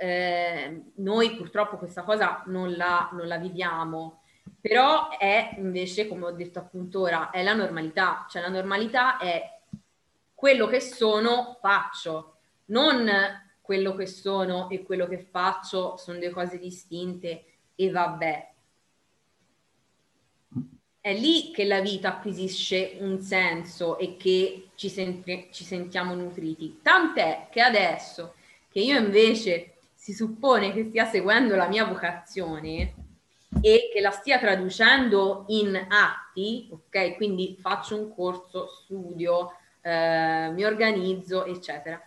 eh, 0.00 0.82
noi 0.96 1.36
purtroppo 1.36 1.76
questa 1.76 2.02
cosa 2.02 2.42
non 2.46 2.74
la, 2.76 3.10
non 3.12 3.26
la, 3.26 3.36
viviamo, 3.36 4.22
però 4.60 5.16
è 5.16 5.54
invece, 5.58 6.08
come 6.08 6.26
ho 6.26 6.32
detto 6.32 6.58
appunto 6.58 7.00
ora, 7.00 7.30
è 7.30 7.42
la 7.42 7.54
normalità, 7.54 8.26
cioè 8.28 8.42
la 8.42 8.48
normalità 8.48 9.18
è 9.18 9.60
quello 10.34 10.66
che 10.66 10.80
sono, 10.80 11.58
faccio, 11.60 12.36
non 12.66 13.08
quello 13.60 13.94
che 13.94 14.06
sono 14.06 14.68
e 14.70 14.82
quello 14.82 15.06
che 15.06 15.18
faccio 15.18 15.96
sono 15.96 16.18
due 16.18 16.30
cose 16.30 16.58
distinte 16.58 17.44
e 17.74 17.90
vabbè, 17.90 18.52
è 21.00 21.14
lì 21.14 21.50
che 21.50 21.64
la 21.64 21.80
vita 21.80 22.10
acquisisce 22.10 22.96
un 23.00 23.20
senso 23.20 23.98
e 23.98 24.16
che 24.16 24.68
ci, 24.76 24.88
sent- 24.88 25.50
ci 25.50 25.64
sentiamo 25.64 26.14
nutriti. 26.14 26.78
Tant'è 26.80 27.48
che 27.50 27.60
adesso 27.60 28.34
che 28.68 28.78
io 28.80 28.96
invece 28.96 29.74
si 30.02 30.14
suppone 30.14 30.72
che 30.72 30.86
stia 30.88 31.04
seguendo 31.04 31.54
la 31.54 31.68
mia 31.68 31.84
vocazione 31.84 32.94
e 33.60 33.88
che 33.92 34.00
la 34.00 34.10
stia 34.10 34.40
traducendo 34.40 35.44
in 35.46 35.76
atti, 35.76 36.68
ok? 36.72 37.14
Quindi 37.14 37.56
faccio 37.60 37.96
un 37.96 38.12
corso, 38.12 38.66
studio, 38.66 39.52
eh, 39.80 40.50
mi 40.50 40.64
organizzo, 40.64 41.44
eccetera. 41.44 42.02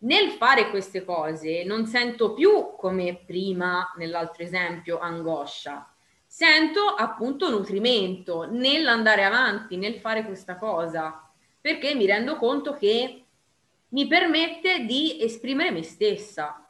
Nel 0.00 0.32
fare 0.32 0.68
queste 0.68 1.02
cose 1.02 1.64
non 1.64 1.86
sento 1.86 2.34
più 2.34 2.74
come 2.76 3.22
prima 3.24 3.90
nell'altro 3.96 4.42
esempio 4.42 4.98
angoscia, 4.98 5.90
sento 6.26 6.88
appunto 6.88 7.48
nutrimento 7.48 8.46
nell'andare 8.50 9.24
avanti, 9.24 9.78
nel 9.78 9.94
fare 9.94 10.26
questa 10.26 10.56
cosa, 10.56 11.26
perché 11.58 11.94
mi 11.94 12.04
rendo 12.04 12.36
conto 12.36 12.74
che 12.74 13.24
mi 13.88 14.06
permette 14.06 14.84
di 14.84 15.22
esprimere 15.22 15.70
me 15.70 15.82
stessa. 15.82 16.66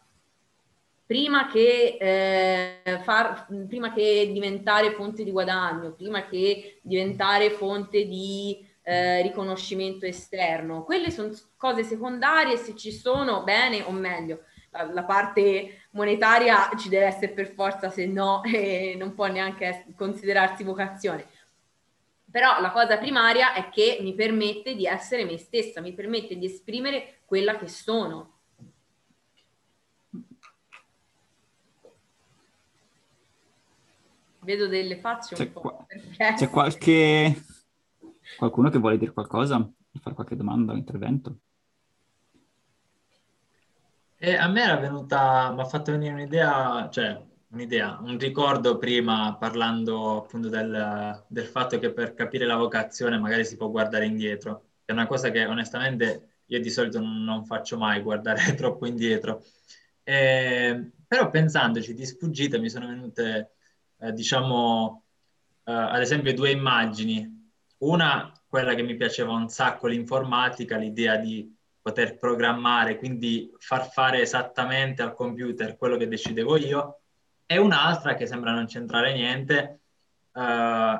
Prima 1.10 1.48
che, 1.48 1.96
eh, 1.98 3.00
far, 3.00 3.48
prima 3.66 3.92
che 3.92 4.30
diventare 4.32 4.92
fonte 4.92 5.24
di 5.24 5.32
guadagno, 5.32 5.90
prima 5.90 6.24
che 6.28 6.78
diventare 6.82 7.50
fonte 7.50 8.06
di 8.06 8.64
eh, 8.82 9.20
riconoscimento 9.20 10.06
esterno. 10.06 10.84
Quelle 10.84 11.10
sono 11.10 11.32
cose 11.56 11.82
secondarie, 11.82 12.56
se 12.56 12.76
ci 12.76 12.92
sono, 12.92 13.42
bene 13.42 13.82
o 13.82 13.90
meglio. 13.90 14.44
La, 14.70 14.84
la 14.84 15.02
parte 15.02 15.88
monetaria 15.90 16.70
ci 16.78 16.88
deve 16.88 17.06
essere 17.06 17.32
per 17.32 17.54
forza, 17.54 17.90
se 17.90 18.06
no 18.06 18.42
eh, 18.46 18.94
non 18.96 19.12
può 19.16 19.26
neanche 19.26 19.86
considerarsi 19.96 20.62
vocazione. 20.62 21.26
Però 22.30 22.60
la 22.60 22.70
cosa 22.70 22.98
primaria 22.98 23.52
è 23.54 23.68
che 23.68 23.98
mi 24.00 24.14
permette 24.14 24.76
di 24.76 24.86
essere 24.86 25.24
me 25.24 25.38
stessa, 25.38 25.80
mi 25.80 25.92
permette 25.92 26.38
di 26.38 26.46
esprimere 26.46 27.18
quella 27.24 27.56
che 27.56 27.66
sono. 27.66 28.39
Vedo 34.50 34.66
delle 34.66 34.96
facce 34.96 35.34
un 35.34 35.40
c'è 35.40 35.46
po'. 35.48 35.60
Qua- 35.60 35.86
c'è 36.34 36.50
qualche 36.50 37.42
Qualcuno 38.36 38.70
che 38.70 38.78
vuole 38.78 38.98
dire 38.98 39.12
qualcosa? 39.12 39.70
Fare 40.00 40.14
qualche 40.14 40.34
domanda 40.36 40.72
o 40.72 40.76
intervento? 40.76 41.40
E 44.16 44.34
a 44.34 44.48
me 44.48 44.62
era 44.62 44.76
venuta, 44.76 45.52
mi 45.52 45.60
ha 45.60 45.64
fatto 45.64 45.92
venire 45.92 46.12
un'idea, 46.14 46.88
cioè 46.90 47.22
un'idea, 47.48 47.98
un 48.02 48.18
ricordo 48.18 48.76
prima 48.78 49.36
parlando 49.38 50.18
appunto 50.18 50.48
del, 50.48 51.24
del, 51.28 51.46
fatto 51.46 51.78
che 51.78 51.92
per 51.92 52.14
capire 52.14 52.44
la 52.44 52.56
vocazione 52.56 53.18
magari 53.18 53.44
si 53.44 53.56
può 53.56 53.70
guardare 53.70 54.06
indietro. 54.06 54.64
È 54.84 54.92
una 54.92 55.06
cosa 55.06 55.30
che 55.30 55.44
onestamente 55.46 56.40
io 56.46 56.60
di 56.60 56.70
solito 56.70 56.98
non, 57.00 57.22
non 57.22 57.44
faccio 57.44 57.78
mai, 57.78 58.02
guardare 58.02 58.54
troppo 58.56 58.86
indietro. 58.86 59.44
E, 60.02 60.92
però 61.06 61.30
pensandoci 61.30 61.94
di 61.94 62.04
sfuggita 62.04 62.58
mi 62.58 62.68
sono 62.68 62.86
venute, 62.86 63.52
eh, 64.00 64.12
diciamo, 64.12 65.04
eh, 65.64 65.72
ad 65.72 66.00
esempio 66.00 66.34
due 66.34 66.50
immagini. 66.50 67.38
Una, 67.78 68.32
quella 68.46 68.74
che 68.74 68.82
mi 68.82 68.96
piaceva 68.96 69.32
un 69.32 69.48
sacco, 69.48 69.86
l'informatica, 69.86 70.76
l'idea 70.76 71.16
di 71.16 71.56
poter 71.80 72.18
programmare, 72.18 72.98
quindi 72.98 73.50
far 73.58 73.90
fare 73.90 74.20
esattamente 74.20 75.02
al 75.02 75.14
computer 75.14 75.76
quello 75.76 75.96
che 75.96 76.08
decidevo 76.08 76.58
io, 76.58 77.00
e 77.46 77.58
un'altra 77.58 78.14
che 78.14 78.26
sembra 78.26 78.52
non 78.52 78.66
c'entrare 78.66 79.14
niente, 79.14 79.80
uh, 80.32 80.98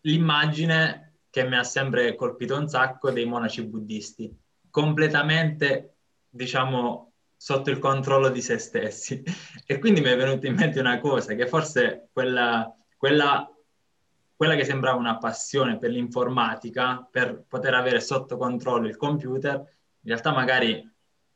l'immagine 0.00 1.18
che 1.30 1.44
mi 1.44 1.56
ha 1.56 1.62
sempre 1.62 2.14
colpito 2.14 2.56
un 2.56 2.68
sacco 2.68 3.10
dei 3.10 3.26
monaci 3.26 3.64
buddisti, 3.64 4.34
completamente, 4.70 5.96
diciamo, 6.28 7.07
sotto 7.40 7.70
il 7.70 7.78
controllo 7.78 8.28
di 8.28 8.42
se 8.42 8.58
stessi. 8.58 9.22
E 9.70 9.78
quindi 9.78 10.00
mi 10.00 10.08
è 10.08 10.16
venuta 10.16 10.46
in 10.46 10.54
mente 10.54 10.80
una 10.80 10.98
cosa, 10.98 11.34
che 11.34 11.46
forse 11.46 12.08
quella, 12.10 12.74
quella 12.96 13.50
quella 14.38 14.54
che 14.54 14.64
sembrava 14.64 14.96
una 14.96 15.18
passione 15.18 15.78
per 15.78 15.90
l'informatica, 15.90 17.04
per 17.10 17.42
poter 17.48 17.74
avere 17.74 17.98
sotto 17.98 18.36
controllo 18.36 18.86
il 18.86 18.96
computer, 18.96 19.56
in 19.56 20.08
realtà 20.08 20.30
magari 20.32 20.88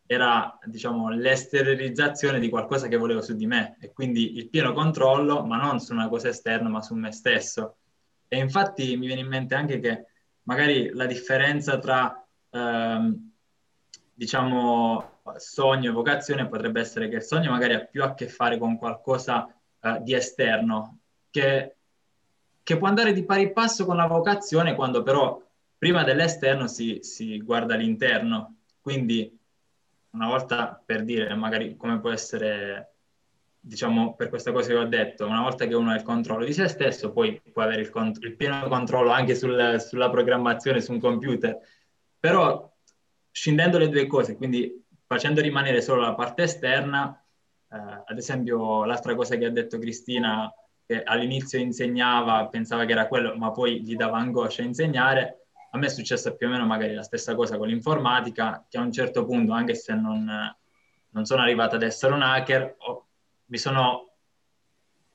era 0.07 0.57
diciamo, 0.65 1.11
l'esteriorizzazione 1.11 2.39
di 2.39 2.49
qualcosa 2.49 2.87
che 2.87 2.97
volevo 2.97 3.21
su 3.21 3.35
di 3.35 3.45
me 3.45 3.77
e 3.81 3.93
quindi 3.93 4.37
il 4.37 4.49
pieno 4.49 4.73
controllo, 4.73 5.45
ma 5.45 5.57
non 5.57 5.81
su 5.81 5.93
una 5.93 6.09
cosa 6.09 6.29
esterna, 6.29 6.69
ma 6.69 6.81
su 6.81 6.95
me 6.95 7.11
stesso. 7.11 7.79
E 8.29 8.39
infatti 8.39 8.97
mi 8.97 9.07
viene 9.07 9.23
in 9.23 9.27
mente 9.29 9.57
anche 9.57 9.81
che 9.81 10.07
magari 10.45 10.91
la 10.91 11.07
differenza 11.07 11.81
tra 11.81 12.25
ehm, 12.51 13.33
diciamo 14.15 15.12
sogno 15.37 15.91
e 15.91 15.93
vocazione 15.93 16.49
potrebbe 16.49 16.81
essere 16.81 17.09
che 17.09 17.17
il 17.17 17.23
sogno 17.23 17.51
magari 17.51 17.75
ha 17.75 17.85
più 17.85 18.03
a 18.03 18.15
che 18.15 18.29
fare 18.29 18.59
con 18.59 18.77
qualcosa 18.77 19.47
eh, 19.81 19.99
di 20.03 20.15
esterno 20.15 20.99
che 21.31 21.77
che 22.63 22.77
può 22.77 22.87
andare 22.87 23.13
di 23.13 23.25
pari 23.25 23.53
passo 23.53 23.85
con 23.85 23.97
la 23.97 24.07
vocazione 24.07 24.75
quando 24.75 25.03
però 25.03 25.41
prima 25.77 26.05
dell'esterno 26.05 26.69
si, 26.69 26.99
si 27.03 27.41
guarda 27.43 27.75
l'interno. 27.75 28.59
Quindi 28.81 29.37
una 30.11 30.29
volta 30.29 30.81
per 30.85 31.05
dire 31.05 31.35
magari 31.35 31.77
come 31.77 31.99
può 31.99 32.11
essere, 32.11 32.95
diciamo, 33.59 34.15
per 34.15 34.29
questa 34.29 34.53
cosa 34.53 34.69
che 34.69 34.77
ho 34.77 34.87
detto, 34.87 35.27
una 35.27 35.41
volta 35.41 35.67
che 35.67 35.75
uno 35.75 35.91
ha 35.91 35.97
il 35.97 36.03
controllo 36.03 36.45
di 36.45 36.53
se 36.53 36.69
stesso, 36.69 37.11
poi 37.11 37.41
può 37.53 37.63
avere 37.63 37.81
il, 37.81 37.91
cont- 37.91 38.23
il 38.23 38.37
pieno 38.37 38.69
controllo 38.69 39.11
anche 39.11 39.35
sul, 39.35 39.81
sulla 39.81 40.11
programmazione 40.11 40.81
su 40.81 40.93
un 40.93 41.01
computer. 41.01 41.59
Però 42.21 42.71
scindendo 43.33 43.79
le 43.79 43.89
due 43.89 44.07
cose, 44.07 44.37
quindi 44.37 44.82
facendo 45.13 45.43
rimanere 45.43 45.83
solo 45.83 46.01
la 46.01 46.15
parte 46.15 46.45
esterna, 46.45 47.23
eh, 47.71 48.03
ad 48.07 48.17
esempio 48.17 48.85
l'altra 48.87 49.15
cosa 49.15 49.37
che 49.37 49.45
ha 49.45 49.51
detto 49.51 49.79
Cristina 49.79 50.51
che 50.87 51.03
all'inizio 51.03 51.59
insegnava, 51.59 52.49
pensava 52.49 52.87
che 52.87 52.93
era 52.93 53.07
quello, 53.09 53.37
ma 53.37 53.51
poi 53.51 53.83
gli 53.83 53.95
dava 53.95 54.17
angoscia 54.17 54.63
a 54.63 54.65
insegnare. 54.65 55.49
A 55.73 55.79
me 55.79 55.87
è 55.87 55.91
successa 55.91 56.35
più 56.35 56.47
o 56.47 56.51
meno 56.51 56.65
magari 56.65 56.95
la 56.95 57.03
stessa 57.03 57.35
cosa 57.35 57.59
con 57.59 57.69
l'informatica, 57.69 58.65
che 58.69 58.79
a 58.79 58.81
un 58.81 58.91
certo 58.91 59.27
punto, 59.27 59.53
anche 59.53 59.75
se 59.75 59.95
non, 59.95 60.25
non 61.11 61.25
sono 61.27 61.43
arrivato 61.43 61.77
ad 61.77 61.83
essere 61.83 62.15
un 62.15 62.23
hacker, 62.23 62.77
ho, 62.79 63.07
mi 63.47 63.59
sono 63.59 64.13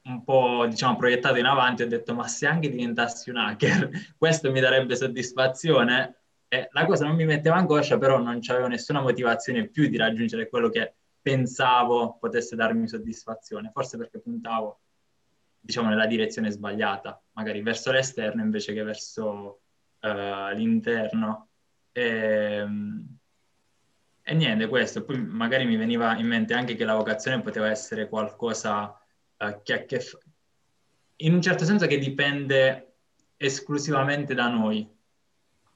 un 0.03 0.23
po' 0.23 0.65
diciamo 0.69 0.95
proiettato 0.95 1.37
in 1.37 1.45
avanti 1.45 1.81
e 1.81 1.85
ho 1.85 1.89
detto 1.89 2.13
ma 2.13 2.27
se 2.27 2.47
anche 2.47 2.69
diventassi 2.69 3.29
un 3.29 3.37
hacker 3.37 3.89
questo 4.17 4.49
mi 4.51 4.61
darebbe 4.61 4.95
soddisfazione 4.95 6.26
e 6.47 6.69
la 6.71 6.85
cosa 6.85 7.05
non 7.05 7.15
mi 7.15 7.25
metteva 7.25 7.55
angoscia 7.55 7.97
però 7.97 8.17
non 8.17 8.39
avevo 8.47 8.67
nessuna 8.67 9.01
motivazione 9.01 9.67
più 9.67 9.87
di 9.87 9.97
raggiungere 9.97 10.49
quello 10.49 10.69
che 10.69 10.95
pensavo 11.21 12.17
potesse 12.19 12.55
darmi 12.55 12.87
soddisfazione 12.87 13.71
forse 13.73 13.97
perché 13.97 14.19
puntavo 14.19 14.79
diciamo, 15.67 15.89
nella 15.89 16.07
direzione 16.07 16.49
sbagliata, 16.49 17.21
magari 17.33 17.61
verso 17.61 17.91
l'esterno 17.91 18.41
invece 18.41 18.73
che 18.73 18.83
verso 18.83 19.61
uh, 19.99 20.53
l'interno. 20.53 21.49
E, 21.91 22.03
ehm, 22.03 23.17
e, 24.21 24.33
niente, 24.33 24.67
questo. 24.67 25.03
Poi 25.03 25.21
magari 25.21 25.65
mi 25.65 25.75
veniva 25.75 26.15
in 26.17 26.25
mente 26.25 26.53
anche 26.53 26.75
che 26.75 26.85
la 26.85 26.95
vocazione 26.95 27.41
poteva 27.41 27.69
essere 27.69 28.07
qualcosa 28.07 28.97
uh, 29.37 29.61
che, 29.61 29.85
che 29.85 30.01
in 31.17 31.33
un 31.33 31.41
certo 31.41 31.65
senso 31.65 31.85
che 31.85 31.97
dipende 31.97 32.93
esclusivamente 33.35 34.33
da 34.33 34.47
noi, 34.47 34.89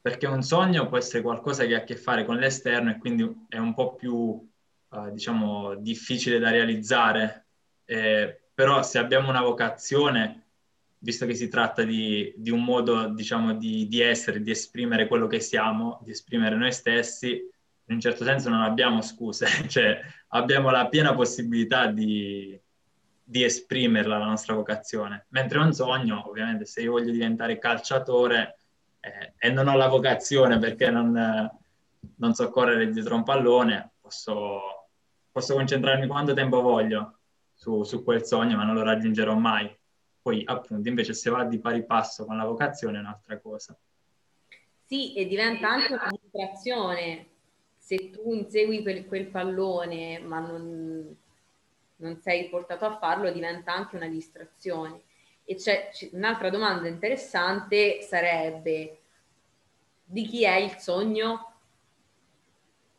perché 0.02 0.26
un 0.26 0.41
sogno 0.41 0.88
può 0.88 0.97
essere 0.97 1.22
qualcosa 1.22 1.66
che 1.66 1.76
ha 1.76 1.80
a 1.80 1.84
che 1.84 1.95
fare 1.95 2.26
con 2.26 2.38
l'esterno 2.38 2.89
e 2.89 2.97
quindi 2.97 3.45
è 3.47 3.58
un 3.58 3.74
po' 3.76 3.93
più, 3.93 4.16
uh, 4.16 5.12
diciamo, 5.12 5.76
difficile 5.76 6.39
da 6.39 6.49
realizzare. 6.49 7.45
Eh, 7.86 8.41
però 8.54 8.82
se 8.82 8.97
abbiamo 8.97 9.30
una 9.30 9.41
vocazione, 9.41 10.47
visto 10.97 11.28
che 11.28 11.36
si 11.36 11.47
tratta 11.49 11.84
di, 11.84 12.34
di 12.36 12.49
un 12.49 12.64
modo, 12.64 13.10
diciamo, 13.10 13.54
di, 13.54 13.88
di, 13.88 14.02
essere, 14.02 14.41
di 14.41 14.49
esprimere 14.49 15.08
quello 15.08 15.28
che 15.28 15.39
siamo, 15.39 15.99
di 16.04 16.12
esprimere 16.12 16.56
noi 16.56 16.72
stessi, 16.72 17.30
in 17.30 17.95
un 17.95 17.99
certo 17.99 18.24
senso 18.24 18.49
non 18.49 18.62
abbiamo 18.62 19.02
scuse, 19.02 19.45
cioè 19.70 19.99
abbiamo 20.30 20.72
la 20.72 20.88
piena 20.88 21.14
possibilità 21.14 21.88
di, 21.88 22.60
di 23.24 23.43
esprimerla 23.43 24.18
la 24.18 24.26
nostra 24.26 24.56
vocazione. 24.56 25.28
Mentre 25.30 25.60
un 25.60 25.74
sogno, 25.74 26.28
ovviamente, 26.28 26.66
se 26.66 26.82
io 26.82 26.91
voglio 26.91 27.12
diventare 27.12 27.60
calciatore 27.60 28.56
eh, 29.02 29.34
e 29.38 29.49
non 29.52 29.68
ho 29.68 29.76
la 29.76 29.88
vocazione 29.88 30.60
perché 30.60 30.89
non, 30.89 31.12
non 32.16 32.34
so 32.34 32.49
correre 32.49 32.89
dietro 32.89 33.16
un 33.16 33.24
pallone, 33.24 33.93
posso, 33.99 34.88
posso 35.32 35.56
concentrarmi 35.56 36.08
quanto 36.08 36.34
tempo 36.34 36.62
voglio 36.62 37.18
su, 37.54 37.84
su 37.84 38.04
quel 38.04 38.26
sogno, 38.26 38.58
ma 38.58 38.64
non 38.64 38.76
lo 38.76 38.84
raggiungerò 38.84 39.36
mai. 39.36 39.76
Poi, 40.22 40.43
appunto, 40.45 40.88
invece, 40.88 41.14
se 41.14 41.30
va 41.32 41.43
di 41.43 41.60
pari 41.60 41.84
passo 41.84 42.26
con 42.26 42.38
la 42.38 42.45
vocazione 42.45 42.97
è 42.97 43.02
un'altra 43.02 43.39
cosa. 43.39 43.76
Sì, 44.86 45.16
e 45.16 45.26
diventa 45.26 45.70
anche 45.70 45.93
una 45.93 46.10
distrazione. 46.12 47.28
Se 47.78 48.12
tu 48.12 48.34
insegui 48.34 48.84
quel, 48.84 49.06
quel 49.08 49.28
pallone, 49.28 50.20
ma 50.20 50.39
non, 50.39 51.16
non 51.95 52.20
sei 52.22 52.49
portato 52.49 52.86
a 52.86 52.97
farlo, 52.97 53.32
diventa 53.32 53.74
anche 53.74 53.95
una 53.95 54.08
distrazione. 54.08 55.02
E 55.52 55.56
c'è, 55.56 55.89
un'altra 56.14 56.49
domanda 56.49 56.88
interessante 56.88 58.02
sarebbe 58.02 58.99
di 60.04 60.26
chi 60.26 60.43
è 60.43 60.56
il 60.56 60.78
sogno? 60.78 61.54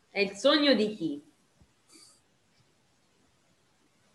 È 0.09 0.19
il 0.19 0.31
sogno 0.31 0.73
di 0.73 0.95
chi? 0.95 1.31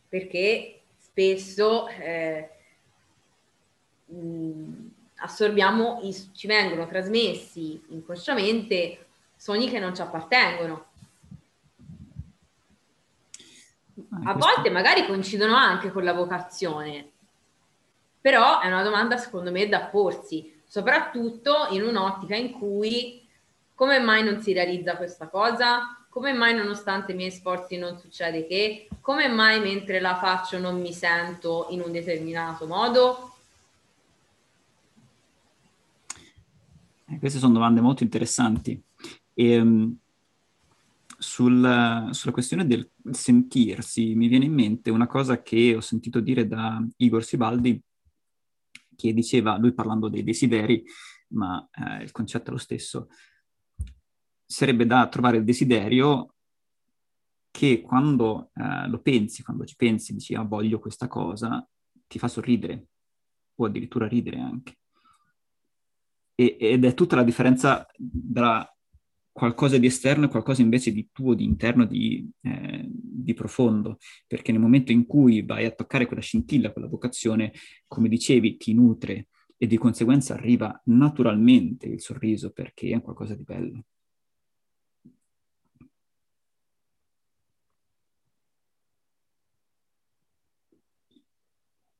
perché 0.09 0.80
spesso 0.97 1.86
eh, 1.89 2.51
mh, 4.07 4.86
assorbiamo, 5.16 6.01
ci 6.32 6.47
vengono 6.47 6.86
trasmessi 6.86 7.80
inconsciamente 7.89 9.07
sogni 9.36 9.68
che 9.68 9.78
non 9.78 9.95
ci 9.95 10.01
appartengono. 10.01 10.86
A 14.24 14.34
volte 14.34 14.70
magari 14.70 15.07
coincidono 15.07 15.55
anche 15.55 15.91
con 15.91 16.05
la 16.05 16.12
vocazione, 16.12 17.11
però 18.21 18.61
è 18.61 18.66
una 18.66 18.83
domanda 18.83 19.16
secondo 19.16 19.51
me 19.51 19.69
da 19.69 19.81
porsi, 19.83 20.61
soprattutto 20.66 21.69
in 21.71 21.83
un'ottica 21.83 22.35
in 22.35 22.53
cui 22.53 23.27
come 23.75 24.01
mai 24.01 24.25
non 24.25 24.41
si 24.41 24.53
realizza 24.53 24.97
questa 24.97 25.29
cosa? 25.29 26.07
Come 26.11 26.33
mai 26.33 26.55
nonostante 26.55 27.12
i 27.12 27.14
miei 27.14 27.31
sforzi 27.31 27.77
non 27.77 27.97
succede 27.97 28.47
che? 28.47 28.89
Come 29.01 29.29
mai 29.29 29.61
mentre 29.61 30.01
la 30.01 30.16
faccio 30.16 30.59
non 30.59 30.81
mi 30.81 30.93
sento 30.93 31.69
in 31.71 31.81
un 31.81 31.93
determinato 31.93 32.66
modo? 32.66 33.35
Eh, 37.11 37.19
queste 37.19 37.39
sono 37.39 37.53
domande 37.53 37.81
molto 37.81 38.03
interessanti. 38.03 38.83
E, 39.33 39.61
um, 39.61 39.97
sul, 41.19 42.09
sulla 42.11 42.33
questione 42.33 42.66
del 42.66 42.89
sentirsi, 43.11 44.14
mi 44.14 44.29
viene 44.29 44.45
in 44.47 44.55
mente 44.55 44.91
una 44.91 45.07
cosa 45.07 45.43
che 45.43 45.75
ho 45.75 45.81
sentito 45.81 46.21
dire 46.21 46.47
da 46.47 46.85
Igor 46.97 47.25
Sibaldi, 47.25 47.81
che 48.99 49.14
diceva, 49.14 49.57
lui 49.57 49.72
parlando 49.72 50.09
dei 50.09 50.24
desideri, 50.24 50.82
ma 51.28 51.68
eh, 51.70 52.03
il 52.03 52.11
concetto 52.11 52.51
è 52.51 52.53
lo 52.53 52.59
stesso, 52.59 53.09
sarebbe 54.44 54.86
da 54.86 55.07
trovare 55.09 55.36
il 55.36 55.44
desiderio 55.44 56.34
che 57.53 57.80
quando 57.80 58.51
eh, 58.55 58.88
lo 58.88 59.01
pensi, 59.01 59.44
quando 59.44 59.64
ci 59.64 59.76
pensi, 59.76 60.14
dici 60.14 60.34
ah, 60.34 60.42
voglio 60.42 60.80
questa 60.80 61.07
cosa, 61.07 61.64
ti 62.09 62.18
fa 62.18 62.26
sorridere 62.26 62.88
o 63.55 63.66
addirittura 63.66 64.09
ridere 64.09 64.40
anche. 64.40 64.78
E, 66.34 66.57
ed 66.59 66.84
è 66.84 66.94
tutta 66.94 67.14
la 67.14 67.22
differenza 67.24 67.86
tra 68.32 68.68
qualcosa 69.39 69.78
di 69.78 69.86
esterno 69.86 70.24
e 70.26 70.28
qualcosa 70.28 70.62
invece 70.62 70.93
di 70.93 71.11
tuo, 71.12 71.34
di 71.34 71.45
interno, 71.45 71.86
di, 71.86 72.28
eh, 72.43 72.84
di, 72.91 73.34
profondo, 73.34 73.99
perché 74.26 74.51
nel 74.51 74.61
momento 74.61 74.91
in 74.91 75.07
cui 75.07 75.43
vai 75.43 75.64
a 75.64 75.70
toccare 75.70 76.07
quella 76.07 76.20
scintilla, 76.22 76.72
quella 76.72 76.89
vocazione, 76.89 77.53
come 77.86 78.09
dicevi, 78.09 78.57
ti 78.57 78.74
nutre 78.74 79.28
e 79.57 79.66
di 79.68 79.76
conseguenza 79.76 80.34
arriva 80.34 80.80
naturalmente 80.86 81.86
il 81.86 82.01
sorriso 82.01 82.51
perché 82.51 82.91
è 82.91 83.01
qualcosa 83.01 83.34
di 83.36 83.45
bello. 83.45 83.84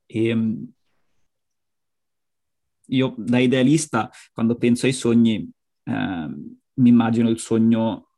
E, 0.07 0.27
ehm, 0.27 0.71
io 2.87 3.13
da 3.17 3.39
idealista, 3.39 4.09
quando 4.33 4.55
penso 4.55 4.85
ai 4.87 4.93
sogni, 4.93 5.49
eh, 5.83 6.58
mi 6.79 6.89
immagino 6.89 7.29
il 7.29 7.39
sogno, 7.39 8.09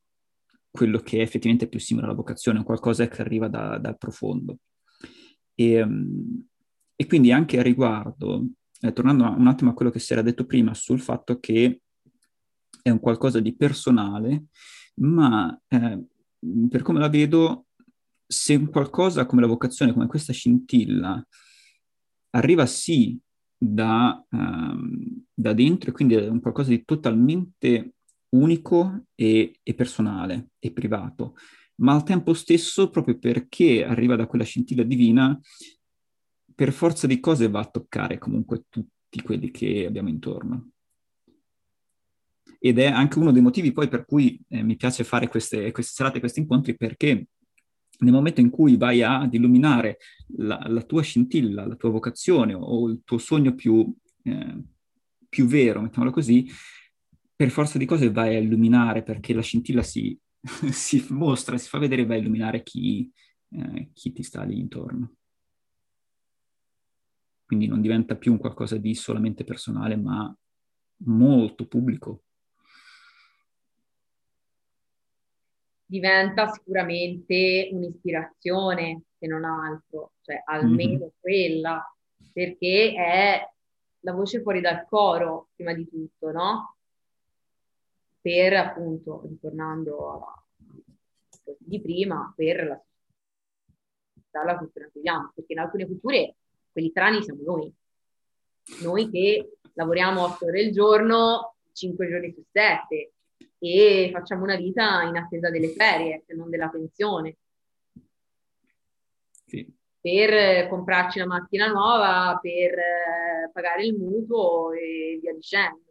quello 0.69 0.99
che 0.99 1.17
è 1.17 1.21
effettivamente 1.21 1.67
più 1.67 1.79
simile 1.79 2.05
alla 2.05 2.15
vocazione, 2.15 2.63
qualcosa 2.63 3.07
che 3.07 3.21
arriva 3.21 3.47
da, 3.47 3.77
dal 3.77 3.97
profondo. 3.97 4.59
E, 5.53 5.71
ehm, 5.73 6.45
e, 6.95 7.05
quindi 7.07 7.31
anche 7.31 7.59
a 7.59 7.63
riguardo, 7.63 8.47
eh, 8.79 8.93
tornando 8.93 9.23
un 9.23 9.47
attimo 9.47 9.71
a 9.71 9.73
quello 9.73 9.91
che 9.91 9.99
si 9.99 10.13
era 10.13 10.21
detto 10.21 10.45
prima 10.45 10.73
sul 10.73 10.99
fatto 10.99 11.39
che 11.39 11.81
è 12.81 12.89
un 12.89 12.99
qualcosa 12.99 13.39
di 13.39 13.55
personale, 13.55 14.45
ma 14.95 15.59
eh, 15.67 16.03
per 16.69 16.81
come 16.81 16.99
la 16.99 17.09
vedo, 17.09 17.67
se 18.25 18.55
un 18.55 18.69
qualcosa 18.69 19.25
come 19.25 19.41
la 19.41 19.47
vocazione, 19.47 19.93
come 19.93 20.07
questa 20.07 20.33
scintilla, 20.33 21.23
arriva 22.31 22.65
sì 22.65 23.19
da, 23.57 24.23
um, 24.29 25.25
da 25.33 25.53
dentro 25.53 25.89
e 25.89 25.93
quindi 25.93 26.15
è 26.15 26.27
un 26.27 26.39
qualcosa 26.39 26.69
di 26.69 26.83
totalmente 26.83 27.93
unico 28.31 29.05
e, 29.15 29.59
e, 29.61 29.73
personale 29.73 30.51
e 30.59 30.71
privato, 30.71 31.35
ma 31.75 31.93
al 31.93 32.03
tempo 32.03 32.33
stesso, 32.33 32.89
proprio 32.89 33.17
perché 33.17 33.83
arriva 33.83 34.15
da 34.15 34.27
quella 34.27 34.43
scintilla 34.43 34.83
divina, 34.83 35.39
per 36.53 36.71
forza 36.71 37.07
di 37.07 37.19
cose 37.19 37.49
va 37.49 37.61
a 37.61 37.69
toccare 37.69 38.17
comunque 38.17 38.65
tutti 38.69 39.21
quelli 39.21 39.51
che 39.51 39.85
abbiamo 39.85 40.09
intorno. 40.09 40.71
Ed 42.59 42.77
è 42.77 42.85
anche 42.85 43.17
uno 43.17 43.31
dei 43.31 43.41
motivi 43.41 43.71
poi 43.71 43.87
per 43.87 44.05
cui 44.05 44.39
eh, 44.47 44.61
mi 44.61 44.75
piace 44.75 45.03
fare 45.03 45.27
queste, 45.27 45.71
queste 45.71 45.93
serate, 45.95 46.19
questi 46.19 46.39
incontri, 46.39 46.77
perché 46.77 47.27
nel 48.01 48.13
momento 48.13 48.41
in 48.41 48.49
cui 48.49 48.77
vai 48.77 49.01
ad 49.01 49.33
illuminare 49.33 49.97
la, 50.37 50.63
la, 50.67 50.81
tua 50.83 51.01
scintilla, 51.01 51.65
la 51.65 51.75
tua 51.75 51.89
vocazione 51.89 52.53
o 52.53 52.87
il 52.87 53.01
tuo 53.03 53.17
sogno 53.17 53.55
più, 53.55 53.91
eh, 54.23 54.63
più 55.27 55.45
vero, 55.45 55.81
mettiamolo 55.81 56.11
così, 56.11 56.47
per 57.41 57.49
forza 57.49 57.79
di 57.79 57.87
cose 57.87 58.11
vai 58.11 58.35
a 58.35 58.39
illuminare 58.39 59.01
perché 59.01 59.33
la 59.33 59.41
scintilla 59.41 59.81
si, 59.81 60.15
si 60.69 61.03
mostra, 61.09 61.57
si 61.57 61.67
fa 61.69 61.79
vedere 61.79 62.03
e 62.03 62.05
va 62.05 62.13
a 62.13 62.17
illuminare 62.17 62.61
chi, 62.61 63.11
eh, 63.49 63.89
chi 63.93 64.13
ti 64.13 64.21
sta 64.21 64.43
lì 64.43 64.59
intorno. 64.59 65.15
Quindi 67.43 67.65
non 67.65 67.81
diventa 67.81 68.15
più 68.15 68.33
un 68.33 68.37
qualcosa 68.37 68.77
di 68.77 68.93
solamente 68.93 69.43
personale, 69.43 69.95
ma 69.95 70.31
molto 71.05 71.65
pubblico. 71.65 72.25
diventa 75.83 76.47
sicuramente 76.47 77.69
un'ispirazione, 77.73 79.01
se 79.17 79.27
non 79.27 79.43
altro, 79.43 80.13
cioè 80.21 80.41
almeno 80.45 80.99
mm-hmm. 80.99 81.07
quella, 81.19 81.95
perché 82.31 82.93
è 82.93 83.49
la 83.99 84.13
voce 84.13 84.41
fuori 84.41 84.61
dal 84.61 84.85
coro, 84.87 85.49
prima 85.53 85.73
di 85.73 85.85
tutto, 85.89 86.31
no? 86.31 86.75
Per 88.21 88.53
appunto, 88.53 89.23
ritornando 89.27 90.09
a, 90.11 90.43
di 91.57 91.81
prima, 91.81 92.31
per 92.35 92.67
la 92.67 92.81
dalla 94.31 94.57
cultura 94.57 94.85
che 94.85 94.91
viviamo, 94.95 95.31
perché 95.35 95.53
in 95.53 95.59
alcune 95.59 95.85
culture 95.85 96.35
quelli 96.71 96.89
strani 96.89 97.21
siamo 97.21 97.41
noi, 97.43 97.73
noi 98.81 99.09
che 99.09 99.57
lavoriamo 99.73 100.23
otto 100.23 100.45
ore 100.45 100.65
al 100.65 100.71
giorno, 100.71 101.55
cinque 101.73 102.07
giorni 102.07 102.31
su 102.31 102.43
sette, 102.49 103.11
e 103.59 104.09
facciamo 104.13 104.43
una 104.43 104.55
vita 104.55 105.03
in 105.03 105.17
attesa 105.17 105.49
delle 105.49 105.73
ferie, 105.73 106.23
se 106.25 106.33
non 106.33 106.49
della 106.49 106.69
pensione. 106.69 107.35
Sì. 109.45 109.79
Per 109.99 110.67
comprarci 110.67 111.19
una 111.19 111.27
macchina 111.27 111.67
nuova, 111.67 112.39
per 112.41 112.71
eh, 112.71 113.49
pagare 113.51 113.85
il 113.85 113.95
mutuo 113.95 114.71
e 114.71 115.19
via 115.21 115.33
dicendo. 115.33 115.81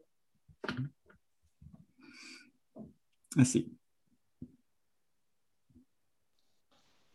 Eh 3.37 3.45
sì. 3.45 3.79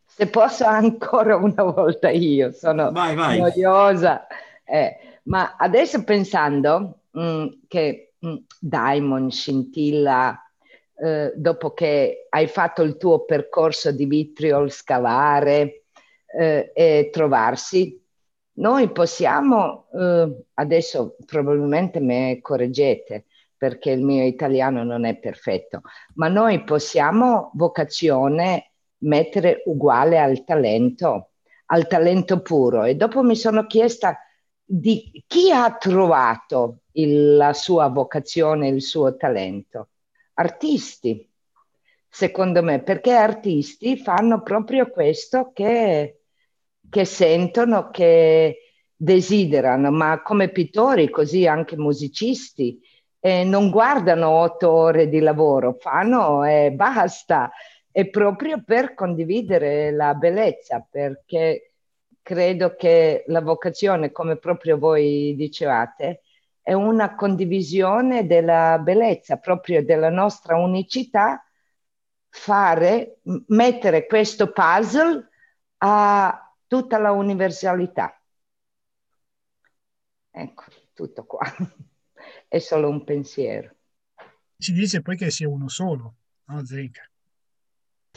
Se 0.05 0.27
posso 0.27 0.63
ancora 0.65 1.35
una 1.35 1.63
volta 1.63 2.09
io, 2.09 2.51
sono 2.51 2.91
vai, 2.91 3.15
vai. 3.15 3.39
noiosa. 3.39 4.27
Eh, 4.63 5.19
ma 5.23 5.55
adesso 5.57 6.03
pensando 6.03 7.01
mh, 7.11 7.21
mm, 7.21 7.47
che 7.67 8.13
mh, 8.19 8.29
mm, 8.29 8.35
Diamond 8.59 9.31
scintilla 9.31 10.39
eh, 10.97 11.33
dopo 11.35 11.73
che 11.73 12.27
hai 12.29 12.47
fatto 12.47 12.81
il 12.81 12.95
tuo 12.95 13.25
percorso 13.25 13.91
di 13.91 14.05
vitriol, 14.05 14.71
scavare 14.71 15.83
eh, 16.27 16.71
e 16.73 17.09
trovarsi, 17.11 18.01
noi 18.57 18.89
possiamo, 18.91 19.87
eh, 19.93 20.45
adesso 20.53 21.17
probabilmente 21.25 21.99
me 21.99 22.39
correggete 22.41 23.25
perché 23.57 23.91
il 23.91 24.03
mio 24.03 24.25
italiano 24.25 24.83
non 24.83 25.05
è 25.05 25.17
perfetto, 25.17 25.81
ma 26.15 26.27
noi 26.27 26.63
possiamo 26.63 27.51
vocazione 27.53 28.71
mettere 28.99 29.61
uguale 29.65 30.19
al 30.19 30.43
talento, 30.43 31.31
al 31.67 31.87
talento 31.87 32.41
puro. 32.41 32.83
E 32.83 32.95
dopo 32.95 33.21
mi 33.21 33.35
sono 33.35 33.65
chiesta 33.65 34.17
di 34.63 35.23
chi 35.27 35.51
ha 35.51 35.75
trovato 35.75 36.79
il, 36.93 37.35
la 37.35 37.53
sua 37.53 37.87
vocazione, 37.89 38.67
il 38.67 38.81
suo 38.81 39.15
talento 39.15 39.89
artisti, 40.35 41.29
secondo 42.09 42.63
me, 42.63 42.81
perché 42.81 43.11
artisti 43.11 43.97
fanno 43.97 44.41
proprio 44.41 44.89
questo 44.89 45.51
che, 45.53 46.21
che 46.89 47.05
sentono, 47.05 47.89
che 47.89 48.59
desiderano, 48.95 49.91
ma 49.91 50.21
come 50.21 50.49
pittori, 50.49 51.09
così 51.09 51.45
anche 51.45 51.77
musicisti, 51.77 52.79
eh, 53.25 53.43
non 53.43 53.71
guardano 53.71 54.29
otto 54.29 54.69
ore 54.69 55.09
di 55.09 55.19
lavoro, 55.19 55.73
fanno 55.79 56.43
e 56.43 56.71
basta, 56.71 57.51
è 57.89 58.07
proprio 58.07 58.63
per 58.63 58.93
condividere 58.93 59.89
la 59.91 60.13
bellezza, 60.13 60.85
perché 60.87 61.73
credo 62.21 62.75
che 62.75 63.23
la 63.27 63.41
vocazione, 63.41 64.11
come 64.11 64.37
proprio 64.37 64.77
voi 64.77 65.33
dicevate, 65.35 66.21
è 66.61 66.73
una 66.73 67.15
condivisione 67.15 68.27
della 68.27 68.77
bellezza, 68.77 69.37
proprio 69.37 69.83
della 69.83 70.09
nostra 70.11 70.57
unicità, 70.57 71.43
fare, 72.29 73.21
mettere 73.47 74.05
questo 74.05 74.51
puzzle 74.51 75.29
a, 75.77 76.53
tutta 76.67 76.99
la 76.99 77.11
universalità. 77.11 78.21
Ecco, 80.31 80.63
tutto 80.93 81.25
qua. 81.25 81.43
È 82.55 82.59
solo 82.59 82.87
un 82.87 83.03
pensiero. 83.03 83.75
Si 84.57 84.71
dice 84.71 85.01
poi 85.01 85.17
che 85.17 85.29
sia 85.29 85.49
uno 85.49 85.67
solo, 85.67 86.15
no 86.45 86.65
Zecca? 86.65 87.01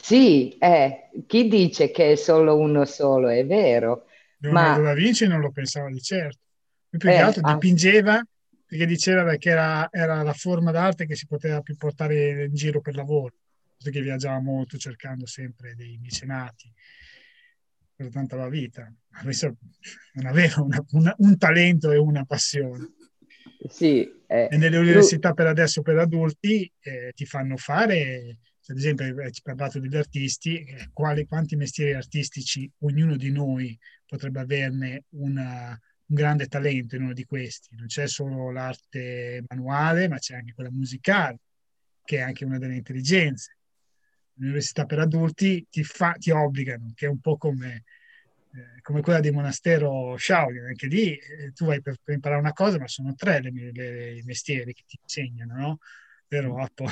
Sì, 0.01 0.57
eh, 0.57 1.09
chi 1.27 1.49
dice 1.49 1.91
che 1.91 2.13
è 2.13 2.15
solo 2.15 2.57
uno 2.57 2.85
solo, 2.85 3.27
è 3.27 3.45
vero. 3.45 4.05
Leonardo 4.37 4.81
ma... 4.81 4.87
da 4.87 4.93
Vinci 4.93 5.27
non 5.27 5.41
lo 5.41 5.51
pensava 5.51 5.89
di 5.89 5.99
certo. 5.99 6.39
Lui 6.87 7.01
più 7.01 7.09
che 7.09 7.15
eh, 7.17 7.19
altro 7.19 7.41
dipingeva 7.41 8.25
perché 8.65 8.85
diceva 8.85 9.35
che 9.35 9.49
era, 9.49 9.89
era, 9.91 10.23
la 10.23 10.31
forma 10.31 10.71
d'arte 10.71 11.05
che 11.05 11.17
si 11.17 11.27
poteva 11.27 11.59
più 11.59 11.75
portare 11.75 12.45
in 12.45 12.55
giro 12.55 12.79
per 12.79 12.95
lavoro, 12.95 13.35
perché 13.77 13.99
viaggiava 13.99 14.39
molto 14.39 14.77
cercando 14.77 15.25
sempre 15.25 15.75
dei 15.75 15.97
mecenati 16.01 16.73
per 17.93 18.09
tanta 18.09 18.37
la 18.37 18.47
vita. 18.47 18.89
Non 20.13 20.25
aveva 20.27 20.61
una, 20.61 20.81
una, 20.91 21.13
un 21.17 21.37
talento 21.37 21.91
e 21.91 21.97
una 21.97 22.23
passione. 22.23 22.93
Sì, 23.67 24.18
eh, 24.31 24.47
e 24.51 24.57
nelle 24.57 24.77
università 24.77 25.33
per 25.33 25.47
adesso 25.47 25.81
per 25.81 25.97
adulti 25.97 26.71
eh, 26.79 27.11
ti 27.15 27.25
fanno 27.25 27.57
fare 27.57 28.37
ad 28.69 28.77
esempio 28.77 29.31
ci 29.31 29.41
parlato 29.41 29.79
degli 29.79 29.95
artisti, 29.95 30.63
eh, 30.63 30.89
quali, 30.93 31.25
quanti 31.25 31.55
mestieri 31.55 31.93
artistici 31.93 32.71
ognuno 32.79 33.15
di 33.15 33.31
noi 33.31 33.77
potrebbe 34.05 34.39
averne 34.39 35.05
una, 35.09 35.69
un 35.69 36.15
grande 36.15 36.45
talento 36.47 36.95
in 36.95 37.03
uno 37.03 37.13
di 37.13 37.25
questi. 37.25 37.75
Non 37.75 37.87
c'è 37.87 38.07
solo 38.07 38.51
l'arte 38.51 39.43
manuale, 39.47 40.07
ma 40.07 40.19
c'è 40.19 40.35
anche 40.35 40.53
quella 40.53 40.71
musicale, 40.71 41.39
che 42.03 42.17
è 42.17 42.21
anche 42.21 42.45
una 42.45 42.59
delle 42.59 42.75
intelligenze. 42.75 43.57
L'università 44.33 44.85
per 44.85 44.99
adulti 44.99 45.65
ti, 45.69 45.83
fa, 45.83 46.11
ti 46.13 46.29
obbligano, 46.29 46.91
che 46.93 47.07
è 47.07 47.09
un 47.09 47.19
po' 47.19 47.37
come, 47.37 47.85
eh, 48.51 48.81
come 48.81 49.01
quella 49.01 49.19
di 49.19 49.31
monastero 49.31 50.15
Shaolin, 50.17 50.65
anche 50.65 50.87
lì 50.87 51.15
eh, 51.15 51.51
tu 51.53 51.65
vai 51.65 51.81
per, 51.81 51.97
per, 52.03 52.15
imparare 52.15 52.41
una 52.41 52.53
cosa, 52.53 52.79
ma 52.79 52.87
sono 52.87 53.13
tre 53.15 53.41
le, 53.41 53.71
le, 53.71 54.17
i 54.17 54.21
mestieri 54.23 54.73
che 54.73 54.83
ti 54.87 54.97
insegnano, 55.01 55.55
no? 55.55 55.77
vero 56.29 56.61
Appo? 56.61 56.85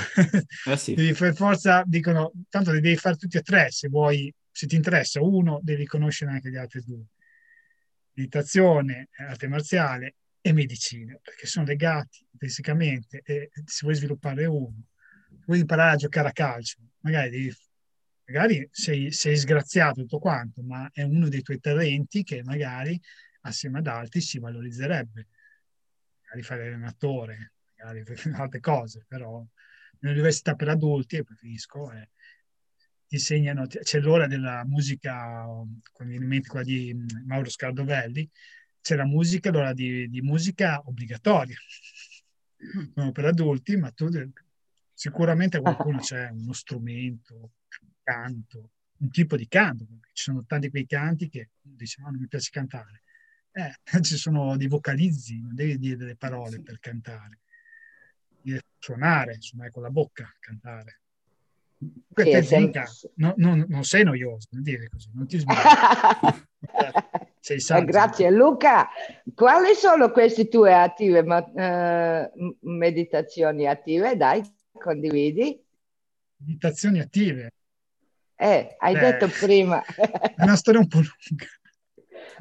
Eh 0.65 0.77
sì. 0.77 0.93
devi 0.95 1.13
per 1.13 1.35
forza, 1.35 1.83
dicono, 1.85 2.31
tanto 2.49 2.71
li 2.71 2.81
devi 2.81 2.97
fare 2.97 3.15
tutti 3.15 3.37
e 3.37 3.41
tre, 3.41 3.71
se 3.71 3.87
vuoi, 3.87 4.33
se 4.51 4.67
ti 4.67 4.75
interessa 4.75 5.21
uno, 5.21 5.59
devi 5.61 5.85
conoscere 5.85 6.31
anche 6.31 6.49
gli 6.49 6.57
altri 6.57 6.81
due. 6.83 7.05
Meditazione, 8.13 9.09
arte 9.15 9.47
marziale 9.47 10.15
e 10.41 10.53
medicina, 10.53 11.17
perché 11.21 11.45
sono 11.45 11.65
legati 11.65 12.25
intrinsecamente 12.31 13.21
e 13.23 13.51
se 13.65 13.79
vuoi 13.81 13.95
sviluppare 13.95 14.45
uno, 14.45 14.85
vuoi 15.45 15.59
imparare 15.59 15.93
a 15.93 15.97
giocare 15.97 16.29
a 16.29 16.31
calcio, 16.31 16.77
magari 17.01 17.29
devi 17.29 17.55
magari 18.27 18.67
sei, 18.71 19.11
sei, 19.11 19.37
sgraziato 19.37 20.01
tutto 20.01 20.19
quanto, 20.19 20.61
ma 20.61 20.89
è 20.91 21.01
uno 21.03 21.29
dei 21.29 21.41
tuoi 21.41 21.59
talenti 21.59 22.23
che 22.23 22.43
magari 22.43 22.99
assieme 23.41 23.79
ad 23.79 23.87
altri 23.87 24.21
si 24.21 24.39
valorizzerebbe. 24.39 25.27
Magari 26.23 26.43
fare 26.43 26.63
l'allenatore, 26.65 27.53
magari 27.77 28.03
altre 28.35 28.59
cose, 28.59 29.05
però 29.07 29.45
nell'università 29.99 30.55
per 30.55 30.69
adulti, 30.69 31.17
e 31.17 31.23
preferisco, 31.23 31.91
eh, 31.93 32.09
ti 33.07 33.15
insegnano, 33.15 33.65
c'è 33.67 33.99
l'ora 33.99 34.27
della 34.27 34.63
musica, 34.65 35.45
con 35.93 36.11
in 36.11 36.25
mente 36.25 36.49
quella 36.49 36.65
di 36.65 36.93
mm, 36.93 37.25
Mauro 37.25 37.49
Scardovelli, 37.49 38.29
c'è 38.81 38.95
la 38.95 39.05
musica, 39.05 39.49
l'ora 39.51 39.73
di, 39.73 40.09
di 40.09 40.21
musica 40.21 40.81
obbligatoria, 40.83 41.57
non 42.95 43.13
per 43.13 43.25
adulti, 43.25 43.77
ma 43.77 43.89
tu 43.91 44.09
sicuramente 44.93 45.61
qualcuno 45.61 45.99
c'è 45.99 46.29
uno 46.29 46.51
strumento, 46.51 47.51
canto, 48.13 48.71
un 48.99 49.09
tipo 49.09 49.35
di 49.35 49.47
canto, 49.47 49.85
perché 49.85 50.09
ci 50.13 50.23
sono 50.23 50.45
tanti 50.45 50.69
quei 50.69 50.85
canti 50.85 51.29
che 51.29 51.49
dice 51.61 52.01
no, 52.01 52.09
non 52.09 52.19
mi 52.19 52.27
piace 52.27 52.49
cantare. 52.51 53.03
Eh, 53.51 53.73
ci 54.03 54.17
sono 54.17 54.55
dei 54.57 54.67
vocalizzi, 54.67 55.41
non 55.41 55.55
devi 55.55 55.77
dire 55.77 55.97
delle 55.97 56.15
parole 56.15 56.61
per 56.61 56.79
cantare 56.79 57.39
suonare, 58.79 59.37
suonare 59.39 59.71
con 59.71 59.81
la 59.83 59.89
bocca, 59.89 60.33
cantare. 60.39 61.01
Sì, 62.15 62.43
sempre... 62.43 62.85
no, 63.15 63.33
no, 63.37 63.63
non 63.67 63.83
sei 63.83 64.03
noioso, 64.03 64.47
non 64.51 64.63
dire 64.63 64.89
così, 64.89 65.09
non 65.13 65.27
ti 65.27 65.37
sbagli. 65.37 65.57
sei 67.39 67.59
saggio. 67.59 67.85
Grazie 67.85 68.31
Luca. 68.31 68.89
Quali 69.35 69.75
sono 69.75 70.11
queste 70.11 70.47
tue 70.47 70.73
attive 70.73 71.19
uh, 71.19 72.55
meditazioni 72.61 73.67
attive? 73.67 74.15
Dai, 74.15 74.41
condividi. 74.71 75.63
Meditazioni 76.37 76.99
attive. 76.99 77.51
Eh, 78.39 78.75
hai 78.77 78.93
Beh, 78.93 78.99
detto 78.99 79.29
prima. 79.29 79.83
È 79.83 80.43
una 80.43 80.55
storia 80.55 80.79
un 80.79 80.87
po' 80.87 80.99
lunga. 80.99 81.45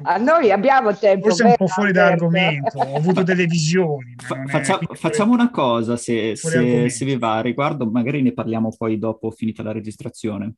A 0.03 0.17
noi 0.17 0.51
abbiamo 0.51 0.95
tempo. 0.95 1.29
Forse 1.29 1.43
è 1.43 1.47
un 1.47 1.55
po' 1.55 1.67
fuori 1.67 1.91
dall'argomento, 1.91 2.77
ho 2.77 2.95
avuto 2.95 3.23
delle 3.23 3.45
visioni. 3.47 4.13
Fa- 4.15 4.45
faccia- 4.45 4.79
facciamo 4.93 5.33
una 5.33 5.49
cosa, 5.49 5.97
se, 5.97 6.35
se, 6.35 6.89
se, 6.89 7.05
vi 7.05 7.17
va, 7.17 7.37
a 7.37 7.41
riguardo, 7.41 7.89
magari 7.89 8.21
ne 8.21 8.31
parliamo 8.31 8.71
poi 8.77 8.99
dopo 8.99 9.31
finita 9.31 9.63
la 9.63 9.71
registrazione. 9.71 10.53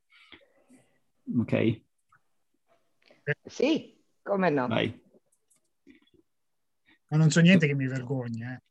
Ok? 1.38 1.82
Sì, 3.46 3.98
come 4.22 4.50
no. 4.50 4.68
Vai. 4.68 5.02
Ma 7.08 7.18
non 7.18 7.30
c'è 7.30 7.42
niente 7.42 7.66
che 7.66 7.76
mi 7.76 7.88
vergogna. 7.88 8.56
Eh. 8.56 8.62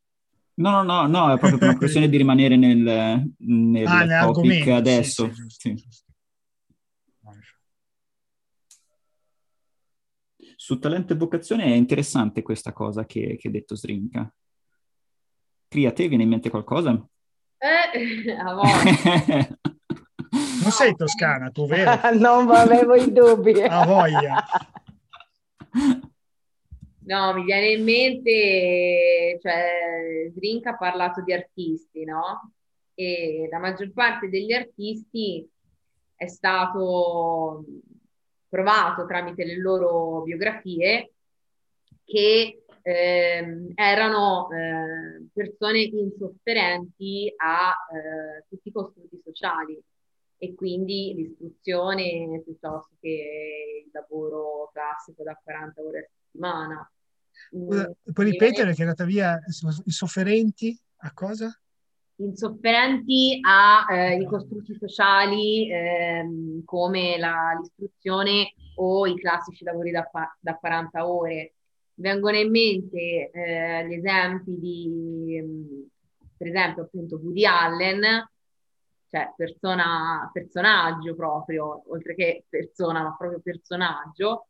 No, 0.55 0.83
no, 0.83 0.83
no, 0.83 1.07
no, 1.07 1.33
è 1.33 1.39
proprio 1.39 1.57
per 1.57 1.69
una 1.69 1.77
questione 1.77 2.09
di 2.09 2.17
rimanere 2.17 2.57
nel, 2.57 3.33
nel 3.37 3.87
ah, 3.87 4.25
topic 4.25 4.67
adesso. 4.67 5.31
Sì, 5.33 5.47
sì, 5.47 5.89
sì. 5.89 6.08
Su 10.69 10.77
talento 10.77 11.13
e 11.13 11.15
vocazione 11.15 11.63
è 11.63 11.69
interessante 11.69 12.43
questa 12.43 12.73
cosa 12.73 13.03
che, 13.03 13.37
che 13.39 13.47
ha 13.47 13.51
detto 13.51 13.75
Srinka. 13.75 14.31
Cri, 15.67 15.87
a 15.87 15.91
te 15.91 16.07
viene 16.07 16.21
in 16.21 16.29
mente 16.29 16.51
qualcosa? 16.51 16.91
Eh, 17.57 18.29
a 18.37 18.53
volte. 18.53 19.57
non 20.61 20.69
sei 20.69 20.93
toscana, 20.93 21.49
tu 21.49 21.65
vero? 21.65 21.99
non 22.19 22.51
avevo 22.51 22.93
i 22.93 23.11
dubbi. 23.11 23.59
A 23.63 23.83
voglia. 23.83 24.45
No, 26.99 27.33
mi 27.33 27.43
viene 27.45 27.71
in 27.71 27.83
mente, 27.83 29.39
cioè, 29.41 30.29
Srinka 30.35 30.73
ha 30.73 30.77
parlato 30.77 31.23
di 31.23 31.33
artisti, 31.33 32.03
no? 32.03 32.53
E 32.93 33.47
la 33.49 33.57
maggior 33.57 33.91
parte 33.91 34.29
degli 34.29 34.53
artisti 34.53 35.49
è 36.13 36.27
stato 36.27 37.65
provato 38.49 39.05
tramite 39.05 39.45
le 39.45 39.57
loro 39.57 40.23
biografie 40.23 41.13
che 42.03 42.63
eh, 42.81 43.71
erano 43.75 44.49
eh, 44.51 45.27
persone 45.31 45.81
insofferenti 45.81 47.31
a 47.37 47.69
eh, 47.69 48.45
tutti 48.49 48.69
i 48.69 48.71
costrutti 48.71 49.21
sociali 49.23 49.79
e 50.37 50.55
quindi 50.55 51.13
l'istruzione 51.15 52.41
piuttosto 52.43 52.95
che 52.99 53.83
il 53.85 53.89
lavoro 53.91 54.71
classico 54.73 55.23
da 55.23 55.39
40 55.41 55.81
ore 55.81 55.99
a 55.99 56.09
settimana. 56.23 56.91
Mm, 57.55 58.11
puoi 58.13 58.31
ripetere 58.31 58.73
che 58.73 58.79
è 58.79 58.85
andata 58.85 59.03
via 59.03 59.37
insofferenti 59.85 60.77
a 61.01 61.13
cosa? 61.13 61.53
Insofferenti 62.19 63.39
ai 63.41 64.21
eh, 64.21 64.25
costrutti 64.25 64.75
sociali 64.75 65.69
ehm, 65.71 66.63
come 66.65 67.17
la, 67.17 67.57
l'istruzione 67.59 68.53
o 68.75 69.07
i 69.07 69.15
classici 69.15 69.63
lavori 69.63 69.91
da, 69.91 70.09
da 70.39 70.55
40 70.55 71.07
ore. 71.07 71.53
Vengono 71.95 72.37
in 72.37 72.49
mente 72.49 73.29
eh, 73.31 73.87
gli 73.87 73.93
esempi 73.93 74.57
di, 74.57 75.41
mm, 75.41 75.81
per 76.37 76.47
esempio, 76.47 76.83
appunto 76.83 77.19
Woody 77.21 77.45
Allen, 77.45 78.29
cioè 79.09 79.33
persona, 79.35 80.29
personaggio 80.31 81.15
proprio, 81.15 81.83
oltre 81.87 82.15
che 82.15 82.45
persona, 82.47 83.01
ma 83.01 83.15
proprio 83.17 83.39
personaggio. 83.41 84.47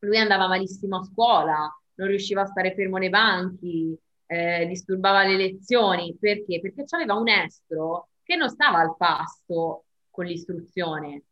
Lui 0.00 0.18
andava 0.18 0.48
malissimo 0.48 0.98
a 0.98 1.04
scuola, 1.04 1.80
non 1.94 2.08
riusciva 2.08 2.42
a 2.42 2.46
stare 2.46 2.74
fermo 2.74 2.96
nei 2.98 3.10
banchi, 3.10 3.96
eh, 4.26 4.66
disturbava 4.66 5.24
le 5.24 5.36
lezioni. 5.36 6.16
Perché? 6.18 6.60
Perché 6.60 6.84
aveva 6.90 7.14
un 7.14 7.28
estro 7.28 8.08
che 8.22 8.36
non 8.36 8.48
stava 8.48 8.78
al 8.78 8.96
pasto 8.96 9.84
con 10.10 10.24
l'istruzione 10.24 11.22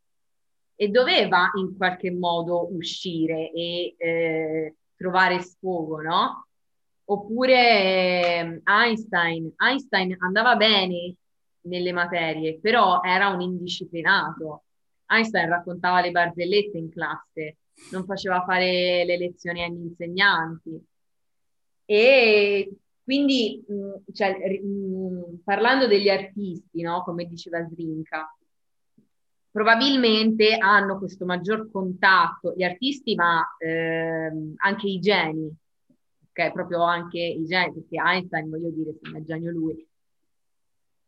e 0.74 0.88
doveva 0.88 1.51
in 1.55 1.76
qualche 1.76 2.11
modo 2.11 2.72
uscire 2.74 3.51
e 3.53 3.95
eh, 3.97 4.76
trovare 4.97 5.40
sfogo, 5.40 6.01
no? 6.01 6.47
Oppure 7.05 7.55
eh, 7.55 8.62
Einstein. 8.64 9.53
Einstein 9.57 10.16
andava 10.20 10.57
bene 10.57 11.14
nelle 11.62 11.93
materie, 11.93 12.59
però 12.59 13.01
era 13.03 13.28
un 13.28 13.40
indisciplinato. 13.40 14.64
Einstein 15.07 15.49
raccontava 15.49 16.01
le 16.01 16.11
barzellette 16.11 16.78
in 16.78 16.90
classe, 16.90 17.59
non 17.90 18.05
faceva 18.05 18.43
fare 18.45 19.05
le 19.05 19.16
lezioni 19.16 19.62
agli 19.62 19.84
insegnanti. 19.84 20.84
E 21.93 22.74
quindi, 23.05 23.62
cioè, 24.14 24.34
parlando 25.45 25.86
degli 25.86 26.09
artisti, 26.09 26.80
no? 26.80 27.03
come 27.05 27.26
diceva 27.26 27.62
Srinka, 27.62 28.34
probabilmente 29.51 30.57
hanno 30.57 30.97
questo 30.97 31.26
maggior 31.26 31.70
contatto, 31.70 32.55
gli 32.57 32.62
artisti, 32.62 33.14
ma 33.14 33.47
ehm, 33.59 34.55
anche 34.57 34.86
i 34.88 35.01
geni, 35.01 35.55
ok? 36.30 36.53
Proprio 36.53 36.82
anche 36.82 37.18
i 37.18 37.45
geni, 37.45 37.74
perché 37.74 38.01
Einstein, 38.03 38.49
voglio 38.49 38.70
dire, 38.70 38.95
se 38.99 39.18
è 39.18 39.22
genio 39.22 39.51
lui, 39.51 39.86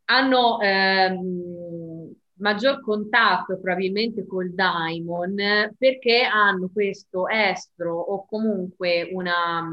hanno 0.07 0.61
ehm, 0.61 2.13
maggior 2.41 2.83
contatto 2.83 3.59
probabilmente 3.59 4.27
col 4.27 4.53
daimon 4.53 5.35
perché 5.79 6.25
hanno 6.25 6.69
questo 6.71 7.27
estro 7.27 7.97
o 7.97 8.27
comunque 8.27 9.09
una 9.13 9.67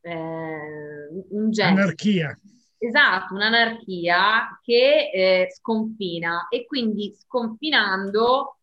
eh, 0.00 1.08
un 1.30 1.50
genere. 1.50 1.82
Anarchia. 1.82 2.38
Esatto, 2.82 3.34
un'anarchia 3.34 4.58
che 4.62 5.10
eh, 5.12 5.48
sconfina 5.52 6.48
e 6.48 6.64
quindi 6.64 7.14
sconfinando, 7.14 8.56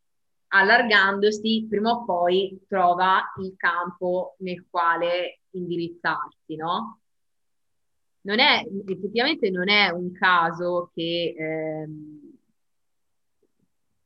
allargandosi, 0.48 1.68
prima 1.70 1.92
o 1.92 2.04
poi 2.04 2.60
trova 2.68 3.22
il 3.42 3.54
campo 3.56 4.36
nel 4.40 4.66
quale 4.70 5.42
indirizzarsi, 5.52 6.56
no? 6.56 7.02
Non 8.22 8.40
è, 8.40 8.64
effettivamente 8.88 9.52
non 9.52 9.70
è 9.70 9.90
un 9.90 10.12
caso 10.14 10.90
che, 10.96 11.36
ehm, 11.38 12.38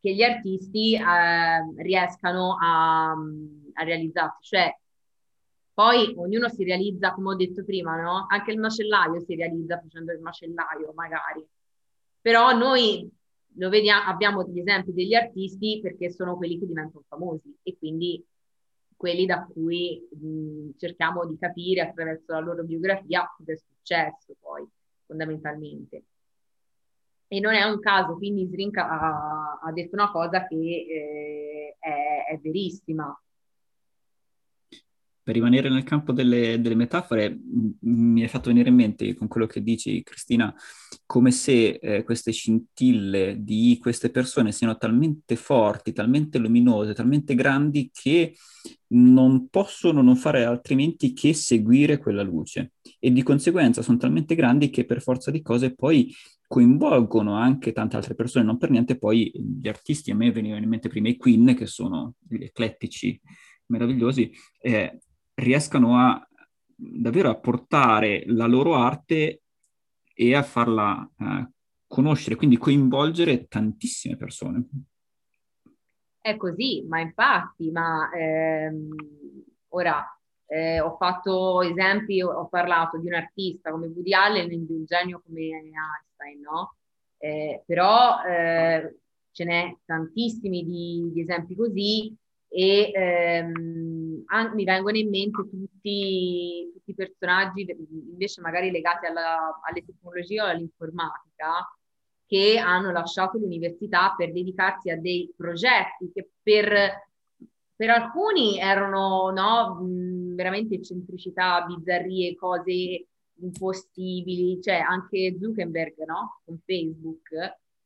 che 0.01 0.13
gli 0.13 0.23
artisti 0.23 0.95
eh, 0.95 1.84
riescano 1.84 2.57
a, 2.59 3.11
a 3.11 3.84
realizzarsi, 3.84 4.38
cioè 4.41 4.77
poi 5.74 6.13
ognuno 6.17 6.49
si 6.49 6.63
realizza, 6.63 7.13
come 7.13 7.30
ho 7.30 7.36
detto 7.36 7.63
prima, 7.63 7.99
no? 8.01 8.26
Anche 8.28 8.51
il 8.51 8.59
macellaio 8.59 9.19
si 9.22 9.36
realizza 9.36 9.80
facendo 9.80 10.11
il 10.11 10.19
macellaio, 10.19 10.91
magari. 10.93 11.45
Però 12.19 12.55
noi 12.55 13.09
lo 13.55 13.69
vediamo, 13.69 14.09
abbiamo 14.09 14.43
degli 14.43 14.59
esempi 14.59 14.93
degli 14.93 15.13
artisti 15.13 15.80
perché 15.82 16.11
sono 16.11 16.38
quelli 16.38 16.59
che 16.59 16.67
diventano 16.67 17.03
famosi 17.07 17.57
e 17.63 17.78
quindi 17.78 18.24
quelli 18.95 19.26
da 19.26 19.43
cui 19.43 20.07
mh, 20.11 20.78
cerchiamo 20.78 21.26
di 21.26 21.38
capire 21.38 21.82
attraverso 21.82 22.34
la 22.34 22.39
loro 22.39 22.63
biografia 22.63 23.28
cosa 23.36 23.51
è 23.53 23.57
successo 23.57 24.36
poi, 24.39 24.67
fondamentalmente. 25.05 26.03
E 27.28 27.39
non 27.39 27.55
è 27.55 27.63
un 27.63 27.80
caso, 27.80 28.17
quindi 28.17 28.45
Srink 28.45 28.78
ha, 28.78 29.59
ha 29.61 29.72
detto 29.72 29.95
una 29.95 30.11
cosa 30.11 30.45
che 30.45 30.55
eh, 30.55 31.78
è, 31.80 32.34
è 32.34 32.38
verissima, 32.39 33.17
per 35.24 35.36
rimanere 35.36 35.69
nel 35.69 35.84
campo 35.84 36.11
delle, 36.11 36.59
delle, 36.59 36.76
metafore, 36.76 37.38
mi 37.82 38.22
è 38.22 38.28
fatto 38.28 38.49
venire 38.49 38.69
in 38.69 38.76
mente 38.76 39.13
con 39.13 39.28
quello 39.28 39.45
che 39.45 39.61
dici, 39.61 40.01
Cristina, 40.03 40.53
come 41.05 41.32
se 41.32 41.80
eh, 41.82 42.03
queste 42.03 42.32
scintille 42.32 43.38
di 43.39 43.78
queste 43.80 44.09
persone 44.09 44.51
siano 44.51 44.78
talmente 44.78 45.36
forti, 45.36 45.93
talmente 45.93 46.38
luminose, 46.38 46.93
talmente 46.93 47.36
grandi 47.36 47.91
che 47.93 48.36
non 48.93 49.47
possono 49.49 50.01
non 50.01 50.15
fare 50.15 50.43
altrimenti 50.43 51.13
che 51.13 51.34
seguire 51.34 51.97
quella 51.97 52.24
luce. 52.24 52.74
E 52.99 53.11
di 53.11 53.24
conseguenza 53.24 53.82
sono 53.82 53.97
talmente 53.97 54.36
grandi 54.36 54.69
che 54.69 54.86
per 54.86 55.01
forza 55.01 55.32
di 55.32 55.41
cose 55.41 55.74
poi 55.76 56.13
coinvolgono 56.47 57.36
anche 57.36 57.72
tante 57.72 57.95
altre 57.95 58.13
persone, 58.13 58.43
non 58.43 58.57
per 58.57 58.72
niente 58.72 58.97
poi 58.97 59.32
gli 59.34 59.69
artisti, 59.69 60.11
a 60.11 60.15
me 60.15 60.32
venivano 60.32 60.63
in 60.63 60.69
mente 60.69 60.89
prima 60.89 61.07
i 61.07 61.15
Queen, 61.15 61.55
che 61.55 61.65
sono 61.65 62.15
eclettici 62.30 63.17
meravigliosi, 63.67 64.32
eh, 64.59 64.99
riescano 65.41 65.97
a 65.97 66.25
davvero 66.75 67.29
a 67.29 67.37
portare 67.37 68.23
la 68.27 68.47
loro 68.47 68.73
arte 68.73 69.41
e 70.13 70.35
a 70.35 70.43
farla 70.43 71.09
uh, 71.17 71.51
conoscere, 71.87 72.35
quindi 72.35 72.57
coinvolgere 72.57 73.47
tantissime 73.47 74.17
persone. 74.17 74.67
È 76.19 76.37
così, 76.37 76.85
ma 76.87 76.99
infatti, 76.99 77.71
ma 77.71 78.09
ehm, 78.11 78.95
ora 79.69 80.05
eh, 80.45 80.79
ho 80.79 80.95
fatto 80.97 81.61
esempi, 81.61 82.21
ho 82.21 82.47
parlato 82.47 82.99
di 82.99 83.07
un 83.07 83.13
artista 83.13 83.71
come 83.71 83.87
Woody 83.87 84.13
Allen, 84.13 84.47
di 84.47 84.55
un 84.55 84.85
genio 84.85 85.21
come 85.25 85.41
Einstein, 85.41 86.41
no? 86.41 86.75
Eh, 87.17 87.63
però 87.65 88.23
eh, 88.23 88.99
ce 89.31 89.43
n'è 89.43 89.75
tantissimi 89.85 90.65
di, 90.65 91.09
di 91.13 91.21
esempi 91.21 91.55
così 91.55 92.15
e 92.54 92.91
ehm, 92.93 94.26
mi 94.54 94.64
vengono 94.66 94.97
in 94.97 95.10
mente 95.10 95.41
tutti, 95.49 96.70
tutti, 96.74 96.91
i 96.91 96.93
personaggi 96.93 97.66
invece 98.10 98.41
magari 98.41 98.72
legati 98.72 99.06
alla, 99.06 99.62
alle 99.64 99.86
tecnologie 99.86 100.41
o 100.41 100.45
all'informatica 100.45 101.74
che 102.26 102.58
hanno 102.58 102.91
lasciato 102.91 103.38
l'università 103.38 104.14
per 104.18 104.34
dedicarsi 104.34 104.89
a 104.89 104.99
dei 104.99 105.34
progetti 105.36 106.12
che 106.14 106.30
per, 106.43 107.08
per 107.74 107.89
alcuni 107.89 108.60
erano 108.60 109.32
no, 109.32 109.80
veramente 110.36 110.76
eccentricità, 110.76 111.64
bizzarrie, 111.66 112.36
cose 112.36 113.06
impossibili, 113.36 114.62
cioè 114.62 114.76
anche 114.76 115.38
Zuckerberg 115.39 116.04
no? 116.06 116.41
con 116.43 116.60
Facebook 116.66 117.30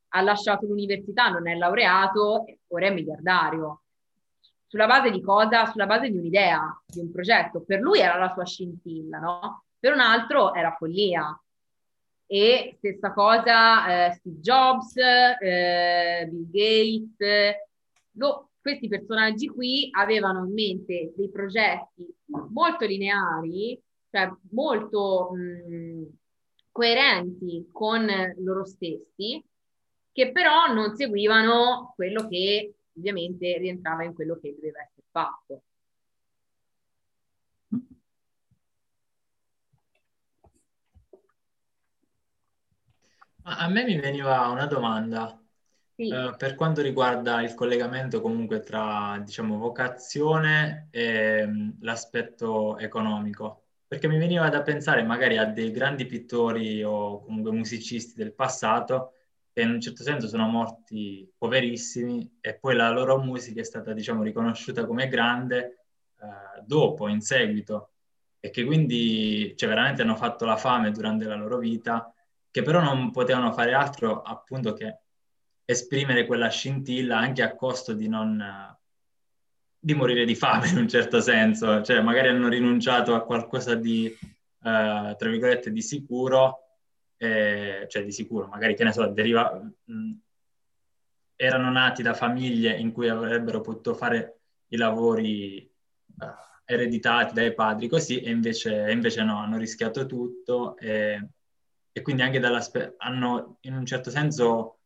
ha 0.08 0.20
lasciato 0.22 0.66
l'università, 0.66 1.28
non 1.28 1.48
è 1.48 1.54
laureato, 1.54 2.44
ora 2.68 2.86
è 2.86 2.92
miliardario 2.92 3.82
sulla 4.66 4.86
base 4.86 5.10
di 5.10 5.20
cosa? 5.20 5.66
Sulla 5.66 5.86
base 5.86 6.10
di 6.10 6.18
un'idea, 6.18 6.82
di 6.86 7.00
un 7.00 7.10
progetto. 7.10 7.62
Per 7.62 7.80
lui 7.80 8.00
era 8.00 8.16
la 8.16 8.32
sua 8.32 8.44
scintilla, 8.44 9.18
no? 9.18 9.64
Per 9.78 9.92
un 9.92 10.00
altro 10.00 10.54
era 10.54 10.72
follia. 10.72 11.38
E 12.28 12.74
stessa 12.78 13.12
cosa 13.12 14.08
eh, 14.08 14.12
Steve 14.14 14.40
Jobs, 14.40 14.96
eh, 14.96 16.28
Bill 16.28 16.50
Gates, 16.50 17.56
lo, 18.12 18.50
questi 18.60 18.88
personaggi 18.88 19.46
qui 19.46 19.88
avevano 19.92 20.44
in 20.44 20.52
mente 20.52 21.12
dei 21.14 21.30
progetti 21.30 22.12
molto 22.50 22.84
lineari, 22.84 23.80
cioè 24.10 24.28
molto 24.50 25.30
mh, 25.32 26.02
coerenti 26.72 27.68
con 27.70 28.10
loro 28.38 28.64
stessi, 28.64 29.40
che 30.10 30.32
però 30.32 30.72
non 30.72 30.96
seguivano 30.96 31.92
quello 31.94 32.26
che 32.26 32.74
ovviamente 32.96 33.58
rientrava 33.58 34.04
in 34.04 34.14
quello 34.14 34.38
che 34.40 34.54
doveva 34.54 34.80
essere 34.82 35.06
fatto. 35.10 35.62
A 43.48 43.68
me 43.68 43.84
mi 43.84 44.00
veniva 44.00 44.48
una 44.48 44.66
domanda 44.66 45.40
sì. 45.94 46.08
eh, 46.08 46.34
per 46.36 46.56
quanto 46.56 46.82
riguarda 46.82 47.42
il 47.42 47.54
collegamento 47.54 48.20
comunque 48.20 48.60
tra, 48.60 49.20
diciamo, 49.24 49.56
vocazione 49.56 50.88
e 50.90 51.46
mh, 51.46 51.50
mm, 51.50 51.70
l'aspetto 51.82 52.76
economico, 52.78 53.62
perché 53.86 54.08
mi 54.08 54.18
veniva 54.18 54.48
da 54.48 54.62
pensare 54.62 55.04
magari 55.04 55.38
a 55.38 55.44
dei 55.44 55.70
grandi 55.70 56.06
pittori 56.06 56.82
o 56.82 57.22
comunque 57.22 57.52
musicisti 57.52 58.14
del 58.16 58.34
passato 58.34 59.12
che 59.56 59.62
in 59.62 59.70
un 59.70 59.80
certo 59.80 60.02
senso 60.02 60.28
sono 60.28 60.46
morti 60.48 61.32
poverissimi 61.34 62.40
e 62.42 62.58
poi 62.58 62.76
la 62.76 62.90
loro 62.90 63.16
musica 63.16 63.62
è 63.62 63.64
stata, 63.64 63.94
diciamo, 63.94 64.22
riconosciuta 64.22 64.84
come 64.84 65.08
grande 65.08 65.86
eh, 66.20 66.62
dopo, 66.62 67.08
in 67.08 67.22
seguito, 67.22 67.92
e 68.38 68.50
che 68.50 68.66
quindi 68.66 69.54
cioè, 69.56 69.70
veramente 69.70 70.02
hanno 70.02 70.14
fatto 70.14 70.44
la 70.44 70.58
fame 70.58 70.90
durante 70.90 71.24
la 71.24 71.36
loro 71.36 71.56
vita, 71.56 72.12
che 72.50 72.60
però 72.60 72.82
non 72.82 73.10
potevano 73.10 73.50
fare 73.50 73.72
altro 73.72 74.20
appunto 74.20 74.74
che 74.74 74.98
esprimere 75.64 76.26
quella 76.26 76.50
scintilla 76.50 77.16
anche 77.16 77.42
a 77.42 77.54
costo 77.54 77.94
di 77.94 78.08
non... 78.08 78.76
di 79.78 79.94
morire 79.94 80.26
di 80.26 80.34
fame 80.34 80.68
in 80.68 80.76
un 80.76 80.88
certo 80.88 81.22
senso, 81.22 81.80
cioè 81.80 82.02
magari 82.02 82.28
hanno 82.28 82.48
rinunciato 82.48 83.14
a 83.14 83.24
qualcosa 83.24 83.74
di, 83.74 84.04
eh, 84.04 85.14
tra 85.16 85.30
virgolette, 85.30 85.72
di 85.72 85.80
sicuro 85.80 86.65
eh, 87.18 87.86
cioè 87.88 88.04
di 88.04 88.12
sicuro, 88.12 88.46
magari 88.46 88.74
che 88.74 88.84
ne 88.84 88.92
so, 88.92 89.06
deriva, 89.06 89.60
mh, 89.84 90.12
erano 91.36 91.70
nati 91.70 92.02
da 92.02 92.14
famiglie 92.14 92.76
in 92.76 92.92
cui 92.92 93.08
avrebbero 93.08 93.60
potuto 93.60 93.94
fare 93.94 94.40
i 94.68 94.76
lavori 94.76 95.70
uh, 96.18 96.24
ereditati 96.64 97.34
dai 97.34 97.54
padri 97.54 97.88
così, 97.88 98.20
e 98.20 98.30
invece, 98.30 98.90
invece 98.90 99.22
no, 99.22 99.38
hanno 99.38 99.58
rischiato 99.58 100.06
tutto 100.06 100.76
e, 100.78 101.28
e 101.92 102.02
quindi 102.02 102.22
anche 102.22 102.40
hanno 102.96 103.58
in 103.60 103.74
un 103.74 103.84
certo 103.86 104.10
senso, 104.10 104.78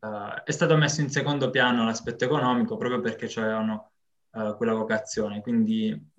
uh, 0.00 0.42
è 0.42 0.50
stato 0.50 0.76
messo 0.76 1.00
in 1.00 1.10
secondo 1.10 1.50
piano 1.50 1.84
l'aspetto 1.84 2.24
economico 2.24 2.76
proprio 2.76 3.00
perché 3.00 3.26
avevano 3.40 3.92
uh, 4.30 4.56
quella 4.56 4.74
vocazione, 4.74 5.42
quindi 5.42 6.12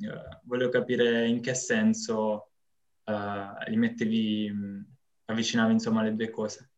volevo 0.43 0.69
capire 0.69 1.27
in 1.27 1.41
che 1.41 1.53
senso 1.53 2.51
li 3.67 3.75
mettevi... 3.75 4.90
Avvicinavi 5.31 5.73
insomma 5.73 6.03
le 6.03 6.15
due 6.15 6.29
cose. 6.29 6.69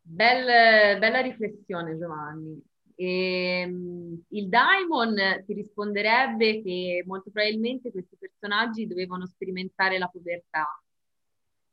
Bel, 0.00 0.98
bella 0.98 1.20
riflessione 1.20 1.96
Giovanni. 1.98 2.62
E, 2.94 3.64
um, 3.66 4.22
il 4.28 4.48
Daimon 4.48 5.42
ti 5.46 5.54
risponderebbe 5.54 6.62
che 6.62 7.02
molto 7.06 7.30
probabilmente 7.30 7.90
questi 7.90 8.16
personaggi 8.18 8.86
dovevano 8.86 9.26
sperimentare 9.26 9.96
la 9.96 10.08
povertà, 10.08 10.66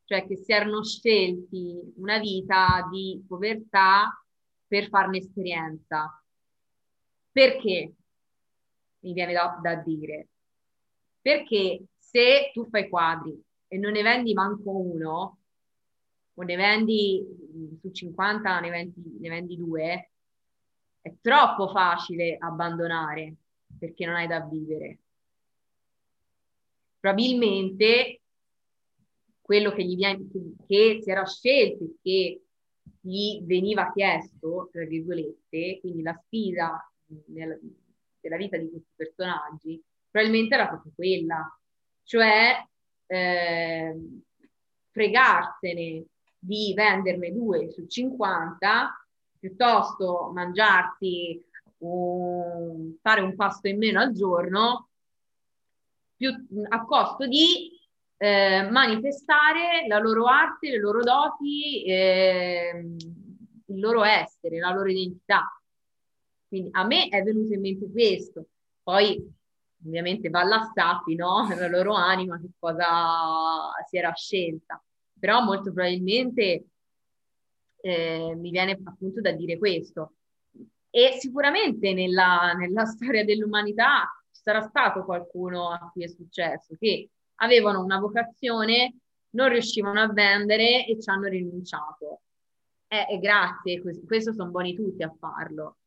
cioè 0.05 0.25
che 0.25 0.37
si 0.37 0.53
erano 0.53 0.83
scelti 0.83 1.93
una 1.97 2.19
vita 2.19 2.87
di 2.89 3.21
povertà 3.27 4.23
per 4.65 4.87
farne 4.87 5.17
esperienza. 5.17 6.23
Perché? 7.31 7.93
Mi 8.99 9.13
viene 9.13 9.33
da, 9.33 9.59
da 9.61 9.75
dire. 9.75 10.27
Perché 11.21 11.83
se 11.97 12.51
tu 12.53 12.67
fai 12.69 12.87
quadri 12.87 13.37
e 13.67 13.77
non 13.77 13.91
ne 13.91 14.01
vendi 14.01 14.33
manco 14.33 14.71
uno, 14.71 15.36
o 16.39 16.43
ne 16.43 16.55
vendi 16.55 17.25
su 17.81 17.91
50, 17.91 18.59
ne 18.59 18.69
vendi, 18.69 19.17
ne 19.19 19.29
vendi 19.29 19.57
due, 19.57 20.11
è 21.01 21.13
troppo 21.19 21.67
facile 21.69 22.37
abbandonare 22.39 23.35
perché 23.77 24.05
non 24.05 24.15
hai 24.15 24.27
da 24.27 24.41
vivere. 24.41 24.99
Probabilmente 26.99 28.21
quello 29.41 29.71
che, 29.71 29.83
gli 29.83 29.95
viene, 29.95 30.27
che 30.67 30.99
si 31.01 31.09
era 31.09 31.25
scelto 31.25 31.83
e 31.83 31.95
che 32.01 32.41
gli 32.99 33.41
veniva 33.43 33.91
chiesto, 33.91 34.69
tra 34.71 34.85
virgolette, 34.85 35.79
quindi 35.79 36.03
la 36.03 36.19
sfida 36.23 36.91
nella, 37.27 37.57
della 38.19 38.37
vita 38.37 38.57
di 38.57 38.69
questi 38.69 38.91
personaggi, 38.95 39.81
probabilmente 40.09 40.53
era 40.53 40.67
proprio 40.67 40.91
quella, 40.93 41.59
cioè 42.03 42.63
eh, 43.07 43.95
fregarsene 44.91 46.05
di 46.47 46.73
venderne 46.73 47.33
due 47.33 47.69
su 47.69 47.85
50 47.85 49.05
piuttosto 49.37 50.31
mangiarti 50.33 51.43
un, 51.79 52.95
fare 53.01 53.21
un 53.21 53.35
pasto 53.35 53.67
in 53.67 53.77
meno 53.77 53.99
al 53.99 54.13
giorno 54.13 54.89
più, 56.15 56.31
a 56.69 56.85
costo 56.85 57.27
di 57.27 57.77
eh, 58.17 58.67
manifestare 58.71 59.85
la 59.87 59.99
loro 59.99 60.25
arte, 60.25 60.71
le 60.71 60.79
loro 60.79 61.03
doti, 61.03 61.83
eh, 61.83 62.95
il 63.65 63.79
loro 63.79 64.03
essere, 64.03 64.57
la 64.57 64.71
loro 64.71 64.89
identità. 64.89 65.43
Quindi 66.47 66.69
a 66.71 66.85
me 66.85 67.09
è 67.09 67.21
venuto 67.21 67.53
in 67.53 67.61
mente 67.61 67.91
questo. 67.91 68.47
Poi 68.81 69.21
ovviamente 69.85 70.29
va 70.29 70.39
alla 70.39 70.63
Staffi, 70.63 71.13
no? 71.15 71.47
La 71.55 71.67
loro 71.67 71.93
anima, 71.93 72.39
che 72.39 72.49
cosa 72.57 73.71
si 73.87 73.97
era 73.97 74.13
scelta. 74.13 74.81
Però 75.19 75.41
molto 75.43 75.71
probabilmente 75.73 76.65
eh, 77.81 78.35
mi 78.35 78.51
viene 78.51 78.79
appunto 78.83 79.21
da 79.21 79.31
dire 79.31 79.57
questo. 79.57 80.13
E 80.89 81.17
sicuramente 81.19 81.93
nella, 81.93 82.53
nella 82.53 82.85
storia 82.85 83.23
dell'umanità 83.23 84.07
ci 84.31 84.41
sarà 84.41 84.61
stato 84.61 85.03
qualcuno 85.03 85.69
a 85.69 85.89
cui 85.91 86.03
è 86.03 86.07
successo, 86.07 86.75
che 86.79 87.09
avevano 87.35 87.83
una 87.83 87.99
vocazione, 87.99 88.95
non 89.31 89.49
riuscivano 89.49 90.01
a 90.01 90.11
vendere 90.11 90.85
e 90.85 90.99
ci 90.99 91.09
hanno 91.09 91.27
rinunciato. 91.27 92.21
Eh, 92.87 93.05
e 93.09 93.19
grazie, 93.19 93.81
questo 94.05 94.33
sono 94.33 94.49
buoni 94.49 94.73
tutti 94.73 95.03
a 95.03 95.13
farlo. 95.19 95.77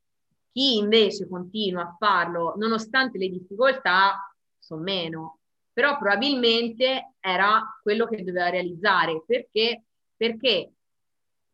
Chi 0.52 0.76
invece 0.76 1.28
continua 1.28 1.82
a 1.82 1.96
farlo 1.98 2.54
nonostante 2.56 3.18
le 3.18 3.28
difficoltà, 3.28 4.34
sono 4.58 4.82
meno. 4.82 5.39
Però 5.80 5.96
probabilmente 5.96 7.14
era 7.20 7.62
quello 7.82 8.04
che 8.06 8.22
doveva 8.22 8.50
realizzare. 8.50 9.22
Perché? 9.26 9.84
Perché 10.14 10.74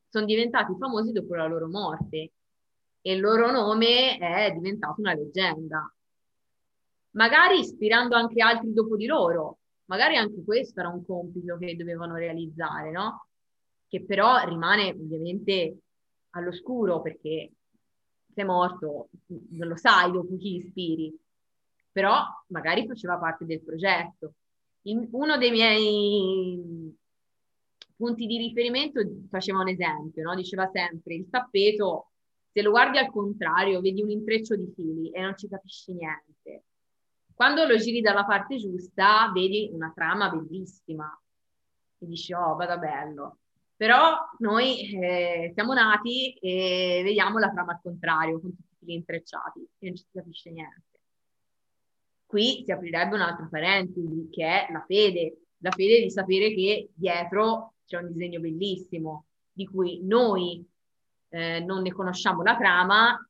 sono 0.09 0.25
diventati 0.25 0.75
famosi 0.77 1.13
dopo 1.13 1.37
la 1.37 1.47
loro 1.47 1.69
morte 1.69 2.33
e 3.03 3.13
il 3.13 3.21
loro 3.21 3.53
nome 3.53 4.19
è 4.19 4.51
diventato 4.51 5.01
una 5.01 5.15
leggenda. 5.15 5.89
Magari 7.11 7.61
ispirando 7.61 8.17
anche 8.17 8.43
altri 8.43 8.73
dopo 8.73 8.97
di 8.97 9.07
loro, 9.07 9.59
magari 9.85 10.17
anche 10.17 10.43
questo 10.43 10.81
era 10.81 10.89
un 10.89 11.07
compito 11.07 11.57
che 11.57 11.77
dovevano 11.77 12.17
realizzare, 12.17 12.91
no? 12.91 13.29
Che 13.87 14.05
però 14.05 14.45
rimane 14.45 14.89
ovviamente 14.91 15.83
all'oscuro 16.31 17.01
perché 17.01 17.53
sei 18.35 18.45
morto, 18.45 19.09
non 19.51 19.69
lo 19.69 19.77
sai 19.77 20.11
dopo 20.11 20.37
chi 20.37 20.57
ispiri, 20.57 21.17
però 21.97 22.23
magari 22.49 22.87
faceva 22.87 23.17
parte 23.17 23.47
del 23.47 23.63
progetto. 23.63 24.35
In, 24.83 25.09
uno 25.13 25.39
dei 25.39 25.51
miei 25.51 26.95
punti 27.97 28.27
di 28.27 28.37
riferimento 28.37 29.01
faceva 29.31 29.61
un 29.61 29.69
esempio, 29.69 30.23
no? 30.23 30.35
diceva 30.35 30.69
sempre 30.71 31.15
il 31.15 31.31
tappeto, 31.31 32.11
se 32.53 32.61
lo 32.61 32.69
guardi 32.69 32.99
al 32.99 33.11
contrario, 33.11 33.81
vedi 33.81 34.03
un 34.03 34.11
intreccio 34.11 34.57
di 34.57 34.71
fili 34.75 35.11
e 35.11 35.23
non 35.23 35.39
ci 35.39 35.49
capisci 35.49 35.95
niente. 35.95 36.65
Quando 37.33 37.65
lo 37.65 37.79
giri 37.79 38.03
dalla 38.03 38.27
parte 38.27 38.59
giusta, 38.59 39.31
vedi 39.33 39.71
una 39.73 39.91
trama 39.95 40.29
bellissima 40.29 41.19
e 41.97 42.07
dici, 42.07 42.35
oh, 42.35 42.57
vada 42.57 42.77
bello. 42.77 43.39
Però 43.75 44.19
noi 44.41 44.93
eh, 45.01 45.51
siamo 45.55 45.73
nati 45.73 46.35
e 46.35 47.01
vediamo 47.03 47.39
la 47.39 47.51
trama 47.51 47.73
al 47.73 47.81
contrario, 47.83 48.39
con 48.39 48.55
tutti 48.55 48.71
i 48.71 48.77
fili 48.81 48.95
intrecciati 48.97 49.67
e 49.79 49.87
non 49.87 49.97
ci 49.97 50.05
capisce 50.13 50.51
niente. 50.51 50.96
Qui 52.27 52.63
si 52.65 52.73
aprirebbe 52.73 53.15
un'altra 53.15 53.47
parentesi, 53.49 54.29
che 54.31 54.45
è 54.45 54.73
la 54.73 54.85
fede, 54.87 55.47
la 55.59 55.71
fede 55.71 56.03
di 56.03 56.11
sapere 56.11 56.53
che 56.53 56.91
dietro 56.93 57.75
c'è 57.87 57.99
un 57.99 58.13
disegno 58.13 58.41
bellissimo 58.41 59.27
di 59.53 59.67
cui 59.67 60.01
noi 60.05 60.65
eh, 61.29 61.61
non 61.61 61.83
ne 61.83 61.93
conosciamo 61.93 62.43
la 62.43 62.57
trama, 62.57 63.29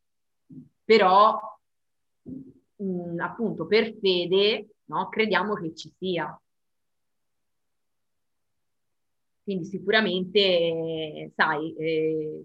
però 0.83 1.39
mh, 2.23 2.83
mm, 2.83 3.21
appunto 3.21 3.67
per 3.67 3.95
fede 4.01 4.69
no, 4.87 5.09
crediamo 5.09 5.55
che 5.55 5.75
ci 5.75 5.93
sia. 5.97 6.41
Quindi 9.43 9.65
sicuramente, 9.67 11.31
sai, 11.37 11.73
eh, 11.77 12.45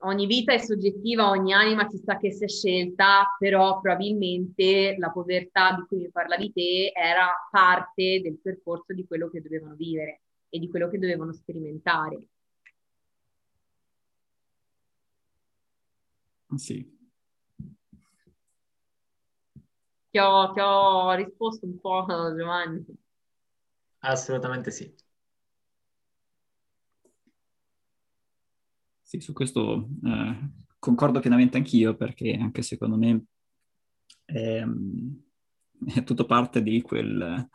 ogni 0.00 0.26
vita 0.26 0.52
è 0.52 0.58
soggettiva, 0.58 1.28
ogni 1.30 1.52
anima 1.52 1.86
chissà 1.86 2.16
che 2.18 2.32
si 2.32 2.44
è 2.44 2.48
scelta, 2.48 3.34
però 3.38 3.80
probabilmente 3.80 4.96
la 4.98 5.10
povertà 5.10 5.74
di 5.74 5.84
cui 5.86 5.98
mi 5.98 6.10
parlavi 6.10 6.52
te 6.52 6.92
era 6.94 7.28
parte 7.50 8.20
del 8.22 8.38
percorso 8.42 8.92
di 8.94 9.06
quello 9.06 9.28
che 9.30 9.40
dovevano 9.42 9.74
vivere 9.74 10.22
e 10.48 10.58
di 10.58 10.68
quello 10.68 10.88
che 10.88 10.98
dovevano 10.98 11.32
sperimentare. 11.32 12.28
Sì. 16.56 16.86
Ti 20.10 20.18
ho, 20.20 20.52
ti 20.52 20.60
ho 20.60 21.12
risposto 21.14 21.64
un 21.64 21.78
po', 21.80 22.04
Giovanni. 22.36 22.84
Assolutamente 24.00 24.72
sì. 24.72 24.92
Sì, 29.08 29.20
su 29.20 29.32
questo 29.32 29.88
eh, 30.04 30.50
concordo 30.78 31.18
pienamente 31.18 31.56
anch'io 31.56 31.96
perché 31.96 32.34
anche 32.34 32.60
secondo 32.60 32.98
me 32.98 33.24
è, 34.26 34.62
è 35.94 36.04
tutto 36.04 36.26
parte 36.26 36.62
di 36.62 36.82
quel, 36.82 37.48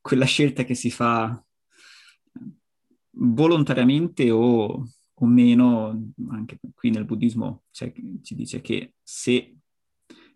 quella 0.00 0.24
scelta 0.24 0.64
che 0.64 0.74
si 0.74 0.90
fa 0.90 1.40
volontariamente 3.18 4.32
o, 4.32 4.84
o 5.14 5.26
meno, 5.26 6.10
anche 6.30 6.58
qui 6.74 6.90
nel 6.90 7.04
buddismo 7.04 7.62
cioè, 7.70 7.92
ci 8.22 8.34
dice 8.34 8.60
che 8.60 8.94
se 9.00 9.58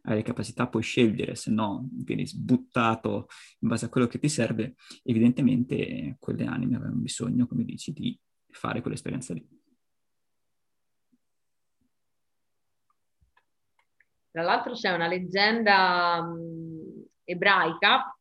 hai 0.03 0.15
le 0.15 0.23
capacità 0.23 0.69
puoi 0.69 0.85
scegliere, 0.85 1.35
se 1.35 1.51
no 1.51 1.89
vieni 1.90 2.24
sbuttato 2.28 3.27
in 3.59 3.69
base 3.70 3.86
a 3.86 3.89
quello 3.89 4.07
che 4.07 4.20
ti 4.20 4.28
serve, 4.28 4.77
evidentemente 5.03 6.15
quelle 6.20 6.45
anime 6.45 6.77
avevano 6.77 7.01
bisogno, 7.01 7.49
come 7.49 7.65
dici, 7.65 7.93
di 7.93 8.16
fare 8.51 8.82
quell'esperienza 8.82 9.35
lì. 9.35 9.60
Tra 14.31 14.43
l'altro 14.43 14.74
c'è 14.74 14.93
una 14.93 15.09
leggenda 15.09 16.23
mh, 16.23 17.05
ebraica 17.24 18.16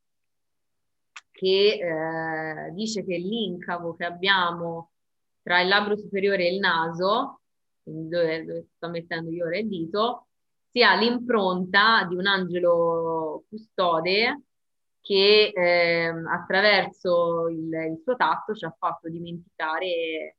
che 1.31 1.79
eh, 1.79 2.71
dice 2.73 3.05
che 3.05 3.17
l'incavo 3.17 3.95
che 3.95 4.05
abbiamo 4.05 4.91
tra 5.41 5.61
il 5.61 5.67
labbro 5.67 5.95
superiore 5.97 6.47
e 6.47 6.53
il 6.53 6.59
naso, 6.59 7.41
dove, 7.83 8.45
dove 8.45 8.67
sto 8.75 8.89
mettendo 8.89 9.31
io 9.31 9.45
ora 9.45 9.57
il 9.57 9.67
dito, 9.67 10.27
sia 10.69 10.95
l'impronta 10.95 12.05
di 12.07 12.15
un 12.15 12.27
angelo 12.27 13.45
custode 13.49 14.43
che 15.01 15.51
eh, 15.55 16.05
attraverso 16.07 17.47
il, 17.49 17.71
il, 17.71 18.01
suo 18.03 18.15
tatto 18.15 18.53
ci 18.53 18.65
ha 18.65 18.75
fatto 18.77 19.09
dimenticare 19.09 20.37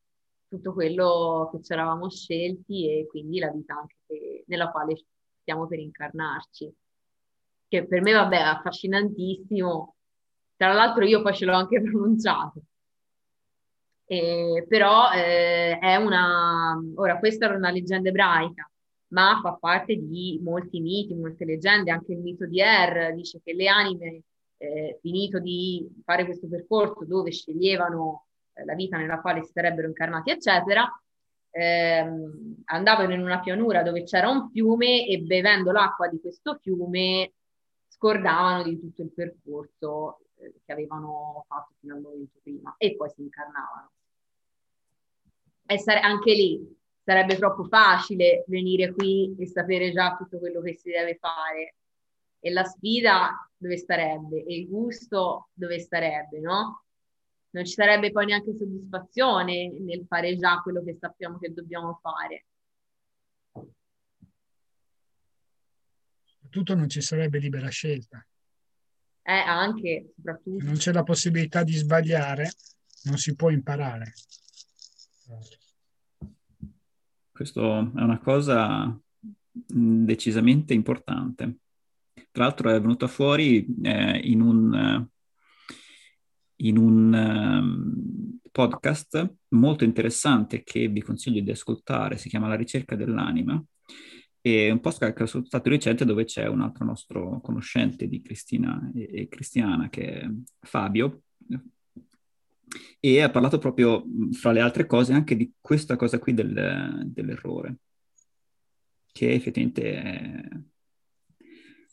tutto 0.49 0.73
quello 0.73 1.49
che 1.53 1.63
ci 1.63 1.73
eravamo 1.73 2.11
scelti 2.11 2.89
e 2.89 3.07
quindi 3.07 3.39
la 3.39 3.51
vita 3.51 3.75
anche 3.75 3.97
che, 4.07 4.45
nella 4.47 4.71
quale 4.71 4.95
stiamo 5.41 5.67
per 5.67 5.79
incarnarci. 5.79 6.73
Che 7.69 7.87
per 7.87 8.03
me, 8.03 8.13
vabbè, 8.13 8.37
è 8.37 8.41
affascinantissimo. 8.41 9.95
Tra 10.57 10.73
l'altro 10.73 11.05
io 11.05 11.23
poi 11.23 11.35
ce 11.35 11.45
l'ho 11.45 11.55
anche 11.55 11.81
pronunciato. 11.83 12.63
Eh, 14.05 14.65
però 14.69 15.11
eh, 15.13 15.79
è 15.79 15.97
una... 15.97 16.77
Ora, 16.97 17.19
questa 17.19 17.47
era 17.47 17.57
una 17.57 17.71
leggenda 17.71 18.09
ebraica, 18.09 18.69
ma 19.09 19.39
fa 19.41 19.55
parte 19.55 19.97
di 19.97 20.41
molti 20.43 20.81
miti, 20.81 21.15
molte 21.15 21.45
leggende. 21.45 21.91
Anche 21.91 22.13
il 22.13 22.19
mito 22.19 22.47
di 22.47 22.61
Er 22.61 23.15
dice 23.15 23.41
che 23.43 23.55
le 23.55 23.69
anime, 23.69 24.23
eh, 24.57 24.99
finito 25.01 25.39
di 25.39 25.89
fare 26.05 26.25
questo 26.25 26.49
percorso 26.49 27.05
dove 27.07 27.31
sceglievano 27.31 28.27
eh, 28.55 28.65
la 28.65 28.75
vita 28.75 28.99
nella 28.99 29.21
quale 29.21 29.43
si 29.45 29.53
sarebbero 29.53 29.87
incarnati, 29.87 30.31
eccetera, 30.31 30.87
ehm, 31.51 32.63
andavano 32.67 33.15
in 33.15 33.21
una 33.21 33.41
pianura 33.41 33.83
dove 33.83 34.05
c'era 34.05 34.29
un 34.29 34.51
fiume 34.51 35.07
e 35.07 35.19
bevendo 35.19 35.73
l'acqua 35.73 36.09
di 36.09 36.21
questo 36.21 36.59
fiume 36.61 37.33
scordavano 37.89 38.63
di 38.63 38.79
tutto 38.79 39.03
il 39.03 39.13
percorso 39.13 40.21
eh, 40.37 40.55
che 40.65 40.73
avevano 40.73 41.45
fatto 41.49 41.75
fino 41.81 41.95
al 41.95 42.01
momento 42.01 42.39
prima 42.43 42.75
e 42.79 42.97
poi 42.97 43.11
si 43.11 43.23
incarnavano. 43.23 43.91
E 45.67 45.79
sare- 45.79 46.01
anche 46.01 46.33
lì 46.33 46.79
sarebbe 47.03 47.37
troppo 47.37 47.65
facile 47.65 48.45
venire 48.49 48.93
qui 48.93 49.35
e 49.39 49.47
sapere 49.47 49.93
già 49.93 50.17
tutto 50.17 50.39
quello 50.39 50.61
che 50.61 50.77
si 50.77 50.91
deve 50.91 51.17
fare. 51.17 51.75
E 52.41 52.51
la 52.51 52.65
sfida 52.65 53.51
dove 53.57 53.77
starebbe? 53.77 54.45
E 54.45 54.57
il 54.57 54.69
gusto 54.69 55.49
dove 55.53 55.79
starebbe, 55.79 56.41
no? 56.41 56.85
Non 57.53 57.65
ci 57.65 57.73
sarebbe 57.73 58.13
poi 58.13 58.27
neanche 58.27 58.55
soddisfazione 58.57 59.71
nel 59.81 60.05
fare 60.07 60.37
già 60.37 60.61
quello 60.63 60.85
che 60.85 60.97
sappiamo 61.01 61.39
che 61.39 61.53
dobbiamo 61.53 61.99
fare. 62.01 62.47
Soprattutto 66.25 66.75
non 66.75 66.89
ci 66.89 67.01
sarebbe 67.01 67.39
libera 67.39 67.69
scelta. 67.69 68.25
Eh, 69.23 69.33
anche, 69.33 70.13
soprattutto. 70.15 70.65
Non 70.65 70.75
c'è 70.75 70.93
la 70.93 71.03
possibilità 71.03 71.63
di 71.63 71.75
sbagliare, 71.75 72.51
non 73.05 73.17
si 73.17 73.35
può 73.35 73.51
imparare. 73.51 74.13
Questo 77.31 77.79
è 77.79 78.03
una 78.03 78.19
cosa 78.19 78.87
mm, 78.87 80.05
decisamente 80.05 80.75
importante. 80.75 81.59
Tra 82.31 82.45
l'altro 82.45 82.71
è 82.71 82.81
venuta 82.81 83.07
fuori 83.07 83.67
eh, 83.83 84.19
in 84.19 84.41
un, 84.41 85.09
in 86.63 86.77
un 86.77 87.13
um, 87.13 88.39
podcast 88.51 89.35
molto 89.49 89.85
interessante 89.85 90.63
che 90.63 90.89
vi 90.89 91.03
consiglio 91.03 91.41
di 91.41 91.51
ascoltare, 91.51 92.17
si 92.17 92.29
chiama 92.29 92.49
La 92.49 92.57
ricerca 92.57 92.97
dell'anima, 92.97 93.63
e 94.43 94.71
un 94.71 94.81
podcast 94.81 95.13
che 95.15 95.23
ho 95.23 95.27
ascoltato 95.27 95.69
recente 95.69 96.05
dove 96.05 96.25
c'è 96.25 96.47
un 96.47 96.63
altro 96.63 96.85
nostro 96.85 97.41
conoscente 97.41 98.09
di 98.09 98.23
Cristina 98.23 98.91
e, 98.95 99.09
e 99.13 99.29
Cristiana 99.29 99.89
che 99.91 100.21
è 100.21 100.31
Fabio, 100.61 101.23
e 103.01 103.21
ha 103.21 103.31
parlato 103.31 103.59
proprio, 103.59 104.05
fra 104.33 104.53
le 104.53 104.61
altre 104.61 104.87
cose, 104.87 105.13
anche 105.13 105.37
di 105.37 105.53
questa 105.61 105.97
cosa 105.97 106.19
qui 106.19 106.35
del, 106.35 107.03
dell'errore, 107.07 107.79
che 109.11 109.33
effettivamente 109.33 110.03
è, 110.03 110.49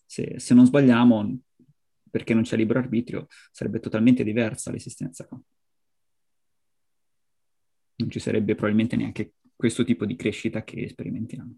se, 0.06 0.40
se, 0.40 0.54
non 0.54 0.66
sbagliamo, 0.66 1.40
perché 2.18 2.34
non 2.34 2.42
c'è 2.42 2.56
libero 2.56 2.80
arbitrio, 2.80 3.28
sarebbe 3.52 3.80
totalmente 3.80 4.24
diversa 4.24 4.72
l'esistenza 4.72 5.24
qua. 5.28 5.40
Non 7.98 8.10
ci 8.10 8.20
sarebbe 8.20 8.56
probabilmente 8.56 8.96
neanche 8.96 9.34
questo 9.56 9.84
tipo 9.84 10.06
di 10.06 10.16
crescita 10.16 10.64
che 10.64 10.90
sperimentiamo. 10.90 11.58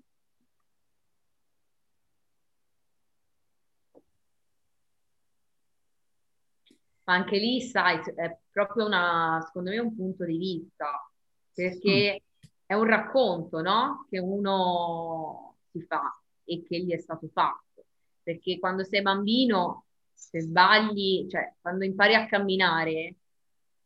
ma 7.05 7.15
anche 7.15 7.39
lì, 7.39 7.59
sai, 7.59 7.99
è 8.15 8.37
proprio 8.51 8.85
una, 8.85 9.41
secondo 9.43 9.71
me, 9.71 9.79
un 9.79 9.95
punto 9.95 10.25
di 10.25 10.37
vista, 10.37 11.11
perché 11.51 12.21
mm. 12.21 12.49
è 12.67 12.75
un 12.75 12.83
racconto, 12.83 13.61
no? 13.61 14.05
Che 14.07 14.19
uno 14.19 15.55
si 15.71 15.81
fa 15.81 16.21
e 16.43 16.61
che 16.61 16.79
gli 16.81 16.91
è 16.91 16.99
stato 16.99 17.27
fatto. 17.33 17.85
Perché 18.21 18.59
quando 18.59 18.83
sei 18.83 19.01
bambino, 19.01 19.85
se 20.19 20.41
sbagli, 20.41 21.27
cioè 21.29 21.55
quando 21.61 21.85
impari 21.85 22.13
a 22.13 22.25
camminare 22.27 23.15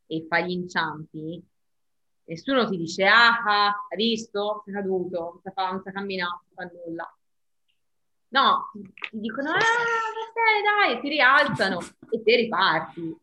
e 0.08 0.26
fai 0.28 0.46
gli 0.46 0.52
inciampi, 0.52 1.42
nessuno 2.26 2.68
ti 2.68 2.78
dice, 2.78 3.06
ah, 3.06 3.44
ah 3.44 3.88
hai 3.90 3.98
visto? 3.98 4.62
Sei 4.66 4.74
caduto, 4.74 5.42
non 5.44 5.82
sa, 5.82 5.92
camminare, 5.92 6.42
non 6.48 6.54
fa 6.54 6.72
nulla. 6.74 7.18
No, 8.30 8.72
ti 9.12 9.20
dicono, 9.20 9.52
ah, 9.52 9.60
dai, 9.60 10.92
dai, 10.92 11.02
ti 11.02 11.10
rialzano 11.10 11.80
e 12.10 12.24
te 12.24 12.36
riparti. 12.36 13.18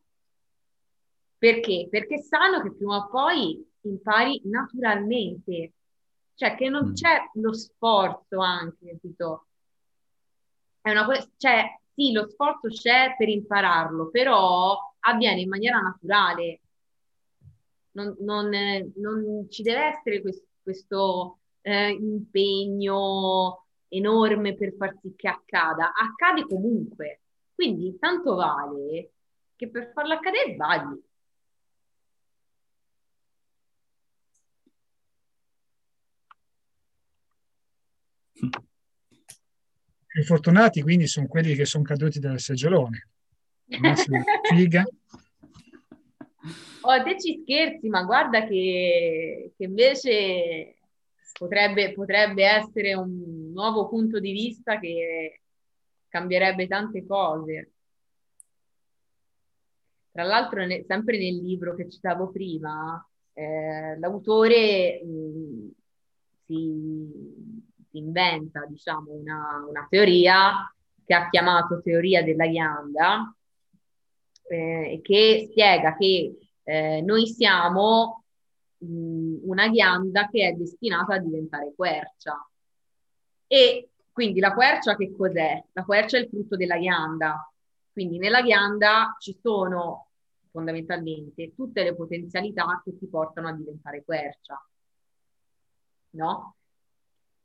Perché? 1.37 1.89
Perché 1.91 2.23
sanno 2.23 2.63
che 2.63 2.73
prima 2.73 2.97
o 2.97 3.09
poi 3.09 3.67
impari 3.83 4.41
naturalmente, 4.45 5.73
cioè 6.35 6.55
che 6.55 6.69
non 6.69 6.91
mm. 6.91 6.93
c'è 6.93 7.19
lo 7.35 7.53
sforzo 7.53 8.39
anche, 8.39 8.87
capito? 8.87 9.47
È 10.81 10.91
una 10.91 11.05
cosa, 11.05 11.29
cioè, 11.37 11.80
sì, 12.01 12.13
lo 12.13 12.27
sforzo 12.29 12.69
c'è 12.69 13.15
per 13.19 13.29
impararlo, 13.29 14.09
però 14.11 14.75
avviene 15.01 15.43
in 15.43 15.49
maniera 15.51 15.79
naturale. 15.81 16.61
Non, 17.93 18.17
non, 18.21 18.49
non 18.97 19.47
ci 19.51 19.63
deve 19.63 19.81
essere 19.97 20.21
questo, 20.23 20.47
questo 20.63 21.39
eh, 21.63 21.91
impegno 21.91 23.67
enorme 23.89 24.55
per 24.55 24.75
far 24.77 24.97
sì 25.03 25.13
che 25.17 25.29
accada, 25.29 25.93
accade 25.93 26.47
comunque. 26.47 27.21
Quindi 27.55 27.99
tanto 27.99 28.35
vale 28.37 29.13
che 29.57 29.69
per 29.69 29.91
farlo 29.93 30.15
accadere 30.15 30.55
sbagli. 30.55 31.03
Più 40.11 40.25
fortunati 40.25 40.83
quindi 40.83 41.07
sono 41.07 41.29
quelli 41.29 41.55
che 41.55 41.65
sono 41.65 41.85
caduti 41.85 42.19
dal 42.19 42.41
seggiolone. 42.41 43.09
Figa. 44.43 44.85
Oh, 46.81 47.03
te 47.05 47.21
ci 47.21 47.43
scherzi, 47.43 47.89
ma 47.89 48.03
guarda 48.03 48.45
che, 48.45 49.53
che 49.57 49.65
invece 49.65 50.79
potrebbe, 51.39 51.93
potrebbe 51.93 52.45
essere 52.45 52.95
un 52.95 53.53
nuovo 53.53 53.89
punto 53.89 54.19
di 54.19 54.33
vista 54.33 54.81
che 54.81 55.43
cambierebbe 56.09 56.67
tante 56.67 57.07
cose. 57.07 57.71
Tra 60.11 60.25
l'altro, 60.25 60.67
ne, 60.67 60.85
sempre 60.89 61.19
nel 61.19 61.37
libro 61.37 61.77
che 61.77 61.89
citavo 61.89 62.33
prima, 62.33 63.09
eh, 63.33 63.97
l'autore 63.97 65.05
mh, 65.05 65.69
si, 66.47 67.70
si, 67.91 67.99
inventa, 67.99 68.65
diciamo, 68.67 69.13
una, 69.13 69.65
una, 69.69 69.87
teoria 69.89 70.73
che 71.05 71.15
ha 71.15 71.29
chiamato 71.29 71.83
teoria 71.83 72.23
della 72.23 72.47
ghianda, 72.47 73.35
eh, 74.49 75.01
che 75.03 75.49
spiega 75.51 75.97
che 75.97 76.39
eh, 76.63 77.03
noi 77.03 77.27
siamo 77.27 78.25
una 78.83 79.69
ghianda 79.69 80.29
che 80.29 80.49
è 80.49 80.53
destinata 80.53 81.15
a 81.15 81.19
diventare 81.19 81.73
quercia. 81.75 82.49
E 83.47 83.91
quindi 84.13 84.41
la 84.41 84.55
quercia 84.55 84.97
che 84.97 85.15
cos'è? 85.15 85.63
La 85.73 85.85
quercia 85.85 86.17
è 86.17 86.21
il 86.21 86.29
frutto 86.29 86.57
della 86.57 86.79
ghianda. 86.79 87.53
Quindi 87.93 88.19
nella 88.19 88.43
ghianda 88.43 89.17
ci 89.19 89.37
sono 89.41 90.09
fondamentalmente 90.51 91.55
tutte 91.55 91.83
le 91.83 91.95
potenzialità 91.95 92.81
che 92.85 92.97
ti 92.99 93.07
portano 93.07 93.49
a 93.49 93.53
diventare 93.53 94.05
quercia. 94.05 94.63
No? 96.11 96.55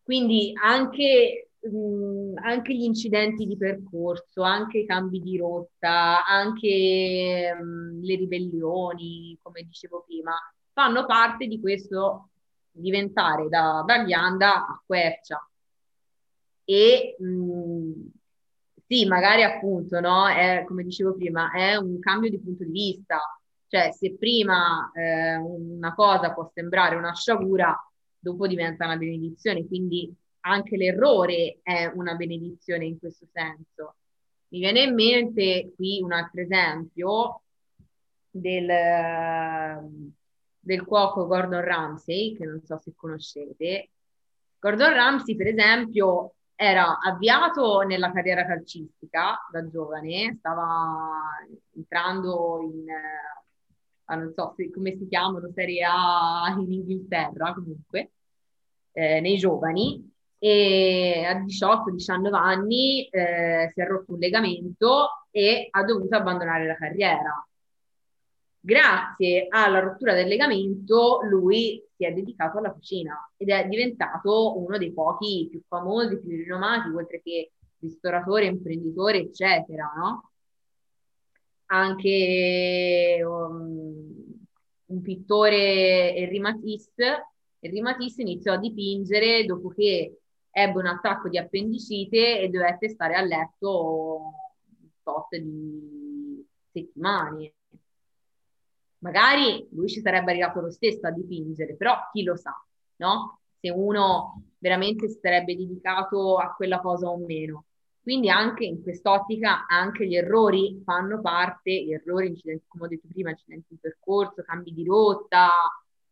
Quindi 0.06 0.54
anche, 0.62 1.50
mh, 1.62 2.34
anche 2.44 2.76
gli 2.76 2.84
incidenti 2.84 3.48
di 3.48 3.58
percorso, 3.58 4.44
anche 4.44 4.78
i 4.80 4.86
cambi 4.86 5.20
di 5.20 5.36
rotta, 5.38 6.24
anche 6.24 7.52
mh, 7.60 8.02
le 8.04 8.16
ribellioni, 8.16 9.36
come 9.42 9.64
dicevo 9.64 10.04
prima, 10.06 10.34
fanno 10.74 11.08
parte 11.08 11.48
di 11.48 11.60
questo 11.60 12.30
diventare 12.70 13.48
da, 13.50 13.84
da 13.84 14.04
ghianda 14.04 14.68
a 14.68 14.84
quercia. 14.86 15.44
E 16.66 17.16
mh, 17.18 17.26
mm, 17.26 17.92
sì, 18.88 19.06
magari 19.08 19.42
appunto, 19.42 20.00
no? 20.00 20.28
È, 20.28 20.64
come 20.68 20.84
dicevo 20.84 21.16
prima, 21.16 21.50
è 21.52 21.76
un 21.78 21.98
cambio 22.00 22.30
di 22.30 22.40
punto 22.40 22.64
di 22.64 22.72
vista. 22.72 23.20
Cioè, 23.68 23.92
se 23.92 24.16
prima 24.18 24.92
eh, 24.94 25.36
una 25.38 25.96
cosa 25.96 26.32
può 26.32 26.48
sembrare 26.54 26.96
una 26.96 27.14
sciagura, 27.16 27.76
dopo 28.26 28.48
diventa 28.48 28.86
una 28.86 28.98
benedizione. 28.98 29.68
Quindi 29.68 30.12
anche 30.42 30.78
l'errore 30.78 31.60
è 31.62 31.86
una 31.94 32.16
benedizione 32.16 32.86
in 32.86 32.98
questo 32.98 33.28
senso. 33.32 33.98
Mi 34.48 34.60
viene 34.60 34.82
in 34.82 34.96
mente 34.96 35.74
qui 35.76 36.02
un 36.02 36.12
altro 36.12 36.42
esempio 36.42 37.42
del, 38.32 38.68
del 40.60 40.86
cuoco 40.86 41.28
Gordon 41.28 41.64
Ramsay, 41.64 42.36
che 42.36 42.46
non 42.46 42.62
so 42.64 42.80
se 42.82 42.94
conoscete. 42.96 43.90
Gordon 44.60 44.94
Ramsay, 44.94 45.36
per 45.36 45.48
esempio, 45.48 46.34
era 46.56 46.98
avviato 47.00 47.82
nella 47.82 48.12
carriera 48.12 48.46
calcistica 48.46 49.38
da 49.52 49.68
giovane, 49.70 50.36
stava 50.40 51.20
entrando 51.76 52.60
in, 52.62 52.86
eh, 54.08 54.16
non 54.16 54.34
so 54.36 54.54
se, 54.56 54.70
come 54.72 54.96
si 54.98 55.08
chiamano, 55.08 55.52
Serie 55.54 55.84
A 55.84 56.56
in 56.58 56.72
Inghilterra 56.72 57.54
comunque, 57.54 58.12
eh, 58.92 59.20
nei 59.22 59.38
giovani, 59.38 60.12
e 60.38 61.24
a 61.26 61.40
18-19 61.40 62.34
anni 62.34 63.08
eh, 63.08 63.72
si 63.74 63.82
è 63.82 63.86
rotto 63.86 64.14
un 64.14 64.20
legamento 64.20 65.08
e 65.32 65.68
ha 65.72 65.84
dovuto 65.84 66.16
abbandonare 66.16 66.68
la 66.68 66.76
carriera 66.76 67.48
grazie 68.66 69.46
alla 69.48 69.80
rottura 69.80 70.16
del 70.16 70.28
legamento 70.28 71.20
lui 71.30 71.84
si 71.96 72.04
è 72.04 72.12
dedicato 72.12 72.58
alla 72.58 72.72
cucina 72.72 73.32
ed 73.38 73.50
è 73.50 73.68
diventato 73.68 74.58
uno 74.58 74.80
dei 74.80 74.92
pochi 74.92 75.48
più 75.52 75.62
famosi, 75.68 76.20
più 76.20 76.30
rinomati, 76.30 76.90
oltre 76.90 77.22
che 77.24 77.52
ristoratore, 77.80 78.46
imprenditore, 78.46 79.20
eccetera, 79.20 79.92
no? 79.96 80.32
Anche 81.68 83.22
um, 83.26 84.46
un 84.86 85.02
pittore 85.02 86.16
Henri 86.16 86.40
Matisse, 86.40 87.32
Henri 87.60 87.82
Matisse 87.82 88.22
iniziò 88.22 88.54
a 88.54 88.58
dipingere 88.58 89.46
dopo 89.46 89.70
che 89.70 90.20
ebbe 90.52 90.80
un 90.80 90.86
attacco 90.86 91.28
di 91.28 91.38
appendicite 91.38 92.40
e 92.40 92.50
dovette 92.50 92.90
stare 92.90 93.16
a 93.16 93.22
letto 93.22 94.34
un 94.80 94.90
tot 95.04 95.36
di 95.36 96.46
settimane. 96.72 97.54
Magari 99.00 99.68
lui 99.72 99.90
ci 99.90 100.02
sarebbe 100.02 100.32
arrivato 100.32 100.62
lo 100.62 100.72
stesso 100.72 101.08
a 101.08 101.12
dipingere, 101.12 101.76
però 101.76 101.96
chi 102.12 102.24
lo 102.24 102.36
sa, 102.36 102.54
no? 102.98 103.40
Se 103.60 103.70
uno 103.70 104.44
veramente 104.60 105.08
si 105.10 105.20
sarebbe 105.22 105.56
dedicato 105.56 106.38
a 106.38 106.54
quella 106.56 106.80
cosa 106.80 107.10
o 107.10 107.18
meno. 107.18 107.66
Quindi 108.06 108.30
anche 108.30 108.66
in 108.66 108.84
quest'ottica 108.84 109.66
anche 109.66 110.06
gli 110.06 110.16
errori 110.16 110.80
fanno 110.86 111.22
parte, 111.22 111.72
gli 111.86 111.92
errori, 111.92 112.28
incidenti, 112.28 112.66
come 112.68 112.84
ho 112.84 112.88
detto 112.88 113.08
prima, 113.12 113.32
incidenti 113.32 113.66
di 113.70 113.80
percorso, 113.82 114.44
cambi 114.44 114.76
di 114.76 114.86
rotta, 114.86 115.50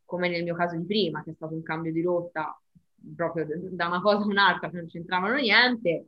come 0.03 0.27
nel 0.27 0.41
mio 0.41 0.55
caso 0.55 0.75
di 0.75 0.85
prima, 0.85 1.21
che 1.21 1.29
è 1.29 1.33
stato 1.35 1.53
un 1.53 1.61
cambio 1.61 1.91
di 1.91 2.01
rotta 2.01 2.59
proprio 3.15 3.45
da 3.69 3.85
una 3.85 4.01
cosa 4.01 4.23
a 4.23 4.25
un'altra 4.25 4.71
che 4.71 4.77
non 4.77 4.87
c'entravano 4.87 5.35
niente, 5.35 6.07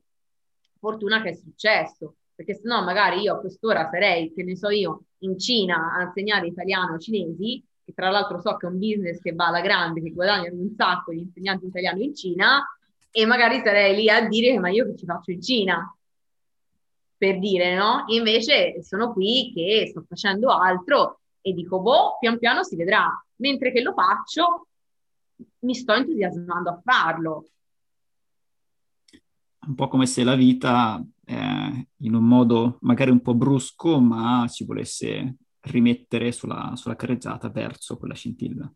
fortuna 0.79 1.21
che 1.21 1.29
è 1.29 1.33
successo, 1.35 2.15
perché 2.33 2.55
se 2.55 2.61
no 2.63 2.83
magari 2.83 3.21
io 3.21 3.35
a 3.35 3.39
quest'ora 3.39 3.87
sarei, 3.87 4.33
che 4.33 4.43
ne 4.43 4.55
so 4.55 4.69
io, 4.69 5.03
in 5.19 5.37
Cina 5.37 5.93
a 5.93 6.01
insegnare 6.01 6.47
italiano 6.47 6.97
cinesi, 6.97 7.63
che 7.83 7.93
tra 7.93 8.09
l'altro 8.09 8.41
so 8.41 8.57
che 8.57 8.65
è 8.65 8.69
un 8.71 8.79
business 8.79 9.21
che 9.21 9.33
va 9.33 9.49
alla 9.49 9.61
grande, 9.61 10.01
che 10.01 10.09
guadagnano 10.09 10.59
un 10.59 10.73
sacco 10.75 11.11
di 11.11 11.19
insegnanti 11.19 11.67
italiani 11.67 12.05
in 12.05 12.15
Cina, 12.15 12.63
e 13.17 13.25
magari 13.25 13.61
sarei 13.63 13.95
lì 13.95 14.09
a 14.09 14.27
dire 14.27 14.59
ma 14.59 14.67
io 14.69 14.85
che 14.87 14.97
ci 14.97 15.05
faccio 15.05 15.31
in 15.31 15.41
Cina, 15.41 15.97
per 17.17 17.39
dire, 17.39 17.73
no? 17.73 18.03
Invece 18.07 18.83
sono 18.83 19.13
qui 19.13 19.53
che 19.55 19.87
sto 19.87 20.03
facendo 20.05 20.49
altro 20.49 21.21
e 21.39 21.53
dico, 21.53 21.79
boh, 21.79 22.17
pian 22.19 22.37
piano 22.37 22.63
si 22.63 22.75
vedrà. 22.75 23.07
Mentre 23.37 23.71
che 23.71 23.81
lo 23.81 23.93
faccio, 23.93 24.67
mi 25.59 25.73
sto 25.73 25.93
entusiasmando 25.93 26.69
a 26.69 26.81
farlo. 26.83 27.45
Un 29.65 29.75
po' 29.75 29.87
come 29.87 30.07
se 30.07 30.25
la 30.25 30.35
vita, 30.35 31.01
eh, 31.23 31.87
in 31.99 32.13
un 32.13 32.27
modo 32.27 32.79
magari 32.81 33.11
un 33.11 33.21
po' 33.21 33.33
brusco, 33.33 33.97
ma 33.97 34.45
ci 34.49 34.65
volesse 34.65 35.37
rimettere 35.61 36.33
sulla, 36.33 36.73
sulla 36.75 36.97
carreggiata 36.97 37.47
verso 37.49 37.95
quella 37.95 38.13
scintilla. 38.13 38.69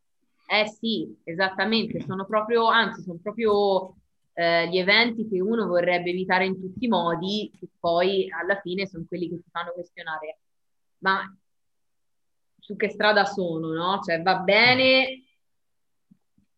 Eh 0.47 0.67
sì, 0.67 1.13
esattamente, 1.25 2.01
sono 2.07 2.25
proprio, 2.25 2.67
anzi, 2.67 3.03
sono 3.03 3.19
proprio 3.21 3.98
eh, 4.39 4.69
gli 4.69 4.77
eventi 4.77 5.27
che 5.27 5.41
uno 5.41 5.67
vorrebbe 5.67 6.11
evitare 6.11 6.45
in 6.45 6.57
tutti 6.57 6.85
i 6.85 6.87
modi, 6.87 7.51
che 7.59 7.67
poi 7.77 8.29
alla 8.31 8.57
fine 8.61 8.87
sono 8.87 9.03
quelli 9.05 9.27
che 9.27 9.35
ti 9.35 9.49
fanno 9.51 9.73
questionare, 9.73 10.39
ma 10.99 11.21
su 12.57 12.77
che 12.77 12.87
strada 12.89 13.25
sono, 13.25 13.73
no? 13.73 13.99
Cioè 14.01 14.21
va 14.21 14.37
bene 14.39 15.25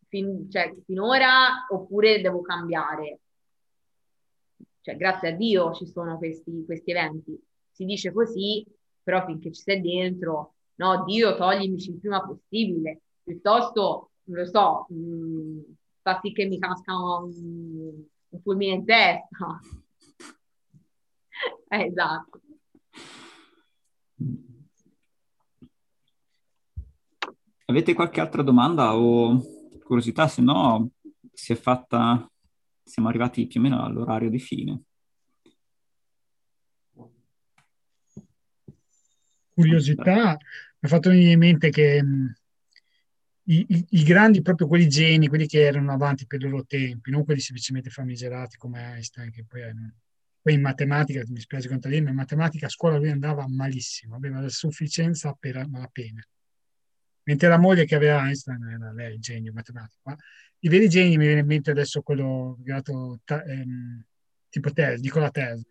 fin, 0.06 0.48
cioè, 0.48 0.72
finora 0.84 1.66
oppure 1.70 2.20
devo 2.20 2.40
cambiare? 2.42 3.18
Cioè, 4.80 4.96
grazie 4.96 5.30
a 5.30 5.32
Dio 5.32 5.72
ci 5.72 5.86
sono 5.88 6.18
questi, 6.18 6.64
questi 6.64 6.92
eventi. 6.92 7.36
Si 7.68 7.84
dice 7.84 8.12
così, 8.12 8.64
però 9.02 9.24
finché 9.24 9.50
ci 9.50 9.60
sei 9.60 9.80
dentro, 9.80 10.54
no, 10.76 11.02
Dio 11.04 11.36
toglimi 11.36 11.82
il 11.82 11.98
prima 11.98 12.24
possibile, 12.24 13.00
piuttosto, 13.24 14.12
non 14.24 14.38
lo 14.38 14.46
so, 14.46 14.86
mh, 14.88 14.94
mm, 14.94 15.60
fa 16.02 16.18
sì 16.22 16.32
che 16.32 16.44
mi 16.46 16.58
casca 16.58 16.94
un, 16.94 18.04
un 18.28 18.40
fulmine 18.42 18.74
in 18.74 18.84
testa. 18.84 19.60
eh, 21.68 21.84
esatto. 21.84 22.40
Avete 27.66 27.94
qualche 27.94 28.20
altra 28.20 28.42
domanda 28.42 28.96
o 28.96 29.40
curiosità? 29.82 30.28
Se 30.28 30.42
no, 30.42 30.90
si 31.32 31.52
è 31.52 31.56
fatta, 31.56 32.30
siamo 32.82 33.08
arrivati 33.08 33.46
più 33.46 33.60
o 33.60 33.62
meno 33.62 33.82
all'orario 33.82 34.28
di 34.28 34.38
fine. 34.38 34.82
Curiosità, 39.54 40.32
mi 40.32 40.38
ha 40.80 40.88
fatto 40.88 41.10
venire 41.10 41.32
in 41.32 41.38
mente 41.38 41.70
che 41.70 42.02
i, 43.44 43.64
i, 43.68 43.86
i, 43.90 44.02
grandi, 44.04 44.42
proprio 44.42 44.68
quei 44.68 44.88
geni, 44.88 45.28
quelli 45.28 45.46
che 45.46 45.62
erano 45.62 45.92
avanti 45.92 46.26
per 46.26 46.40
i 46.40 46.48
loro 46.48 46.64
tempi, 46.64 47.10
non 47.10 47.24
quelli 47.24 47.40
semplicemente 47.40 47.90
famigerati 47.90 48.56
come 48.56 48.80
Einstein, 48.80 49.30
che 49.30 49.44
poi, 49.44 49.62
erano, 49.62 49.94
poi 50.40 50.54
in 50.54 50.60
matematica, 50.60 51.22
mi 51.26 51.40
spiace 51.40 51.68
contadino, 51.68 52.08
in 52.08 52.14
matematica 52.14 52.66
a 52.66 52.70
scuola 52.70 52.98
lui 52.98 53.10
andava 53.10 53.46
malissimo, 53.48 54.14
aveva 54.14 54.40
la 54.40 54.48
sufficienza 54.48 55.36
per 55.38 55.66
malapena. 55.68 56.24
Mentre 57.24 57.48
la 57.48 57.58
moglie 57.58 57.84
che 57.84 57.94
aveva 57.94 58.24
Einstein 58.26 58.62
era 58.64 58.92
lei, 58.92 59.14
il 59.14 59.20
genio 59.20 59.52
matematico. 59.52 60.00
Ma 60.04 60.16
i 60.60 60.68
veri 60.68 60.88
geni 60.88 61.16
mi 61.16 61.24
viene 61.24 61.40
in 61.40 61.46
mente 61.46 61.70
adesso 61.70 62.02
quello 62.02 62.56
legato 62.58 63.20
ehm, 63.24 64.04
tipo 64.48 64.72
Tesla, 64.72 65.00
Nicola 65.00 65.30
Tesla, 65.30 65.64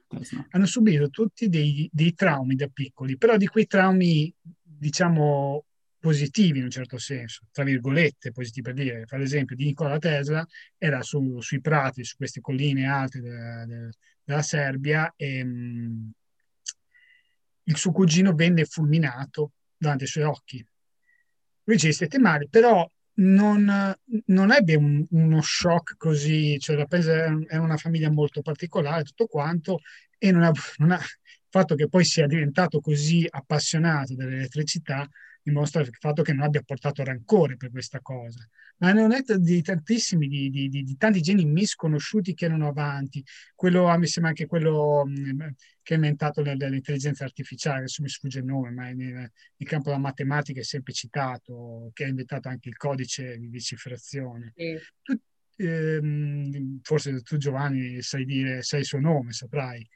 hanno 0.50 0.66
subito 0.66 1.10
tutti 1.10 1.48
dei, 1.50 1.90
dei 1.92 2.14
traumi 2.14 2.56
da 2.56 2.68
piccoli, 2.68 3.18
però 3.18 3.38
di 3.38 3.48
quei 3.48 3.68
traumi, 3.68 4.34
diciamo, 4.62 5.66
positivi 6.02 6.58
in 6.58 6.66
un 6.66 6.72
certo 6.72 6.98
senso, 6.98 7.44
tra 7.52 7.64
virgolette 7.64 8.32
positivi 8.32 8.62
per 8.64 8.74
dire, 8.74 9.06
per 9.06 9.22
esempio 9.22 9.56
di 9.56 9.66
Nikola 9.66 10.00
Tesla 10.00 10.46
era 10.78 11.04
su, 11.04 11.40
sui 11.42 11.62
prati, 11.62 12.04
su 12.04 12.18
queste 12.18 12.42
colline 12.42 12.88
alte 12.88 13.22
de, 13.22 13.66
de, 13.68 13.90
della 14.24 14.42
Serbia 14.42 15.14
e 15.16 15.44
mh, 15.44 15.50
mm, 15.50 16.10
il 17.66 17.78
suo 17.78 17.92
cugino 17.92 18.34
venne 18.34 18.66
fulminato 18.66 19.52
davanti 19.78 20.04
ai 20.04 20.10
suoi 20.10 20.24
occhi. 20.24 20.66
Lui 21.66 21.78
ci 21.78 21.92
stette 21.94 22.18
male, 22.18 22.48
però 22.50 22.90
non, 23.16 23.96
non 24.26 24.52
ebbe 24.52 24.76
un, 24.76 25.06
uno 25.12 25.42
shock 25.42 25.98
così, 25.98 26.58
cioè 26.58 26.76
la 26.76 26.88
Pesa 26.88 27.26
è 27.48 27.58
una 27.58 27.78
famiglia 27.78 28.10
molto 28.10 28.42
particolare, 28.42 29.04
tutto 29.04 29.28
quanto, 29.28 29.82
e 30.18 30.32
non 30.32 30.42
ha, 30.42 30.52
non 30.78 30.92
ha, 30.92 30.98
il 30.98 31.48
fatto 31.48 31.76
che 31.76 31.88
poi 31.88 32.04
sia 32.04 32.26
diventato 32.26 32.80
così 32.80 33.28
appassionato 33.30 34.16
dell'elettricità 34.16 35.08
dimostra 35.44 35.82
il 35.82 35.90
fatto 36.00 36.22
che 36.22 36.34
non 36.34 36.44
abbia 36.44 36.62
portato 36.62 37.04
rancore 37.04 37.58
per 37.58 37.72
questa 37.72 38.00
cosa. 38.00 38.48
Ma 38.78 38.94
non 38.94 39.12
è 39.12 39.22
di 39.38 39.62
tantissimi, 39.62 40.28
di, 40.28 40.50
di, 40.50 40.70
di, 40.70 40.84
di 40.84 40.98
tanti 40.98 41.22
geni 41.22 41.46
misconosciuti 41.46 42.34
che 42.34 42.46
erano 42.46 42.68
avanti. 42.68 43.24
Quello, 43.56 43.96
mi 43.98 44.08
sembra 44.08 44.32
anche 44.32 44.46
quello 44.46 45.04
mh, 45.06 45.34
mm, 45.34 45.48
che 45.82 45.94
ha 45.94 45.98
inventato 45.98 46.42
l'intelligenza 46.42 47.24
artificiale, 47.24 47.80
adesso 47.80 48.02
mi 48.02 48.10
sfugge 48.10 48.40
il 48.40 48.46
nome, 48.46 48.72
ma 48.72 48.86
nel, 48.92 49.14
nel, 49.14 49.68
campo 49.68 49.90
della 49.90 50.02
matematica 50.02 50.60
è 50.60 50.64
sempre 50.64 50.94
citato, 50.94 51.90
che 51.94 52.06
ha 52.06 52.08
inventato 52.08 52.48
anche 52.48 52.70
il 52.70 52.78
codice 52.78 53.38
di 53.38 53.50
decifrazione. 53.50 54.54
Sì. 54.56 54.78
Tu, 55.02 55.20
ehm, 55.58 56.80
forse 56.82 57.22
tu 57.22 57.38
Giovanni 57.38 58.02
sai 58.02 58.26
dire, 58.26 58.62
sai 58.62 58.82
il 58.82 58.86
suo 58.86 59.00
nome, 59.00 59.32
saprai 59.32 59.88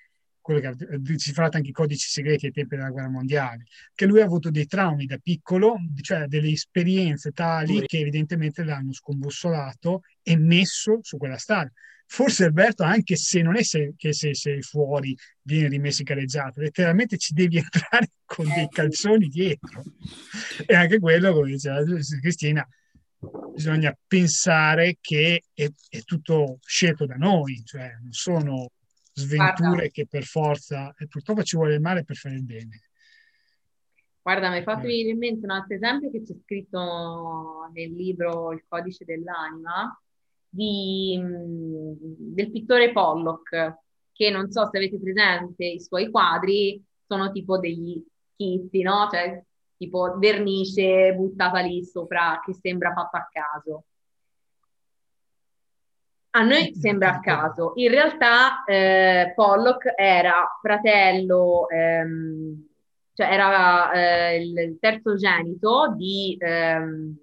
quello 0.45 0.59
che 0.59 0.67
ha 0.67 0.75
decifrato 0.99 1.57
anche 1.57 1.69
i 1.69 1.73
codici 1.73 2.07
segreti 2.07 2.45
ai 2.45 2.51
tempi 2.51 2.75
della 2.75 2.91
guerra 2.91 3.09
mondiale, 3.09 3.63
che 3.95 4.05
lui 4.05 4.21
ha 4.21 4.25
avuto 4.25 4.51
dei 4.51 4.67
traumi 4.67 5.07
da 5.07 5.17
piccolo, 5.17 5.75
cioè 6.01 6.27
delle 6.27 6.51
esperienze 6.51 7.31
tali 7.31 7.83
che 7.87 7.97
evidentemente 7.97 8.63
l'hanno 8.63 8.93
scombussolato 8.93 10.01
e 10.21 10.37
messo 10.37 10.99
su 11.01 11.17
quella 11.17 11.39
strada. 11.39 11.71
Forse 12.05 12.43
Alberto, 12.43 12.83
anche 12.83 13.15
se 13.15 13.41
non 13.41 13.55
è 13.55 13.63
se, 13.63 13.95
che 13.97 14.13
se 14.13 14.35
sei 14.35 14.61
fuori 14.61 15.17
viene 15.41 15.67
rimesso 15.67 16.01
in 16.01 16.07
careggiato, 16.07 16.61
letteralmente 16.61 17.17
ci 17.17 17.33
devi 17.33 17.57
entrare 17.57 18.11
con 18.23 18.45
dei 18.47 18.69
calzoni 18.69 19.27
dietro. 19.27 19.81
E 20.63 20.75
anche 20.75 20.99
quello, 20.99 21.33
come 21.33 21.49
diceva 21.49 21.81
Cristina, 22.21 22.67
bisogna 23.51 23.97
pensare 24.05 24.99
che 25.01 25.45
è, 25.55 25.67
è 25.89 26.01
tutto 26.03 26.59
scelto 26.63 27.07
da 27.07 27.15
noi, 27.15 27.63
cioè 27.65 27.97
non 27.99 28.11
sono 28.11 28.69
sventure 29.15 29.69
Guarda. 29.69 29.87
che 29.87 30.07
per 30.07 30.23
forza, 30.23 30.93
e 30.97 31.07
purtroppo 31.07 31.43
ci 31.43 31.55
vuole 31.55 31.75
il 31.75 31.81
male 31.81 32.03
per 32.03 32.17
fare 32.17 32.35
il 32.35 32.43
bene. 32.43 32.81
Guarda, 34.21 34.49
mi 34.49 34.55
hai 34.55 34.63
fatto 34.63 34.85
eh. 34.85 34.87
venire 34.87 35.09
in 35.09 35.17
mente 35.17 35.45
un 35.45 35.51
altro 35.51 35.75
esempio 35.75 36.11
che 36.11 36.23
c'è 36.23 36.33
scritto 36.43 37.69
nel 37.73 37.93
libro 37.93 38.51
Il 38.51 38.63
codice 38.67 39.05
dell'anima 39.05 39.97
di, 40.49 41.17
mm, 41.19 41.93
del 42.33 42.51
pittore 42.51 42.91
Pollock, 42.91 43.77
che 44.11 44.29
non 44.31 44.49
so 44.51 44.67
se 44.71 44.77
avete 44.77 44.99
presente 44.99 45.65
i 45.65 45.79
suoi 45.79 46.09
quadri, 46.09 46.83
sono 47.05 47.31
tipo 47.31 47.59
degli 47.59 48.03
schizzi, 48.33 48.81
no? 48.81 49.07
Cioè 49.11 49.43
tipo 49.77 50.17
vernice 50.17 51.13
buttata 51.13 51.59
lì 51.59 51.83
sopra 51.83 52.41
che 52.43 52.53
sembra 52.53 52.93
fatta 52.93 53.19
a 53.19 53.29
caso. 53.31 53.83
A 56.35 56.43
noi 56.43 56.75
sembra 56.75 57.15
a 57.15 57.19
caso, 57.21 57.71
in 57.75 57.89
realtà 57.89 58.65
eh, 58.65 59.31
Pollock 59.33 59.93
era 59.95 60.45
fratello 60.61 61.69
ehm, 61.69 62.67
cioè 63.15 63.31
era 63.31 63.91
eh, 63.93 64.41
il 64.43 64.77
terzogenito 64.77 65.93
di 65.95 66.35
ehm, 66.37 67.15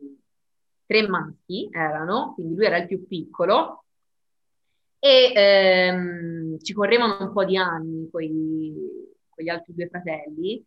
tre 0.87 1.07
maschi, 1.07 1.69
erano, 1.71 2.33
quindi 2.35 2.55
lui 2.55 2.65
era 2.65 2.79
il 2.79 2.87
più 2.87 3.07
piccolo, 3.07 3.85
e 4.99 5.33
ehm, 5.35 6.59
ci 6.61 6.73
correvano 6.73 7.19
un 7.21 7.33
po' 7.33 7.45
di 7.45 7.59
anni 7.59 8.09
con 8.11 8.23
gli 8.23 9.49
altri 9.51 9.75
due 9.75 9.89
fratelli, 9.89 10.65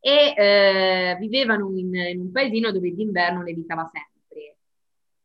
e 0.00 0.34
eh, 0.34 1.16
vivevano 1.20 1.70
in, 1.76 1.94
in, 1.94 2.20
un 2.20 2.32
paesino 2.32 2.72
dove 2.72 2.90
d'inverno 2.94 3.42
nevicava 3.42 3.90
sempre. 3.92 4.11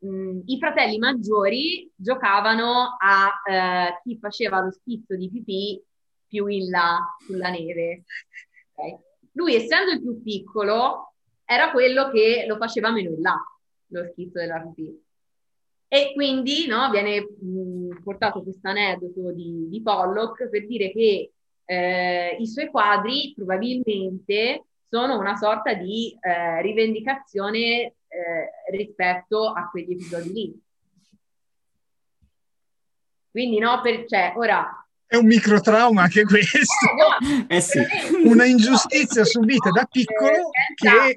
Mm, 0.06 0.42
I 0.46 0.58
fratelli 0.60 1.00
maggiori 1.00 1.92
giocavano 1.96 2.96
a 3.00 3.32
eh, 3.50 4.00
chi 4.04 4.18
faceva 4.20 4.62
lo 4.62 4.72
schizzo 4.72 5.16
di 5.16 5.30
pipì 5.30 5.82
più 6.28 6.46
in 6.48 6.70
là 6.70 7.00
sulla 7.26 7.50
neve. 7.50 8.04
Okay. 8.74 8.98
Lui, 9.34 9.56
essendo 9.56 9.92
il 9.92 10.02
più 10.02 10.22
piccolo, 10.22 11.14
era 11.46 11.72
quello 11.72 12.10
che 12.10 12.46
lo 12.48 12.58
faceva 12.58 12.92
meno 12.92 13.10
in 13.10 13.22
là, 13.22 13.36
lo 13.88 14.06
schizzo 14.12 14.40
della 14.40 14.60
pipì. 14.60 15.02
E 15.88 16.12
quindi 16.14 16.68
no, 16.68 16.90
viene 16.92 17.22
mh, 17.22 17.48
mm, 17.48 17.92
portato 18.04 18.44
questo 18.44 18.68
aneddoto 18.68 19.32
di, 19.32 19.68
di 19.70 19.82
Pollock 19.82 20.50
per 20.50 20.68
dire 20.68 20.92
che 20.92 21.32
eh, 21.66 22.38
i 22.40 22.48
suoi 22.48 22.68
quadri 22.68 23.34
probabilmente 23.36 24.66
sono 24.90 25.18
una 25.18 25.36
sorta 25.36 25.74
di 25.74 26.18
eh, 26.20 26.62
rivendicazione 26.62 27.94
eh, 28.08 28.52
rispetto 28.72 29.52
a 29.52 29.70
quegli 29.70 29.92
episodi 29.92 30.32
lì. 30.32 30.62
Quindi 33.30 33.60
no, 33.60 33.82
per, 33.82 34.06
cioè, 34.08 34.34
ora... 34.36 34.82
È 35.06 35.16
un 35.16 35.26
microtrauma 35.26 36.04
anche 36.04 36.24
questo. 36.24 36.86
Eh, 37.48 37.56
eh 37.58 37.62
sì. 37.62 37.80
Una 38.24 38.46
ingiustizia 38.46 39.24
subita 39.24 39.70
da 39.70 39.86
piccolo 39.86 40.50
che, 40.74 41.16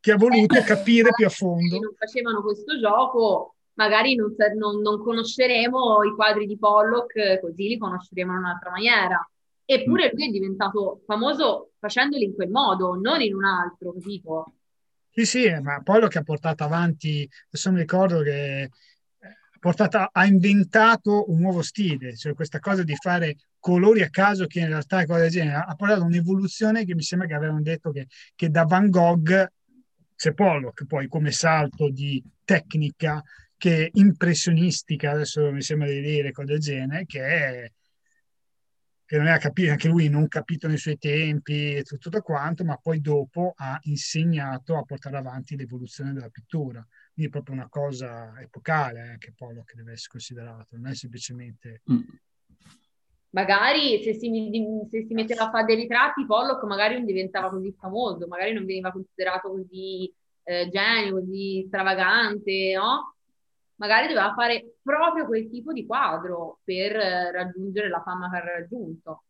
che 0.00 0.12
ha 0.12 0.16
voluto 0.16 0.60
capire 0.62 1.10
più 1.14 1.26
a 1.26 1.28
fondo. 1.28 1.78
Non 1.78 1.94
facevano 1.96 2.42
questo 2.42 2.78
gioco, 2.80 3.56
magari 3.74 4.14
non, 4.14 4.34
non, 4.56 4.80
non 4.80 5.02
conosceremo 5.02 6.02
i 6.04 6.14
quadri 6.14 6.46
di 6.46 6.58
Pollock, 6.58 7.40
così 7.40 7.68
li 7.68 7.78
conosceremo 7.78 8.32
in 8.32 8.38
un'altra 8.38 8.70
maniera. 8.70 9.30
Eppure 9.74 10.10
lui 10.12 10.28
è 10.28 10.30
diventato 10.30 11.02
famoso 11.06 11.72
facendoli 11.78 12.24
in 12.24 12.34
quel 12.34 12.50
modo, 12.50 12.94
non 12.94 13.20
in 13.20 13.34
un 13.34 13.44
altro, 13.44 13.92
capito? 13.92 14.54
Sì, 15.10 15.26
sì, 15.26 15.60
ma 15.60 15.80
poi 15.82 16.00
lo 16.00 16.08
che 16.08 16.18
ha 16.18 16.22
portato 16.22 16.64
avanti, 16.64 17.28
adesso 17.46 17.70
mi 17.70 17.80
ricordo 17.80 18.22
che 18.22 18.70
ha, 19.20 19.58
portato, 19.58 20.08
ha 20.10 20.26
inventato 20.26 21.30
un 21.30 21.40
nuovo 21.40 21.62
stile, 21.62 22.16
cioè 22.16 22.34
questa 22.34 22.60
cosa 22.60 22.82
di 22.82 22.94
fare 22.96 23.36
colori 23.58 24.02
a 24.02 24.08
caso 24.08 24.46
che 24.46 24.60
in 24.60 24.68
realtà 24.68 25.00
è 25.00 25.06
cosa 25.06 25.20
del 25.20 25.30
genere, 25.30 25.64
ha 25.66 25.74
portato 25.74 26.02
un'evoluzione 26.02 26.84
che 26.84 26.94
mi 26.94 27.02
sembra 27.02 27.28
che 27.28 27.34
avevano 27.34 27.62
detto 27.62 27.90
che, 27.90 28.06
che 28.34 28.48
da 28.48 28.64
Van 28.64 28.88
Gogh 28.90 29.52
c'è 30.16 30.32
Pollock 30.34 30.86
poi 30.86 31.08
come 31.08 31.30
salto 31.30 31.90
di 31.90 32.22
tecnica 32.44 33.22
che 33.56 33.90
impressionistica, 33.92 35.12
adesso 35.12 35.52
mi 35.52 35.62
sembra 35.62 35.88
di 35.88 36.00
dire 36.00 36.32
cosa 36.32 36.48
del 36.48 36.58
genere, 36.58 37.06
che 37.06 37.24
è 37.24 37.72
che 39.12 39.18
non 39.18 39.26
era 39.26 39.36
capito, 39.36 39.70
anche 39.70 39.88
lui 39.88 40.08
non 40.08 40.26
capito 40.26 40.66
nei 40.66 40.78
suoi 40.78 40.96
tempi 40.96 41.74
e 41.74 41.82
tutto, 41.82 42.08
tutto 42.08 42.22
quanto, 42.22 42.64
ma 42.64 42.78
poi 42.78 43.02
dopo 43.02 43.52
ha 43.54 43.78
insegnato 43.82 44.78
a 44.78 44.84
portare 44.84 45.18
avanti 45.18 45.54
l'evoluzione 45.54 46.14
della 46.14 46.30
pittura. 46.30 46.82
Quindi 47.12 47.30
è 47.30 47.34
proprio 47.34 47.56
una 47.56 47.68
cosa 47.68 48.32
epocale 48.40 49.02
anche 49.02 49.34
Polo 49.36 49.64
che 49.64 49.76
deve 49.76 49.92
essere 49.92 50.12
considerato, 50.12 50.76
non 50.76 50.86
è 50.86 50.94
semplicemente... 50.94 51.82
Mm. 51.92 52.00
Magari 53.32 54.02
se 54.02 54.14
si, 54.14 54.50
se 54.90 55.04
si, 55.06 55.12
metteva 55.12 55.48
a 55.48 55.50
fare 55.50 55.66
dei 55.66 55.76
ritratti, 55.76 56.24
Pollock 56.24 56.64
magari 56.64 56.94
non 56.94 57.04
diventava 57.04 57.50
così 57.50 57.70
famoso, 57.78 58.26
magari 58.26 58.54
non 58.54 58.64
veniva 58.64 58.92
considerato 58.92 59.50
così 59.50 60.10
eh, 60.44 60.70
genio, 60.72 61.20
così 61.20 61.64
stravagante, 61.66 62.72
no? 62.76 63.16
Magari 63.82 64.06
doveva 64.06 64.32
fare 64.32 64.76
proprio 64.80 65.26
quel 65.26 65.50
tipo 65.50 65.72
di 65.72 65.84
quadro 65.84 66.60
per 66.62 66.94
eh, 66.94 67.32
raggiungere 67.32 67.88
la 67.88 68.00
fama 68.00 68.30
che 68.30 68.36
ha 68.36 68.44
raggiunto. 68.44 69.24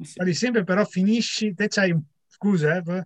Sì. 0.00 0.32
sempre 0.32 0.64
però 0.64 0.86
finisci, 0.86 1.52
te 1.52 1.68
c'hai, 1.68 1.94
scusa, 2.26 2.78
eh, 2.78 3.04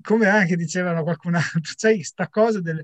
come 0.00 0.26
anche 0.26 0.56
dicevano 0.56 1.02
qualcun 1.02 1.34
altro, 1.34 1.74
c'hai 1.76 1.96
questa 1.96 2.28
cosa 2.28 2.62
del 2.62 2.82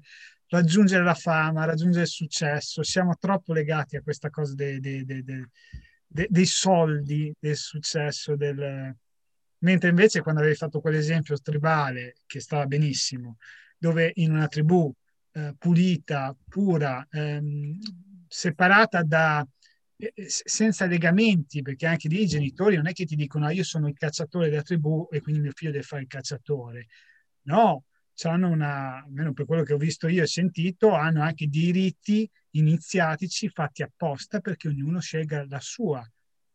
raggiungere 0.49 1.03
la 1.03 1.15
fama, 1.15 1.65
raggiungere 1.65 2.03
il 2.05 2.11
successo, 2.11 2.83
siamo 2.83 3.16
troppo 3.19 3.55
legati 3.55 3.97
a 3.97 4.03
questa 4.03 4.29
cosa 4.29 4.55
dei, 4.55 4.79
dei, 4.81 5.03
dei, 5.07 5.25
dei 6.07 6.47
soldi, 6.47 7.35
del 7.39 7.57
successo, 7.57 8.37
del... 8.37 8.95
mentre 9.61 9.89
invece 9.89 10.21
quando 10.21 10.43
avevi 10.43 10.57
fatto 10.57 10.83
quell'esempio 10.83 11.39
tribale, 11.39 12.16
che 12.27 12.41
stava 12.41 12.66
benissimo, 12.66 13.39
dove 13.79 14.12
in 14.16 14.33
una 14.33 14.47
tribù 14.47 14.95
eh, 15.35 15.55
pulita, 15.59 16.36
pura, 16.48 17.06
ehm, 17.11 17.78
separata 18.28 19.02
da 19.02 19.47
eh, 19.97 20.12
eh 20.15 20.27
senza 20.28 20.86
legamenti, 20.86 21.62
perché 21.62 21.86
anche 21.86 22.09
lì 22.09 22.23
i 22.23 22.27
genitori 22.27 22.77
non 22.77 22.86
è 22.86 22.93
che 22.93 23.05
ti 23.05 23.16
dicono 23.16 23.47
ah, 23.47 23.51
io 23.51 23.65
sono 23.65 23.89
il 23.89 23.97
cacciatore 23.97 24.48
della 24.48 24.62
tribù 24.62 25.09
e 25.11 25.20
quindi 25.20 25.40
mio 25.40 25.52
figlio 25.55 25.73
deve 25.73 25.82
fare 25.82 26.02
il 26.02 26.09
cacciatore. 26.09 26.86
No, 27.43 27.85
hanno 28.23 28.48
una, 28.48 29.02
almeno 29.02 29.32
per 29.32 29.44
quello 29.44 29.65
che 29.65 29.73
ho 29.73 29.77
visto 29.78 30.06
io 30.09 30.23
e 30.23 30.27
sentito, 30.27 30.93
hanno 30.93 31.23
anche 31.23 31.47
diritti 31.48 32.28
iniziatici 32.51 33.48
fatti 33.48 33.82
apposta 33.82 34.40
perché 34.40 34.69
ognuno 34.69 35.01
scelga 35.01 35.44
la 35.48 35.61
sua 35.61 36.01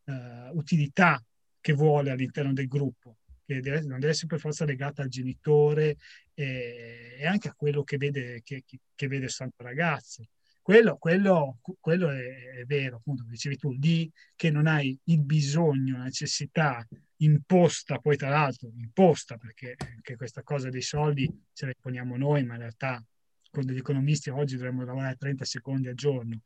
uh, 0.05 0.13
utilità 0.57 1.21
che 1.59 1.73
vuole 1.73 2.11
all'interno 2.11 2.53
del 2.53 2.67
gruppo 2.67 3.17
che 3.49 3.61
deve, 3.61 3.81
non 3.81 3.99
deve 3.99 4.11
essere 4.11 4.27
per 4.27 4.39
forza 4.39 4.63
legata 4.63 5.01
al 5.01 5.07
genitore 5.07 5.97
e, 6.39 7.15
e 7.17 7.25
anche 7.25 7.49
a 7.49 7.53
quello 7.53 7.83
che 7.83 7.97
vede, 7.97 8.41
che, 8.43 8.63
che 8.95 9.07
vede 9.07 9.27
santo 9.27 9.61
ragazzo. 9.61 10.23
Quello, 10.61 10.97
quello, 10.97 11.59
quello 11.79 12.09
è, 12.11 12.59
è, 12.59 12.65
vero, 12.65 12.97
appunto, 12.97 13.23
dicevi 13.23 13.57
tu, 13.57 13.71
lì 13.73 14.09
che 14.35 14.49
non 14.49 14.67
hai 14.67 14.97
il 15.05 15.21
bisogno, 15.21 15.97
la 15.97 16.03
necessità 16.03 16.87
imposta, 17.17 17.97
poi 17.97 18.15
tra 18.15 18.29
l'altro 18.29 18.71
imposta, 18.77 19.37
perché 19.37 19.75
anche 19.77 20.15
questa 20.15 20.43
cosa 20.43 20.69
dei 20.69 20.81
soldi 20.81 21.29
ce 21.51 21.65
la 21.65 21.73
poniamo 21.77 22.15
noi, 22.15 22.45
ma 22.45 22.53
in 22.53 22.59
realtà 22.61 23.03
con 23.49 23.65
degli 23.65 23.79
economisti 23.79 24.29
oggi 24.29 24.55
dovremmo 24.55 24.85
lavorare 24.85 25.15
30 25.15 25.43
secondi 25.43 25.87
al 25.87 25.95
giorno 25.95 26.41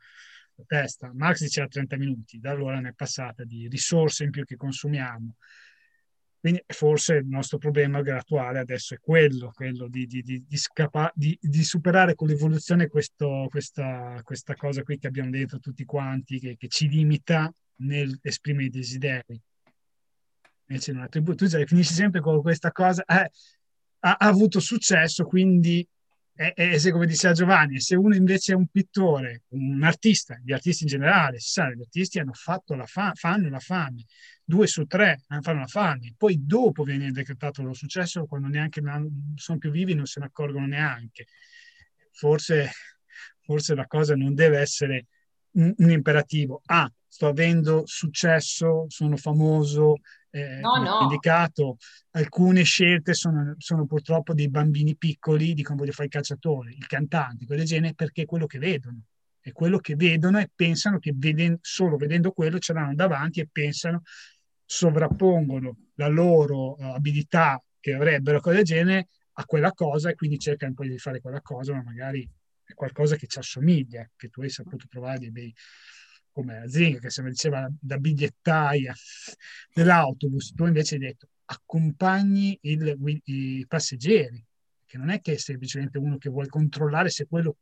testa. 0.66 1.12
Marx 1.14 1.42
diceva 1.42 1.68
30 1.68 1.98
minuti, 1.98 2.40
da 2.40 2.52
allora 2.52 2.80
ne 2.80 2.90
è 2.90 2.94
passata 2.94 3.44
di 3.44 3.68
risorse 3.68 4.24
in 4.24 4.32
più 4.32 4.46
che 4.46 4.56
consumiamo 4.56 5.36
quindi 6.44 6.62
forse 6.68 7.16
il 7.16 7.28
nostro 7.28 7.58
problema 7.58 8.00
attuale 8.18 8.60
adesso 8.60 8.96
è 8.96 9.00
quello, 9.00 9.54
quello 9.56 9.88
di, 9.88 10.06
di, 10.06 10.22
di, 10.22 10.44
di, 10.46 10.58
scapa- 10.58 11.10
superare 11.64 12.16
con 12.16 12.28
l'evoluzione 12.28 12.90
questo, 12.90 13.48
questa, 13.50 14.20
questa, 14.24 14.54
cosa 14.54 14.84
qui 14.84 14.98
che 14.98 15.08
abbiamo 15.08 15.30
dentro 15.30 15.60
tutti 15.60 15.86
quanti, 15.86 16.40
che, 16.40 16.58
che 16.58 16.68
ci 16.68 16.90
limita 16.90 17.50
nell'esprimere 17.76 18.66
i 18.66 18.70
desideri. 18.70 19.42
Invece 20.66 20.92
in 20.92 20.98
una 20.98 21.08
tribù 21.08 21.34
tu 21.34 21.48
finisci 21.66 21.94
sempre 21.94 22.20
con 22.20 22.42
questa 22.42 22.74
cosa, 22.74 23.06
eh, 23.06 23.32
ha, 24.00 24.16
ha 24.20 24.28
avuto 24.28 24.60
successo, 24.60 25.24
quindi 25.24 25.88
e, 26.36 26.54
e, 26.56 26.92
come 26.92 27.06
diceva 27.06 27.34
Giovanni, 27.34 27.80
se 27.80 27.96
uno 27.96 28.16
invece 28.16 28.54
è 28.54 28.56
un 28.56 28.68
pittore, 28.68 29.44
un 29.50 29.84
artista, 29.84 30.40
gli 30.44 30.52
artisti 30.52 30.84
in 30.84 30.90
generale, 30.90 31.40
si 31.40 31.52
sa, 31.52 31.70
gli 31.72 31.82
artisti 31.82 32.20
hanno 32.20 32.34
fatto 32.34 32.74
la 32.74 32.86
fa- 32.86 33.12
fanno 33.14 33.50
la 33.50 33.60
fame, 33.60 34.04
due 34.44 34.66
su 34.66 34.86
tre 34.86 35.22
fanno 35.28 35.60
la 35.60 35.68
fame, 35.68 36.16
poi 36.18 36.44
dopo 36.44 36.84
viene 36.84 37.12
decretato 37.12 37.62
lo 37.62 37.74
successo 37.74 38.26
quando 38.26 38.48
neanche 38.48 38.82
sono 39.36 39.58
più 39.60 39.70
vivi 39.70 39.94
non 39.94 40.06
se 40.06 40.20
ne 40.20 40.26
accorgono 40.26 40.66
neanche. 40.66 41.28
Forse, 42.12 42.72
forse 43.42 43.76
la 43.76 43.86
cosa 43.86 44.16
non 44.16 44.34
deve 44.34 44.60
essere 44.60 45.08
un, 45.52 45.74
un 45.78 45.90
imperativo. 45.92 46.62
Ah, 46.66 46.92
sto 47.14 47.28
avendo 47.28 47.84
successo, 47.86 48.86
sono 48.88 49.18
famoso, 49.18 49.98
eh, 50.32 50.62
no, 50.62 50.78
no. 50.78 51.00
indicato, 51.04 51.78
alcune 52.14 52.64
scelte 52.64 53.14
sono, 53.14 53.54
sono, 53.60 53.86
purtroppo 53.86 54.34
dei 54.34 54.50
bambini 54.50 54.96
piccoli, 54.96 55.54
dicono 55.54 55.78
voglio 55.78 55.92
fare 55.92 56.06
il 56.06 56.12
calciatore, 56.12 56.72
il 56.72 56.88
cantante, 56.88 57.46
quelle 57.46 57.66
genere, 57.66 57.94
perché 57.94 58.24
è 58.24 58.26
quello 58.26 58.48
che 58.48 58.58
vedono. 58.58 59.04
È 59.40 59.52
quello 59.52 59.78
che 59.78 59.96
vedono 59.96 60.40
e 60.40 60.50
pensano 60.56 60.98
che 60.98 61.14
veden- 61.16 61.60
solo 61.62 61.98
vedendo 61.98 62.32
quello 62.32 62.58
ce 62.58 62.74
l'hanno 62.74 62.96
davanti 62.96 63.42
e 63.42 63.48
pensano, 63.52 64.02
sovrappongono 64.66 65.78
la 65.96 66.08
loro 66.08 66.72
uh, 66.80 66.94
abilità 66.96 67.62
che 67.80 67.94
avrebbero, 67.94 68.40
del 68.40 68.64
genere, 68.64 69.10
a 69.34 69.46
quella 69.46 69.72
cosa 69.72 70.10
e 70.10 70.16
quindi 70.16 70.40
cercano 70.40 70.74
poi 70.74 70.90
di 70.90 70.98
fare 70.98 71.22
quella 71.22 71.42
cosa, 71.42 71.76
ma 71.76 71.84
magari 71.84 72.28
è 72.64 72.74
qualcosa 72.74 73.18
che 73.18 73.28
ci 73.28 73.38
assomiglia, 73.38 74.10
che 74.16 74.30
tu 74.30 74.42
hai 74.42 74.50
saputo 74.50 74.88
trovare 74.90 75.20
dei 75.20 75.30
bei 75.30 75.54
come 76.34 76.58
Azinga 76.58 77.00
che 77.00 77.10
se 77.10 77.22
mi 77.22 77.30
diceva 77.30 77.70
da 77.80 77.98
bigliettaia 77.98 78.94
dell'autobus, 79.74 80.54
tu 80.54 80.66
invece 80.66 80.96
hai 80.96 81.02
detto 81.02 81.28
accompagni 81.46 82.58
il, 82.64 83.22
i 83.26 83.66
passeggeri, 83.68 84.44
che 84.86 84.98
non 84.98 85.10
è 85.10 85.22
che 85.22 85.34
è 85.34 85.38
semplicemente 85.38 85.98
uno 85.98 86.18
che 86.18 86.30
vuole 86.30 86.48
controllare 86.48 87.10
se 87.10 87.28
quello 87.28 87.58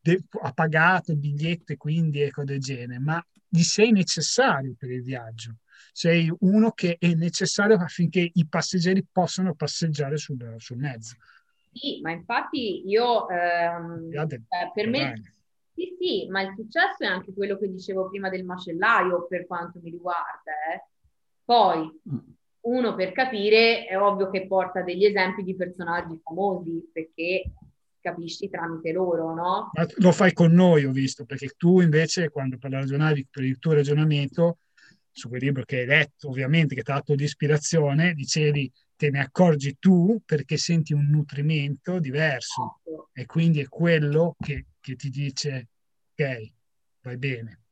de- 0.00 0.22
ha 0.42 0.52
pagato 0.52 1.12
il 1.12 1.18
biglietto 1.18 1.72
e 1.72 1.76
quindi 1.76 2.20
ecco 2.20 2.44
del 2.44 2.60
genere, 2.60 2.98
ma 2.98 3.24
gli 3.48 3.62
sei 3.62 3.92
necessario 3.92 4.74
per 4.76 4.90
il 4.90 5.02
viaggio. 5.02 5.56
sei 5.92 6.30
uno 6.40 6.72
che 6.72 6.96
è 6.98 7.14
necessario 7.14 7.76
affinché 7.76 8.30
i 8.32 8.46
passeggeri 8.46 9.06
possano 9.10 9.54
passeggiare 9.54 10.16
sul, 10.18 10.54
sul 10.58 10.76
mezzo. 10.76 11.16
Sì, 11.72 12.00
ma 12.02 12.10
infatti 12.10 12.82
io, 12.86 13.28
ehm, 13.28 14.10
eh, 14.12 14.70
per 14.74 14.88
me, 14.88 15.35
sì, 15.76 15.94
sì, 16.00 16.26
ma 16.30 16.40
il 16.40 16.54
successo 16.56 17.04
è 17.04 17.06
anche 17.06 17.34
quello 17.34 17.58
che 17.58 17.70
dicevo 17.70 18.08
prima 18.08 18.30
del 18.30 18.44
macellaio 18.44 19.26
per 19.26 19.46
quanto 19.46 19.78
mi 19.82 19.90
riguarda. 19.90 20.52
Eh. 20.72 20.84
Poi, 21.44 22.00
mm. 22.10 22.18
uno 22.60 22.94
per 22.94 23.12
capire, 23.12 23.84
è 23.84 24.00
ovvio 24.00 24.30
che 24.30 24.46
porta 24.46 24.80
degli 24.80 25.04
esempi 25.04 25.42
di 25.42 25.54
personaggi 25.54 26.18
famosi, 26.24 26.88
perché 26.90 27.52
capisci 28.00 28.48
tramite 28.48 28.90
loro, 28.92 29.34
no? 29.34 29.70
Ma 29.74 29.86
lo 29.96 30.12
fai 30.12 30.32
con 30.32 30.52
noi, 30.52 30.86
ho 30.86 30.92
visto, 30.92 31.26
perché 31.26 31.50
tu 31.58 31.80
invece 31.80 32.30
quando 32.30 32.56
ragionavi 32.58 33.26
per 33.30 33.44
il 33.44 33.58
tuo 33.58 33.74
ragionamento 33.74 34.58
su 35.10 35.28
quel 35.28 35.42
libro 35.42 35.64
che 35.64 35.80
hai 35.80 35.86
letto, 35.86 36.28
ovviamente, 36.28 36.74
che 36.74 36.82
ti 36.82 36.90
ha 36.90 36.94
dato 36.94 37.14
di 37.14 37.24
ispirazione, 37.24 38.14
dicevi 38.14 38.72
te 38.96 39.10
ne 39.10 39.20
accorgi 39.20 39.76
tu 39.78 40.20
perché 40.24 40.56
senti 40.56 40.94
un 40.94 41.08
nutrimento 41.10 41.98
diverso 41.98 42.80
esatto. 42.82 43.10
e 43.12 43.26
quindi 43.26 43.60
è 43.60 43.68
quello 43.68 44.34
che, 44.38 44.66
che, 44.86 44.94
ti 44.94 45.10
dice 45.10 45.68
ok, 46.12 46.52
vai 47.02 47.18
bene. 47.18 47.62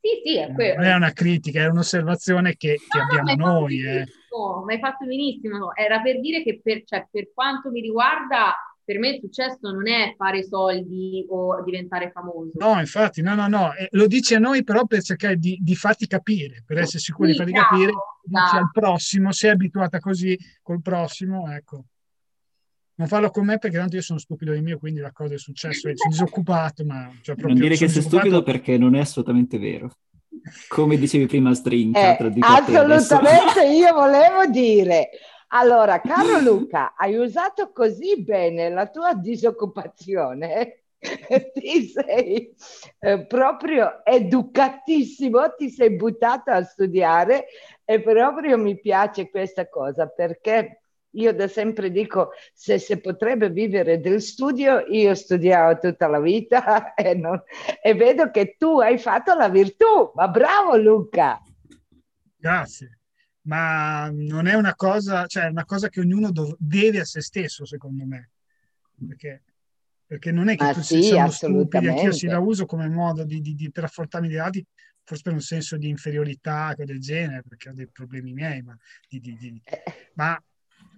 Sì, 0.00 0.20
sì, 0.24 0.36
è 0.38 0.52
quello. 0.52 0.74
Non 0.74 0.84
è 0.84 0.94
una 0.94 1.12
critica, 1.12 1.62
è 1.62 1.68
un'osservazione 1.68 2.56
che, 2.56 2.74
che 2.74 2.98
no, 2.98 3.04
abbiamo 3.04 3.46
noi. 3.46 3.80
Eh. 3.80 4.04
Ma 4.66 4.72
hai 4.72 4.80
fatto 4.80 5.06
benissimo. 5.06 5.74
Era 5.74 6.00
per 6.02 6.20
dire 6.20 6.42
che 6.42 6.60
per, 6.62 6.82
cioè, 6.84 7.06
per 7.10 7.32
quanto 7.32 7.70
mi 7.70 7.80
riguarda 7.80 8.54
per 8.84 8.98
me 8.98 9.10
il 9.10 9.20
successo 9.20 9.70
non 9.70 9.88
è 9.88 10.14
fare 10.18 10.44
soldi 10.44 11.24
o 11.30 11.62
diventare 11.62 12.10
famoso. 12.10 12.50
No, 12.58 12.78
infatti, 12.78 13.22
no, 13.22 13.34
no, 13.34 13.48
no, 13.48 13.72
eh, 13.72 13.88
lo 13.92 14.06
dici 14.06 14.34
a 14.34 14.38
noi 14.38 14.62
però 14.62 14.84
per 14.84 15.00
cercare 15.02 15.36
di, 15.36 15.56
di 15.62 15.74
farti 15.74 16.06
capire, 16.06 16.62
per 16.66 16.78
essere 16.78 16.98
sicuri 16.98 17.32
sì, 17.32 17.44
di 17.44 17.50
farti 17.50 17.52
capire, 17.52 17.92
dici 18.22 18.56
al 18.56 18.70
prossimo, 18.70 19.32
sei 19.32 19.52
abituata 19.52 20.00
così 20.00 20.38
col 20.60 20.82
prossimo, 20.82 21.50
ecco. 21.50 21.86
Non 22.96 23.08
farlo 23.08 23.30
con 23.30 23.44
me 23.44 23.58
perché 23.58 23.78
tanto 23.78 23.96
io 23.96 24.02
sono 24.02 24.18
stupido 24.18 24.52
di 24.52 24.60
mio, 24.60 24.78
quindi 24.78 25.00
la 25.00 25.12
cosa 25.12 25.34
è 25.34 25.38
successa, 25.38 25.90
sono 25.94 26.10
disoccupato, 26.10 26.84
ma... 26.84 27.10
Cioè, 27.22 27.34
non 27.38 27.54
dire 27.54 27.76
che 27.76 27.88
sei 27.88 28.02
stupido 28.02 28.42
perché 28.42 28.78
non 28.78 28.94
è 28.94 29.00
assolutamente 29.00 29.58
vero. 29.58 29.90
Come 30.68 30.96
dicevi 30.96 31.26
prima, 31.26 31.54
String. 31.54 31.94
Eh, 31.96 32.16
assolutamente, 32.40 33.66
io 33.66 33.92
volevo 33.92 34.46
dire 34.46 35.10
allora, 35.56 36.00
caro 36.00 36.40
Luca, 36.40 36.94
hai 36.96 37.14
usato 37.14 37.70
così 37.72 38.20
bene 38.22 38.70
la 38.70 38.88
tua 38.88 39.14
disoccupazione 39.14 40.84
ti 41.54 41.86
sei 41.86 42.52
eh, 42.98 43.26
proprio 43.26 44.04
educatissimo, 44.04 45.54
ti 45.54 45.70
sei 45.70 45.90
buttato 45.94 46.50
a 46.50 46.64
studiare 46.64 47.46
e 47.84 48.00
proprio 48.00 48.58
mi 48.58 48.80
piace 48.80 49.30
questa 49.30 49.68
cosa 49.68 50.08
perché 50.08 50.83
io 51.14 51.32
da 51.34 51.48
sempre 51.48 51.90
dico 51.90 52.30
se 52.52 52.78
si 52.78 52.98
potrebbe 53.00 53.50
vivere 53.50 54.00
del 54.00 54.20
studio, 54.20 54.84
io 54.88 55.14
studiavo 55.14 55.78
tutta 55.78 56.06
la 56.06 56.20
vita 56.20 56.94
e, 56.94 57.14
non, 57.14 57.42
e 57.82 57.94
vedo 57.94 58.30
che 58.30 58.56
tu 58.58 58.80
hai 58.80 58.98
fatto 58.98 59.34
la 59.34 59.48
virtù, 59.48 60.12
ma 60.14 60.28
bravo 60.28 60.76
Luca! 60.76 61.40
Grazie 62.36 62.98
ma 63.44 64.10
non 64.10 64.46
è 64.46 64.54
una 64.54 64.74
cosa, 64.74 65.26
cioè 65.26 65.44
è 65.44 65.50
una 65.50 65.64
cosa 65.64 65.88
che 65.88 66.00
ognuno 66.00 66.30
dov- 66.30 66.56
deve 66.58 67.00
a 67.00 67.04
se 67.04 67.20
stesso, 67.20 67.64
secondo 67.64 68.04
me. 68.04 68.30
Perché, 69.06 69.42
perché 70.06 70.32
non 70.32 70.48
è 70.48 70.56
che 70.56 70.64
ah, 70.64 70.72
tutti 70.72 70.86
sì, 70.86 71.02
siamo 71.02 71.30
stupidi, 71.30 71.88
anch'io 71.88 72.12
sì 72.12 72.26
la 72.26 72.38
uso 72.38 72.64
come 72.64 72.88
modo 72.88 73.24
di, 73.24 73.40
di, 73.40 73.54
di, 73.54 73.70
per 73.70 73.84
affrontarmi 73.84 74.28
gli 74.28 74.36
altri, 74.36 74.64
forse 75.02 75.22
per 75.22 75.32
un 75.32 75.40
senso 75.40 75.76
di 75.76 75.88
inferiorità 75.88 76.74
o 76.78 76.84
del 76.84 77.00
genere, 77.00 77.42
perché 77.46 77.68
ho 77.68 77.72
dei 77.72 77.88
problemi 77.88 78.32
miei, 78.32 78.62
ma, 78.62 78.76
di, 79.08 79.62
ma 80.14 80.42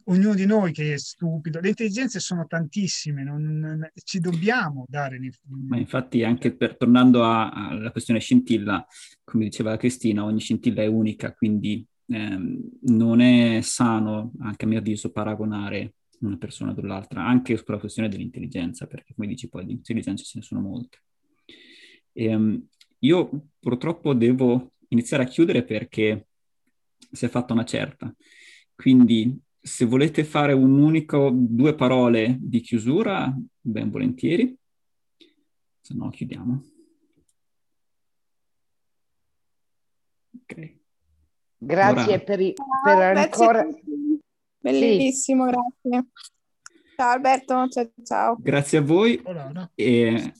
ognuno 0.08 0.34
di 0.34 0.46
noi 0.46 0.72
che 0.72 0.94
è 0.94 0.98
stupido, 0.98 1.60
le 1.60 1.68
intelligenze 1.68 2.20
sono 2.20 2.46
tantissime, 2.46 3.24
non, 3.24 3.42
non, 3.58 3.90
ci 4.04 4.20
dobbiamo 4.20 4.84
dare. 4.88 5.18
Ma 5.68 5.78
infatti 5.78 6.22
anche 6.22 6.54
per, 6.54 6.76
tornando 6.76 7.24
alla 7.24 7.90
questione 7.90 8.20
scintilla, 8.20 8.86
come 9.24 9.44
diceva 9.44 9.76
Cristina, 9.76 10.24
ogni 10.24 10.40
scintilla 10.40 10.82
è 10.82 10.86
unica, 10.86 11.32
quindi 11.34 11.84
eh, 12.06 12.38
non 12.82 13.20
è 13.20 13.60
sano, 13.62 14.32
anche 14.40 14.64
a 14.64 14.68
mio 14.68 14.78
avviso, 14.78 15.10
paragonare 15.10 15.94
una 16.20 16.36
persona 16.36 16.74
con 16.74 16.86
l'altra, 16.86 17.24
anche 17.26 17.56
sulla 17.56 17.78
questione 17.78 18.08
dell'intelligenza, 18.08 18.86
perché 18.86 19.12
come 19.14 19.26
dici 19.26 19.48
poi 19.48 19.66
di 19.66 19.72
intelligenza 19.72 20.24
ce 20.24 20.38
ne 20.38 20.44
sono 20.44 20.60
molte. 20.60 21.02
E, 22.12 22.34
um, 22.34 22.64
io 23.00 23.48
purtroppo 23.58 24.14
devo 24.14 24.72
iniziare 24.88 25.24
a 25.24 25.26
chiudere 25.26 25.64
perché 25.64 26.28
si 27.10 27.24
è 27.24 27.28
fatta 27.28 27.52
una 27.52 27.64
certa. 27.64 28.14
Quindi 28.74 29.38
se 29.66 29.84
volete 29.84 30.22
fare 30.22 30.52
un 30.52 30.78
unico, 30.78 31.30
due 31.32 31.74
parole 31.74 32.36
di 32.38 32.60
chiusura, 32.60 33.36
ben 33.60 33.90
volentieri, 33.90 34.56
se 35.80 35.94
no 35.94 36.08
chiudiamo. 36.08 36.64
Ok. 40.40 40.74
Grazie 41.58 42.14
Ora. 42.14 42.20
per, 42.20 42.52
per 42.84 43.16
ancora... 43.16 43.66
Bellissimo, 44.58 45.46
sì. 45.46 45.50
grazie. 45.50 46.10
Ciao 46.96 47.10
Alberto, 47.10 47.68
ciao, 47.68 47.90
ciao. 48.04 48.36
Grazie 48.38 48.78
a 48.78 48.82
voi. 48.82 49.20
E 49.74 50.32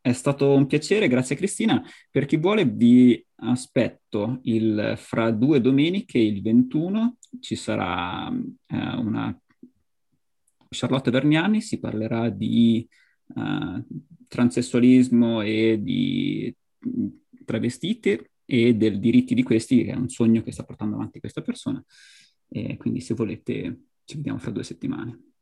è 0.00 0.12
stato 0.12 0.54
un 0.54 0.66
piacere, 0.66 1.06
grazie 1.06 1.36
Cristina. 1.36 1.84
Per 2.10 2.24
chi 2.24 2.38
vuole 2.38 2.64
vi 2.64 3.22
aspetto 3.42 4.40
il, 4.44 4.94
fra 4.96 5.30
due 5.30 5.60
domeniche, 5.60 6.18
il 6.18 6.40
21, 6.40 7.16
ci 7.38 7.54
sarà 7.54 8.28
eh, 8.28 8.76
una 8.96 9.38
Charlotte 10.70 11.10
Verniani, 11.10 11.60
si 11.60 11.78
parlerà 11.78 12.30
di 12.30 12.88
uh, 13.34 13.84
transessualismo 14.28 15.42
e 15.42 15.78
di 15.82 16.54
travestiti 17.44 18.20
e 18.44 18.74
dei 18.74 18.98
diritti 18.98 19.34
di 19.34 19.42
questi, 19.42 19.84
che 19.84 19.92
è 19.92 19.96
un 19.96 20.08
sogno 20.08 20.42
che 20.42 20.52
sta 20.52 20.64
portando 20.64 20.94
avanti 20.94 21.18
questa 21.18 21.42
persona. 21.42 21.84
E 22.48 22.76
quindi 22.76 23.00
se 23.00 23.14
volete 23.14 23.80
ci 24.04 24.16
vediamo 24.16 24.38
fra 24.38 24.52
due 24.52 24.62
settimane. 24.62 25.32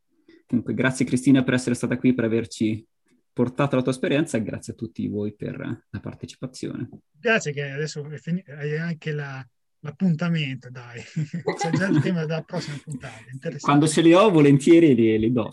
Comunque 0.47 0.75
grazie 0.75 1.05
Cristina 1.05 1.45
per 1.45 1.55
essere 1.55 1.75
stata 1.75 1.99
qui, 1.99 2.15
per 2.15 2.25
averci 2.25 2.85
portato 3.33 3.77
la 3.77 3.83
tua 3.83 3.93
esperienza 3.93 4.39
e 4.39 4.43
grazie 4.43 4.73
a 4.73 4.77
tutti 4.77 5.07
voi 5.09 5.35
per 5.35 5.59
la 5.91 6.01
partecipazione. 6.01 6.89
Grazie 7.11 7.53
che 7.53 7.71
adesso 7.71 8.03
hai 8.03 8.79
anche 8.79 9.13
la, 9.13 9.47
l'appuntamento, 9.81 10.71
dai. 10.71 11.03
C'è 11.59 11.71
già 11.71 11.87
il 11.87 12.01
tema 12.01 12.25
della 12.25 12.43
prossima 12.43 12.79
puntata. 12.83 13.15
Quando 13.61 13.87
ce 13.87 14.01
li 14.01 14.13
ho, 14.13 14.31
volentieri 14.31 14.95
li, 14.95 15.19
li 15.19 15.33
do. 15.33 15.51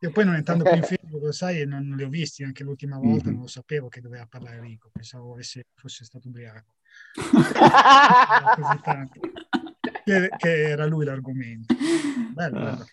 Io 0.00 0.10
poi 0.10 0.24
non 0.24 0.34
entrando 0.34 0.64
più 0.64 0.74
in 0.74 0.82
Facebook, 1.02 1.22
lo 1.22 1.32
sai, 1.32 1.66
non, 1.66 1.86
non, 1.86 1.96
li 1.96 2.04
ho 2.04 2.08
visti 2.08 2.42
anche 2.42 2.64
l'ultima 2.64 2.98
volta, 2.98 3.24
mm-hmm. 3.24 3.32
non 3.32 3.42
lo 3.42 3.48
sapevo 3.48 3.88
che 3.88 4.00
doveva 4.00 4.26
parlare 4.26 4.60
Rico, 4.60 4.90
pensavo 4.92 5.32
avesse, 5.32 5.66
fosse 5.74 6.04
stato 6.04 6.28
ubriaco. 6.28 6.74
che, 10.04 10.28
che, 10.36 10.68
era 10.68 10.86
lui 10.86 11.04
l'argomento. 11.04 11.74
Bello, 12.32 12.58
ah. 12.58 12.62
bello. 12.62 12.86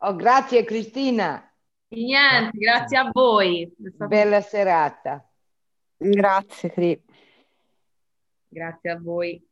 Oh, 0.00 0.14
grazie 0.14 0.64
Cristina. 0.64 1.42
Niente, 1.88 2.56
grazie 2.56 2.98
a 2.98 3.10
voi. 3.10 3.68
Bella 3.76 4.40
serata. 4.42 5.26
Grazie, 5.96 6.70
Cri. 6.70 7.02
Grazie 8.48 8.90
a 8.90 8.98
voi. 8.98 9.47